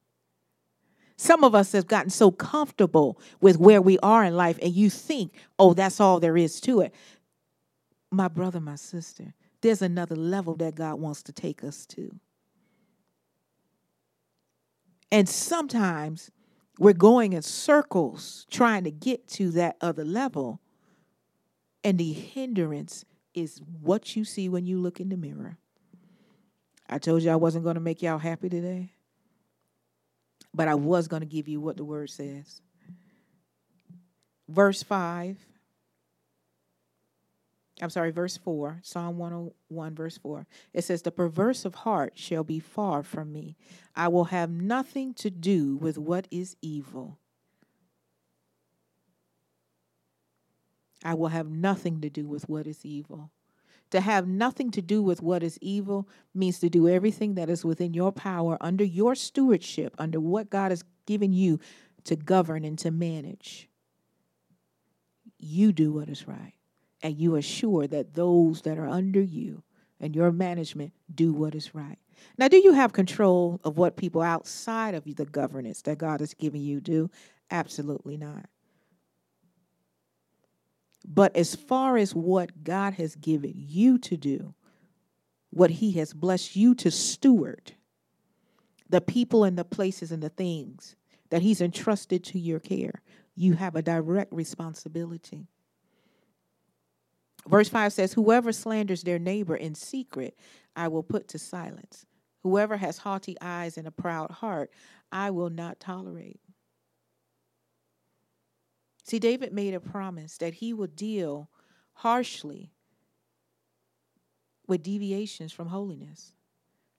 Some 1.15 1.43
of 1.43 1.55
us 1.55 1.71
have 1.71 1.87
gotten 1.87 2.09
so 2.11 2.31
comfortable 2.31 3.19
with 3.41 3.57
where 3.57 3.81
we 3.81 3.97
are 3.99 4.23
in 4.23 4.35
life, 4.35 4.59
and 4.61 4.73
you 4.73 4.89
think, 4.89 5.33
oh, 5.57 5.73
that's 5.73 5.99
all 5.99 6.19
there 6.19 6.37
is 6.37 6.61
to 6.61 6.81
it. 6.81 6.93
My 8.11 8.27
brother, 8.27 8.59
my 8.59 8.75
sister, 8.75 9.33
there's 9.61 9.81
another 9.81 10.15
level 10.15 10.55
that 10.57 10.75
God 10.75 10.99
wants 10.99 11.23
to 11.23 11.33
take 11.33 11.63
us 11.63 11.85
to. 11.87 12.13
And 15.11 15.27
sometimes 15.27 16.29
we're 16.77 16.93
going 16.93 17.33
in 17.33 17.41
circles 17.41 18.45
trying 18.51 18.83
to 18.83 18.91
get 18.91 19.27
to 19.29 19.49
that 19.51 19.77
other 19.81 20.05
level, 20.05 20.61
and 21.87 21.97
the 21.97 22.11
hindrance 22.11 23.05
is 23.33 23.61
what 23.81 24.13
you 24.13 24.25
see 24.25 24.49
when 24.49 24.65
you 24.65 24.77
look 24.77 24.99
in 24.99 25.07
the 25.07 25.15
mirror. 25.15 25.57
I 26.89 26.97
told 26.97 27.23
you 27.23 27.31
I 27.31 27.37
wasn't 27.37 27.63
going 27.63 27.75
to 27.75 27.81
make 27.81 28.01
y'all 28.01 28.17
happy 28.17 28.49
today, 28.49 28.91
but 30.53 30.67
I 30.67 30.75
was 30.75 31.07
going 31.07 31.21
to 31.21 31.25
give 31.25 31.47
you 31.47 31.61
what 31.61 31.77
the 31.77 31.85
word 31.85 32.09
says. 32.09 32.61
Verse 34.49 34.83
5 34.83 35.37
I'm 37.79 37.91
sorry, 37.91 38.09
verse 38.09 38.35
4, 38.35 38.79
Psalm 38.81 39.19
101, 39.19 39.95
verse 39.95 40.17
4. 40.17 40.47
It 40.73 40.83
says, 40.83 41.03
The 41.03 41.11
perverse 41.11 41.63
of 41.63 41.75
heart 41.75 42.13
shall 42.15 42.43
be 42.43 42.59
far 42.59 43.03
from 43.03 43.31
me. 43.31 43.55
I 43.95 44.07
will 44.07 44.25
have 44.25 44.49
nothing 44.49 45.13
to 45.13 45.29
do 45.29 45.77
with 45.77 45.95
what 45.95 46.27
is 46.31 46.57
evil. 46.59 47.19
I 51.07 51.13
will 51.13 51.29
have 51.29 51.49
nothing 51.49 52.01
to 52.01 52.09
do 52.09 52.27
with 52.27 52.49
what 52.49 52.67
is 52.67 52.85
evil. 52.85 53.31
To 53.91 54.01
have 54.01 54.27
nothing 54.27 54.71
to 54.71 54.81
do 54.81 55.01
with 55.01 55.21
what 55.21 55.41
is 55.41 55.57
evil 55.61 56.09
means 56.35 56.59
to 56.59 56.69
do 56.69 56.89
everything 56.89 57.35
that 57.35 57.49
is 57.49 57.63
within 57.63 57.93
your 57.93 58.11
power, 58.11 58.57
under 58.59 58.83
your 58.83 59.15
stewardship, 59.15 59.95
under 59.97 60.19
what 60.19 60.49
God 60.49 60.71
has 60.71 60.83
given 61.05 61.31
you 61.31 61.61
to 62.03 62.17
govern 62.17 62.65
and 62.65 62.77
to 62.79 62.91
manage. 62.91 63.69
You 65.39 65.71
do 65.71 65.93
what 65.93 66.09
is 66.09 66.27
right 66.27 66.51
and 67.01 67.17
you 67.17 67.37
assure 67.37 67.87
that 67.87 68.13
those 68.15 68.63
that 68.63 68.77
are 68.77 68.89
under 68.89 69.21
you 69.21 69.63
and 70.01 70.13
your 70.13 70.33
management 70.33 70.91
do 71.15 71.31
what 71.31 71.55
is 71.55 71.73
right. 71.73 71.99
Now, 72.37 72.49
do 72.49 72.57
you 72.57 72.73
have 72.73 72.91
control 72.91 73.61
of 73.63 73.77
what 73.77 73.95
people 73.95 74.21
outside 74.21 74.93
of 74.93 75.07
you, 75.07 75.13
the 75.13 75.25
governance 75.25 75.83
that 75.83 75.99
God 75.99 76.19
has 76.19 76.33
given 76.33 76.61
you 76.61 76.81
do? 76.81 77.09
Absolutely 77.49 78.17
not. 78.17 78.49
But 81.07 81.35
as 81.35 81.55
far 81.55 81.97
as 81.97 82.13
what 82.13 82.65
God 82.65 82.95
has 82.95 83.15
given 83.15 83.53
you 83.55 83.97
to 83.99 84.17
do, 84.17 84.53
what 85.49 85.71
He 85.71 85.93
has 85.93 86.13
blessed 86.13 86.55
you 86.55 86.75
to 86.75 86.91
steward, 86.91 87.71
the 88.89 89.01
people 89.01 89.45
and 89.45 89.57
the 89.57 89.63
places 89.63 90.11
and 90.11 90.21
the 90.21 90.29
things 90.29 90.95
that 91.29 91.41
He's 91.41 91.61
entrusted 91.61 92.23
to 92.25 92.39
your 92.39 92.59
care, 92.59 93.01
you 93.35 93.53
have 93.53 93.75
a 93.75 93.81
direct 93.81 94.33
responsibility. 94.33 95.47
Verse 97.47 97.69
5 97.69 97.93
says, 97.93 98.13
Whoever 98.13 98.51
slanders 98.51 99.03
their 99.03 99.19
neighbor 99.19 99.55
in 99.55 99.75
secret, 99.75 100.37
I 100.75 100.89
will 100.89 101.03
put 101.03 101.29
to 101.29 101.39
silence. 101.39 102.05
Whoever 102.43 102.77
has 102.77 102.97
haughty 102.97 103.37
eyes 103.39 103.77
and 103.77 103.87
a 103.87 103.91
proud 103.91 104.31
heart, 104.31 104.71
I 105.11 105.29
will 105.31 105.49
not 105.49 105.79
tolerate. 105.79 106.41
See, 109.07 109.19
David 109.19 109.53
made 109.53 109.73
a 109.73 109.79
promise 109.79 110.37
that 110.39 110.55
he 110.55 110.73
would 110.73 110.93
deal 110.97 111.49
harshly 111.93 112.73
with 114.67 114.83
deviations 114.83 115.53
from 115.53 115.69
holiness, 115.69 116.33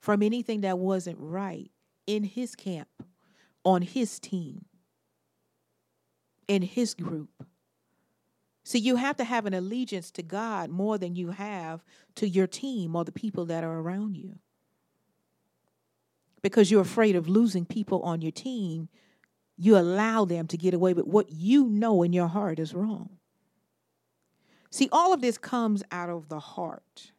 from 0.00 0.22
anything 0.22 0.62
that 0.62 0.78
wasn't 0.78 1.18
right 1.20 1.70
in 2.06 2.24
his 2.24 2.54
camp, 2.54 2.88
on 3.62 3.82
his 3.82 4.18
team, 4.18 4.64
in 6.48 6.62
his 6.62 6.94
group. 6.94 7.44
See, 8.64 8.78
you 8.78 8.96
have 8.96 9.18
to 9.18 9.24
have 9.24 9.44
an 9.44 9.52
allegiance 9.52 10.10
to 10.12 10.22
God 10.22 10.70
more 10.70 10.96
than 10.96 11.14
you 11.14 11.32
have 11.32 11.84
to 12.14 12.26
your 12.26 12.46
team 12.46 12.96
or 12.96 13.04
the 13.04 13.12
people 13.12 13.44
that 13.46 13.64
are 13.64 13.80
around 13.80 14.16
you. 14.16 14.38
Because 16.40 16.70
you're 16.70 16.80
afraid 16.80 17.16
of 17.16 17.28
losing 17.28 17.66
people 17.66 18.00
on 18.02 18.22
your 18.22 18.32
team, 18.32 18.88
you 19.58 19.76
allow 19.76 20.24
them 20.24 20.46
to 20.46 20.56
get 20.56 20.72
away 20.72 20.94
with 20.94 21.06
what 21.06 21.30
you 21.30 21.68
know 21.68 22.02
in 22.02 22.12
your 22.12 22.28
heart 22.28 22.58
is 22.58 22.72
wrong. 22.72 23.10
See, 24.70 24.88
all 24.92 25.12
of 25.12 25.20
this 25.20 25.36
comes 25.36 25.82
out 25.90 26.08
of 26.08 26.28
the 26.28 26.40
heart. 26.40 27.12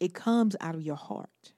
It 0.00 0.14
comes 0.14 0.56
out 0.60 0.74
of 0.74 0.82
your 0.82 0.96
heart 0.96 1.52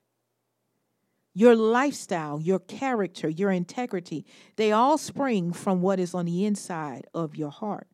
your 1.34 1.56
lifestyle, 1.56 2.40
your 2.40 2.60
character, 2.60 3.28
your 3.28 3.50
integrity, 3.50 4.24
they 4.56 4.70
all 4.70 4.96
spring 4.96 5.52
from 5.52 5.82
what 5.82 5.98
is 5.98 6.14
on 6.14 6.26
the 6.26 6.44
inside 6.46 7.06
of 7.12 7.34
your 7.34 7.50
heart. 7.50 7.88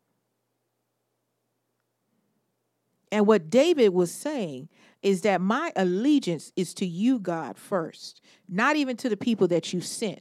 And 3.12 3.26
what 3.26 3.50
David 3.50 3.90
was 3.90 4.12
saying 4.12 4.68
is 5.02 5.22
that 5.22 5.40
my 5.40 5.72
allegiance 5.76 6.52
is 6.56 6.74
to 6.74 6.86
you, 6.86 7.18
God, 7.18 7.56
first, 7.56 8.20
not 8.48 8.76
even 8.76 8.96
to 8.98 9.08
the 9.08 9.16
people 9.16 9.48
that 9.48 9.72
you 9.72 9.80
sent 9.80 10.20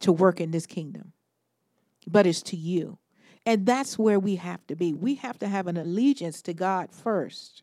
to 0.00 0.12
work 0.12 0.40
in 0.40 0.50
this 0.50 0.66
kingdom, 0.66 1.12
but 2.06 2.26
it's 2.26 2.42
to 2.42 2.56
you. 2.56 2.98
And 3.44 3.66
that's 3.66 3.98
where 3.98 4.20
we 4.20 4.36
have 4.36 4.66
to 4.68 4.76
be. 4.76 4.92
We 4.92 5.16
have 5.16 5.38
to 5.40 5.48
have 5.48 5.66
an 5.66 5.76
allegiance 5.76 6.42
to 6.42 6.54
God 6.54 6.92
first. 6.92 7.62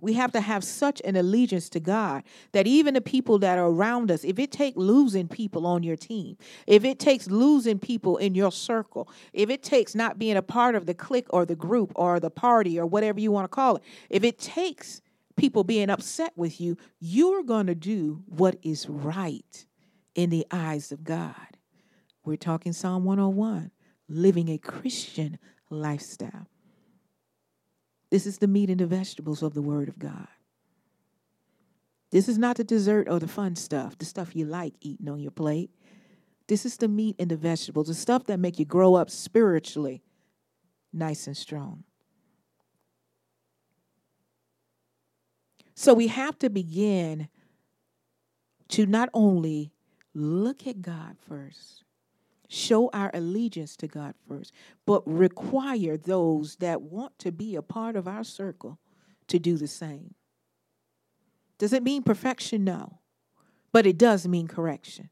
We 0.00 0.12
have 0.12 0.32
to 0.32 0.40
have 0.40 0.62
such 0.62 1.00
an 1.04 1.16
allegiance 1.16 1.70
to 1.70 1.80
God 1.80 2.22
that 2.52 2.66
even 2.66 2.94
the 2.94 3.00
people 3.00 3.38
that 3.38 3.58
are 3.58 3.68
around 3.68 4.10
us, 4.10 4.24
if 4.24 4.38
it 4.38 4.52
takes 4.52 4.76
losing 4.76 5.26
people 5.26 5.66
on 5.66 5.82
your 5.82 5.96
team, 5.96 6.36
if 6.66 6.84
it 6.84 6.98
takes 6.98 7.28
losing 7.28 7.78
people 7.78 8.18
in 8.18 8.34
your 8.34 8.52
circle, 8.52 9.08
if 9.32 9.48
it 9.48 9.62
takes 9.62 9.94
not 9.94 10.18
being 10.18 10.36
a 10.36 10.42
part 10.42 10.74
of 10.74 10.84
the 10.84 10.94
clique 10.94 11.28
or 11.30 11.46
the 11.46 11.56
group 11.56 11.92
or 11.96 12.20
the 12.20 12.30
party 12.30 12.78
or 12.78 12.84
whatever 12.84 13.20
you 13.20 13.32
want 13.32 13.44
to 13.44 13.48
call 13.48 13.76
it, 13.76 13.82
if 14.10 14.22
it 14.22 14.38
takes 14.38 15.00
people 15.36 15.64
being 15.64 15.88
upset 15.88 16.32
with 16.36 16.60
you, 16.60 16.76
you're 17.00 17.42
going 17.42 17.66
to 17.66 17.74
do 17.74 18.22
what 18.26 18.56
is 18.62 18.88
right 18.88 19.66
in 20.14 20.30
the 20.30 20.46
eyes 20.50 20.92
of 20.92 21.04
God. 21.04 21.34
We're 22.24 22.36
talking 22.36 22.72
Psalm 22.72 23.04
101, 23.04 23.70
living 24.08 24.48
a 24.48 24.58
Christian 24.58 25.38
lifestyle. 25.70 26.48
This 28.10 28.26
is 28.26 28.38
the 28.38 28.46
meat 28.46 28.70
and 28.70 28.80
the 28.80 28.86
vegetables 28.86 29.42
of 29.42 29.54
the 29.54 29.62
Word 29.62 29.88
of 29.88 29.98
God. 29.98 30.28
This 32.12 32.28
is 32.28 32.38
not 32.38 32.56
the 32.56 32.64
dessert 32.64 33.08
or 33.10 33.18
the 33.18 33.28
fun 33.28 33.56
stuff, 33.56 33.98
the 33.98 34.04
stuff 34.04 34.36
you 34.36 34.44
like 34.44 34.74
eating 34.80 35.08
on 35.08 35.18
your 35.18 35.32
plate. 35.32 35.70
This 36.46 36.64
is 36.64 36.76
the 36.76 36.88
meat 36.88 37.16
and 37.18 37.30
the 37.30 37.36
vegetables, 37.36 37.88
the 37.88 37.94
stuff 37.94 38.24
that 38.26 38.38
make 38.38 38.58
you 38.58 38.64
grow 38.64 38.94
up 38.94 39.10
spiritually 39.10 40.02
nice 40.92 41.26
and 41.26 41.36
strong. 41.36 41.84
So 45.74 45.92
we 45.92 46.06
have 46.06 46.38
to 46.38 46.48
begin 46.48 47.28
to 48.68 48.86
not 48.86 49.10
only 49.12 49.72
look 50.14 50.66
at 50.66 50.80
God 50.80 51.16
first, 51.28 51.84
show 52.48 52.88
our 52.92 53.10
allegiance 53.14 53.76
to 53.76 53.86
God 53.86 54.14
first, 54.28 54.52
but 54.84 55.02
require 55.06 55.96
those 55.96 56.56
that 56.56 56.82
want 56.82 57.18
to 57.20 57.32
be 57.32 57.56
a 57.56 57.62
part 57.62 57.96
of 57.96 58.06
our 58.06 58.24
circle 58.24 58.78
to 59.28 59.38
do 59.38 59.56
the 59.56 59.66
same. 59.66 60.14
Does 61.58 61.72
it 61.72 61.82
mean 61.82 62.02
perfection? 62.02 62.64
No. 62.64 63.00
But 63.72 63.86
it 63.86 63.98
does 63.98 64.26
mean 64.28 64.46
correction. 64.46 65.10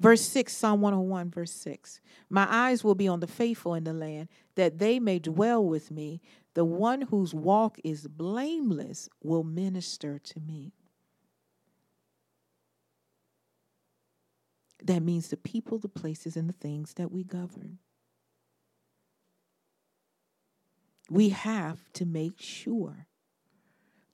Verse 0.00 0.22
6, 0.22 0.52
Psalm 0.52 0.80
101, 0.80 1.30
verse 1.30 1.52
6. 1.52 2.00
My 2.28 2.46
eyes 2.50 2.82
will 2.82 2.96
be 2.96 3.06
on 3.06 3.20
the 3.20 3.28
faithful 3.28 3.74
in 3.74 3.84
the 3.84 3.92
land, 3.92 4.28
that 4.56 4.80
they 4.80 4.98
may 4.98 5.20
dwell 5.20 5.64
with 5.64 5.92
me. 5.92 6.20
The 6.54 6.64
one 6.64 7.02
whose 7.02 7.32
walk 7.32 7.78
is 7.84 8.08
blameless 8.08 9.08
will 9.22 9.44
minister 9.44 10.18
to 10.18 10.40
me. 10.40 10.72
That 14.84 15.02
means 15.02 15.28
the 15.28 15.36
people, 15.36 15.78
the 15.78 15.88
places, 15.88 16.36
and 16.36 16.48
the 16.48 16.54
things 16.54 16.94
that 16.94 17.12
we 17.12 17.22
govern. 17.22 17.78
We 21.08 21.30
have 21.30 21.92
to 21.94 22.06
make 22.06 22.40
sure 22.40 23.06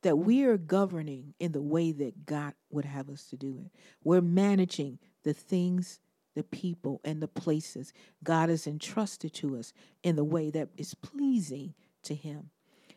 that 0.03 0.17
we 0.17 0.45
are 0.45 0.57
governing 0.57 1.35
in 1.39 1.53
the 1.53 1.63
way 1.63 1.93
that 1.93 2.27
God 2.27 2.55
would 2.71 2.85
have 2.85 3.09
us 3.09 3.25
to 3.27 3.37
do 3.37 3.61
it. 3.65 3.73
We're 4.05 4.21
managing 4.21 4.99
the 5.25 5.33
things, 5.33 6.01
the 6.35 6.45
people, 6.45 7.01
and 7.05 7.21
the 7.21 7.29
places 7.29 7.93
God 8.23 8.49
has 8.49 8.67
entrusted 8.67 9.33
to 9.35 9.57
us 9.57 9.73
in 10.03 10.17
the 10.17 10.25
way 10.25 10.51
that 10.51 10.69
is 10.77 10.95
pleasing 10.95 11.75
to 12.05 12.15
Him. 12.15 12.51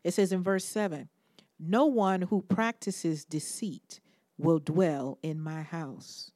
It 0.03 0.13
says 0.13 0.31
in 0.31 0.43
verse 0.43 0.65
7 0.65 1.09
No 1.59 1.85
one 1.85 2.23
who 2.23 2.41
practices 2.43 3.25
deceit 3.25 3.99
will 4.37 4.59
dwell 4.59 5.17
in 5.21 5.39
my 5.39 5.61
house. 5.61 6.31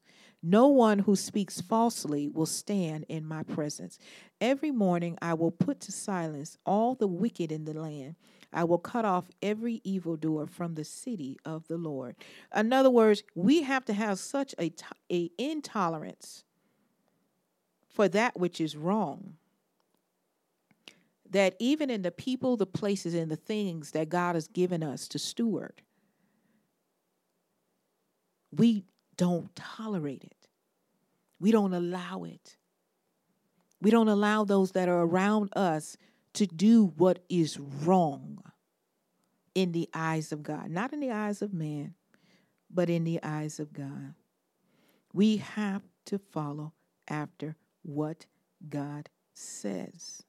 No 0.48 0.68
one 0.68 1.00
who 1.00 1.16
speaks 1.16 1.60
falsely 1.60 2.28
will 2.28 2.46
stand 2.46 3.06
in 3.10 3.26
my 3.26 3.42
presence. 3.42 3.98
Every 4.40 4.70
morning 4.70 5.18
I 5.20 5.34
will 5.34 5.50
put 5.50 5.80
to 5.82 5.92
silence 5.92 6.56
all 6.68 6.94
the 6.94 7.08
wicked 7.08 7.52
in 7.52 7.66
the 7.66 7.74
land. 7.74 8.16
I 8.54 8.64
will 8.66 8.78
cut 8.78 9.06
off 9.06 9.26
every 9.42 9.82
evildoer 9.84 10.46
from 10.46 10.76
the 10.76 10.84
city 10.84 11.40
of 11.46 11.68
the 11.68 11.78
Lord. 11.78 12.16
In 12.56 12.72
other 12.72 12.92
words, 12.92 13.24
we 13.34 13.64
have 13.64 13.86
to 13.86 13.94
have 13.94 14.20
such 14.20 14.54
a 14.60 14.72
a 15.12 15.32
intolerance 15.40 16.44
for 17.90 18.08
that 18.10 18.40
which 18.40 18.62
is 18.62 18.78
wrong 18.78 19.38
that 21.28 21.56
even 21.58 21.90
in 21.90 22.04
the 22.04 22.12
people, 22.12 22.56
the 22.56 22.68
places, 22.68 23.16
and 23.16 23.32
the 23.32 23.36
things 23.36 23.92
that 23.92 24.10
God 24.10 24.36
has 24.36 24.48
given 24.48 24.84
us 24.84 25.08
to 25.08 25.18
steward, 25.18 25.82
we 28.52 28.86
don't 29.18 29.56
tolerate 29.56 30.24
it. 30.24 30.48
We 31.40 31.52
don't 31.52 31.74
allow 31.74 32.24
it. 32.24 32.58
We 33.82 33.92
don't 33.92 34.08
allow 34.08 34.46
those 34.46 34.72
that 34.72 34.90
are 34.90 35.02
around 35.02 35.50
us 35.56 35.98
to 36.34 36.46
do 36.46 36.94
what 36.98 37.20
is 37.30 37.60
wrong 37.60 38.40
in 39.54 39.72
the 39.72 39.90
eyes 39.94 40.32
of 40.32 40.44
God, 40.44 40.70
not 40.70 40.94
in 40.94 41.00
the 41.00 41.12
eyes 41.12 41.42
of 41.42 41.54
man, 41.54 41.94
but 42.70 42.90
in 42.90 43.04
the 43.04 43.20
eyes 43.24 43.60
of 43.60 43.74
God. 43.74 44.16
We 45.14 45.38
have 45.38 45.82
to 46.08 46.20
follow 46.20 46.74
after 47.08 47.56
what 47.84 48.26
God 48.68 49.10
says. 49.34 50.24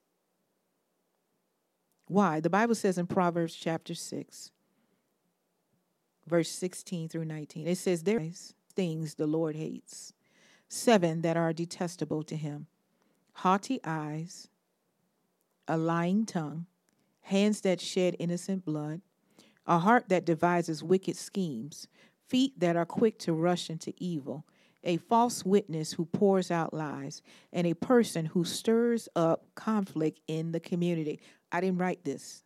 Why? 2.07 2.39
The 2.41 2.51
Bible 2.51 2.77
says 2.77 2.99
in 2.99 3.07
Proverbs 3.07 3.55
chapter 3.55 3.95
6, 3.95 4.53
verse 6.27 6.51
16 6.51 7.09
through 7.09 7.25
19, 7.25 7.67
it 7.67 7.79
says, 7.79 8.05
There 8.05 8.21
is 8.21 8.55
things 8.77 9.15
the 9.15 9.27
Lord 9.27 9.57
hates, 9.57 10.13
seven 10.69 11.23
that 11.23 11.37
are 11.37 11.53
detestable 11.53 12.23
to 12.25 12.37
him 12.37 12.69
haughty 13.41 13.79
eyes, 13.85 14.49
a 15.69 15.77
lying 15.77 16.25
tongue, 16.25 16.65
hands 17.21 17.61
that 17.61 17.81
shed 17.81 18.17
innocent 18.19 18.65
blood, 18.65 19.03
a 19.67 19.79
heart 19.79 20.09
that 20.09 20.25
devises 20.25 20.83
wicked 20.83 21.17
schemes, 21.17 21.87
feet 22.29 22.59
that 22.59 22.77
are 22.77 22.87
quick 22.87 23.19
to 23.19 23.35
rush 23.35 23.69
into 23.69 23.93
evil, 23.99 24.47
a 24.85 24.97
false 24.97 25.45
witness 25.45 25.93
who 25.93 26.07
pours 26.07 26.51
out 26.51 26.73
lies, 26.73 27.21
and 27.53 27.67
a 27.67 27.75
person 27.75 28.25
who 28.25 28.43
stirs 28.43 29.07
up 29.15 29.45
conflict 29.55 30.21
in 30.29 30.53
the 30.53 30.61
community. 30.61 31.21
I 31.53 31.61
didn't 31.61 31.79
write 31.79 32.05
this. 32.05 32.43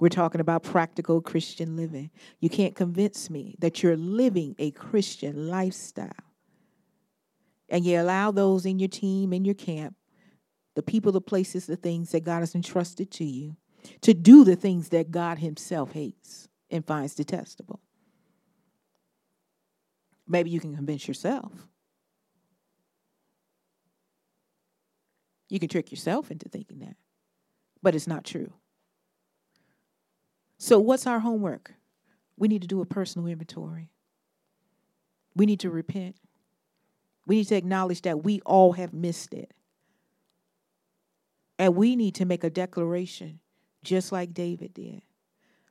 We're 0.00 0.08
talking 0.08 0.40
about 0.40 0.62
practical 0.62 1.20
Christian 1.20 1.76
living. 1.76 2.10
You 2.40 2.48
can't 2.48 2.76
convince 2.76 3.30
me 3.30 3.56
that 3.58 3.82
you're 3.82 3.96
living 3.96 4.54
a 4.58 4.70
Christian 4.70 5.48
lifestyle. 5.48 6.12
And 7.68 7.84
you 7.84 8.00
allow 8.00 8.30
those 8.30 8.64
in 8.64 8.78
your 8.78 8.88
team, 8.88 9.32
in 9.32 9.44
your 9.44 9.54
camp, 9.54 9.96
the 10.74 10.82
people, 10.82 11.12
the 11.12 11.20
places, 11.20 11.66
the 11.66 11.76
things 11.76 12.12
that 12.12 12.24
God 12.24 12.40
has 12.40 12.54
entrusted 12.54 13.10
to 13.12 13.24
you, 13.24 13.56
to 14.02 14.14
do 14.14 14.44
the 14.44 14.56
things 14.56 14.90
that 14.90 15.10
God 15.10 15.38
Himself 15.38 15.92
hates 15.92 16.48
and 16.70 16.86
finds 16.86 17.14
detestable. 17.14 17.80
Maybe 20.26 20.50
you 20.50 20.60
can 20.60 20.76
convince 20.76 21.08
yourself. 21.08 21.52
You 25.48 25.58
can 25.58 25.68
trick 25.68 25.90
yourself 25.90 26.30
into 26.30 26.48
thinking 26.48 26.80
that, 26.80 26.96
but 27.82 27.94
it's 27.94 28.06
not 28.06 28.24
true. 28.24 28.52
So, 30.58 30.80
what's 30.80 31.06
our 31.06 31.20
homework? 31.20 31.72
We 32.36 32.48
need 32.48 32.62
to 32.62 32.68
do 32.68 32.80
a 32.80 32.86
personal 32.86 33.28
inventory. 33.28 33.90
We 35.34 35.46
need 35.46 35.60
to 35.60 35.70
repent. 35.70 36.16
We 37.26 37.36
need 37.36 37.48
to 37.48 37.56
acknowledge 37.56 38.02
that 38.02 38.24
we 38.24 38.40
all 38.40 38.72
have 38.72 38.92
missed 38.92 39.34
it. 39.34 39.52
And 41.58 41.76
we 41.76 41.94
need 41.94 42.16
to 42.16 42.24
make 42.24 42.44
a 42.44 42.50
declaration, 42.50 43.40
just 43.84 44.10
like 44.12 44.34
David 44.34 44.74
did. 44.74 45.02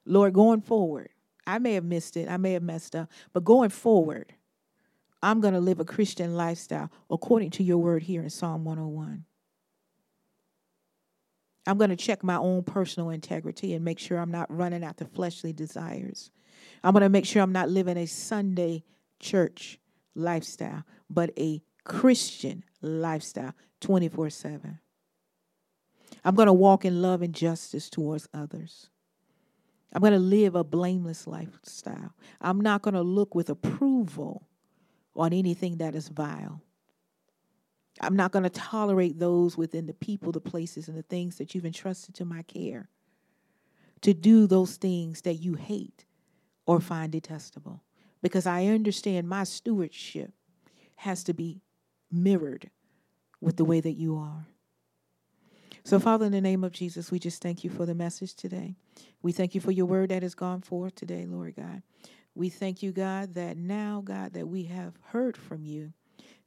Lord, 0.06 0.34
going 0.34 0.62
forward, 0.62 1.10
I 1.46 1.60
may 1.60 1.74
have 1.74 1.84
missed 1.84 2.16
it, 2.16 2.30
I 2.30 2.38
may 2.38 2.54
have 2.54 2.64
messed 2.64 2.96
up, 2.96 3.10
but 3.34 3.44
going 3.44 3.70
forward, 3.70 4.34
I'm 5.22 5.42
going 5.42 5.54
to 5.54 5.60
live 5.60 5.80
a 5.80 5.86
Christian 5.86 6.36
lifestyle 6.36 6.92
according 7.10 7.52
to 7.52 7.64
your 7.64 7.78
word 7.80 8.04
here 8.04 8.22
in 8.22 8.30
Psalm 8.30 8.64
101. 8.64 9.26
I'm 11.68 11.78
going 11.78 11.90
to 11.90 11.98
check 11.98 12.24
my 12.24 12.38
own 12.38 12.64
personal 12.64 13.10
integrity 13.10 13.74
and 13.74 13.84
make 13.84 14.00
sure 14.00 14.18
I'm 14.18 14.32
not 14.32 14.48
running 14.50 14.86
after 14.86 15.04
fleshly 15.06 15.52
desires. 15.52 16.32
I'm 16.82 16.94
going 16.94 17.04
to 17.04 17.10
make 17.10 17.26
sure 17.26 17.42
I'm 17.42 17.52
not 17.52 17.70
living 17.70 17.98
a 17.98 18.06
Sunday 18.06 18.86
church 19.20 19.78
lifestyle, 20.16 20.84
but 21.10 21.32
a 21.38 21.62
Christian 21.84 22.64
lifestyle 22.82 23.54
24 23.82 24.30
7. 24.30 24.80
I'm 26.24 26.36
going 26.36 26.48
to 26.48 26.54
walk 26.54 26.86
in 26.86 27.02
love 27.02 27.22
and 27.22 27.36
justice 27.36 27.90
towards 27.90 28.30
others. 28.34 28.90
I'm 29.94 30.02
going 30.02 30.14
to 30.14 30.20
live 30.20 30.56
a 30.56 30.64
blameless 30.64 31.28
lifestyle. 31.28 32.14
I'm 32.40 32.62
not 32.62 32.82
going 32.82 32.94
to 32.94 33.02
look 33.02 33.36
with 33.36 33.50
approval 33.50 34.48
on 35.16 35.34
anything 35.34 35.78
that 35.78 35.96
is 35.96 36.08
vile. 36.08 36.62
I'm 38.02 38.16
not 38.16 38.32
going 38.32 38.44
to 38.44 38.50
tolerate 38.50 39.20
those 39.20 39.58
within 39.58 39.86
the 39.88 39.94
people, 39.94 40.32
the 40.32 40.40
places, 40.40 40.88
and 40.88 40.98
the 40.98 41.04
things 41.04 41.38
that 41.38 41.56
you've 41.56 41.66
entrusted 41.66 42.16
to 42.16 42.26
my 42.26 42.44
care 42.44 42.90
to 44.02 44.14
do 44.14 44.48
those 44.48 44.76
things 44.76 45.22
that 45.22 45.36
you 45.36 45.56
hate 45.56 46.06
or 46.66 46.80
find 46.80 47.12
detestable. 47.12 47.84
Because 48.22 48.46
I 48.46 48.66
understand 48.66 49.28
my 49.28 49.44
stewardship 49.44 50.32
has 50.98 51.24
to 51.26 51.34
be 51.34 51.62
mirrored 52.12 52.70
with 53.42 53.58
the 53.58 53.66
way 53.66 53.80
that 53.80 53.94
you 53.94 54.18
are. 54.18 54.48
So, 55.84 56.00
Father, 56.00 56.26
in 56.26 56.32
the 56.32 56.42
name 56.42 56.64
of 56.64 56.74
Jesus, 56.74 57.12
we 57.12 57.20
just 57.20 57.42
thank 57.42 57.64
you 57.64 57.70
for 57.70 57.86
the 57.86 57.96
message 57.96 58.36
today. 58.36 58.76
We 59.22 59.32
thank 59.32 59.56
you 59.56 59.62
for 59.62 59.72
your 59.72 59.86
word 59.86 60.10
that 60.10 60.24
has 60.24 60.36
gone 60.36 60.62
forth 60.62 60.96
today, 60.96 61.26
Lord 61.26 61.56
God. 61.56 61.82
We 62.36 62.50
thank 62.50 62.84
you, 62.84 62.92
God, 62.92 63.36
that 63.36 63.56
now, 63.58 64.02
God, 64.04 64.34
that 64.34 64.48
we 64.48 64.64
have 64.66 64.96
heard 65.06 65.38
from 65.38 65.64
you, 65.64 65.94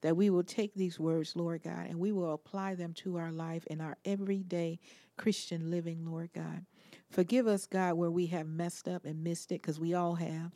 that 0.02 0.16
we 0.16 0.30
will 0.30 0.42
take 0.42 0.74
these 0.74 0.98
words, 0.98 1.36
Lord 1.36 1.62
God, 1.62 1.86
and 1.88 1.98
we 1.98 2.12
will 2.12 2.32
apply 2.32 2.74
them 2.74 2.92
to 2.94 3.16
our 3.16 3.32
life 3.32 3.66
in 3.66 3.80
our 3.80 3.96
everyday 4.04 4.78
Christian 5.16 5.70
living, 5.70 6.04
Lord 6.04 6.30
God. 6.34 6.64
Forgive 7.10 7.46
us, 7.46 7.66
God, 7.66 7.94
where 7.94 8.10
we 8.10 8.26
have 8.26 8.46
messed 8.46 8.88
up 8.88 9.04
and 9.04 9.22
missed 9.22 9.52
it, 9.52 9.60
because 9.60 9.78
we 9.78 9.94
all 9.94 10.14
have. 10.14 10.52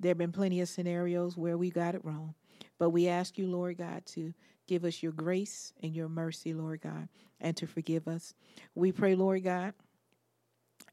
There 0.00 0.10
have 0.10 0.18
been 0.18 0.32
plenty 0.32 0.60
of 0.60 0.68
scenarios 0.68 1.36
where 1.36 1.56
we 1.56 1.70
got 1.70 1.94
it 1.94 2.04
wrong. 2.04 2.34
But 2.78 2.90
we 2.90 3.08
ask 3.08 3.38
you, 3.38 3.48
Lord 3.48 3.78
God, 3.78 4.04
to 4.06 4.32
give 4.66 4.84
us 4.84 5.02
your 5.02 5.12
grace 5.12 5.72
and 5.82 5.94
your 5.94 6.08
mercy, 6.08 6.52
Lord 6.52 6.80
God, 6.82 7.08
and 7.40 7.56
to 7.56 7.66
forgive 7.66 8.06
us. 8.06 8.34
We 8.74 8.92
pray, 8.92 9.14
Lord 9.14 9.42
God, 9.44 9.72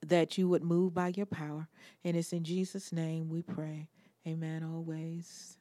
that 0.05 0.37
you 0.37 0.47
would 0.49 0.63
move 0.63 0.93
by 0.93 1.13
your 1.15 1.25
power. 1.25 1.67
And 2.03 2.15
it's 2.15 2.33
in 2.33 2.43
Jesus' 2.43 2.91
name 2.91 3.29
we 3.29 3.41
pray. 3.41 3.89
Amen 4.27 4.63
always. 4.63 5.57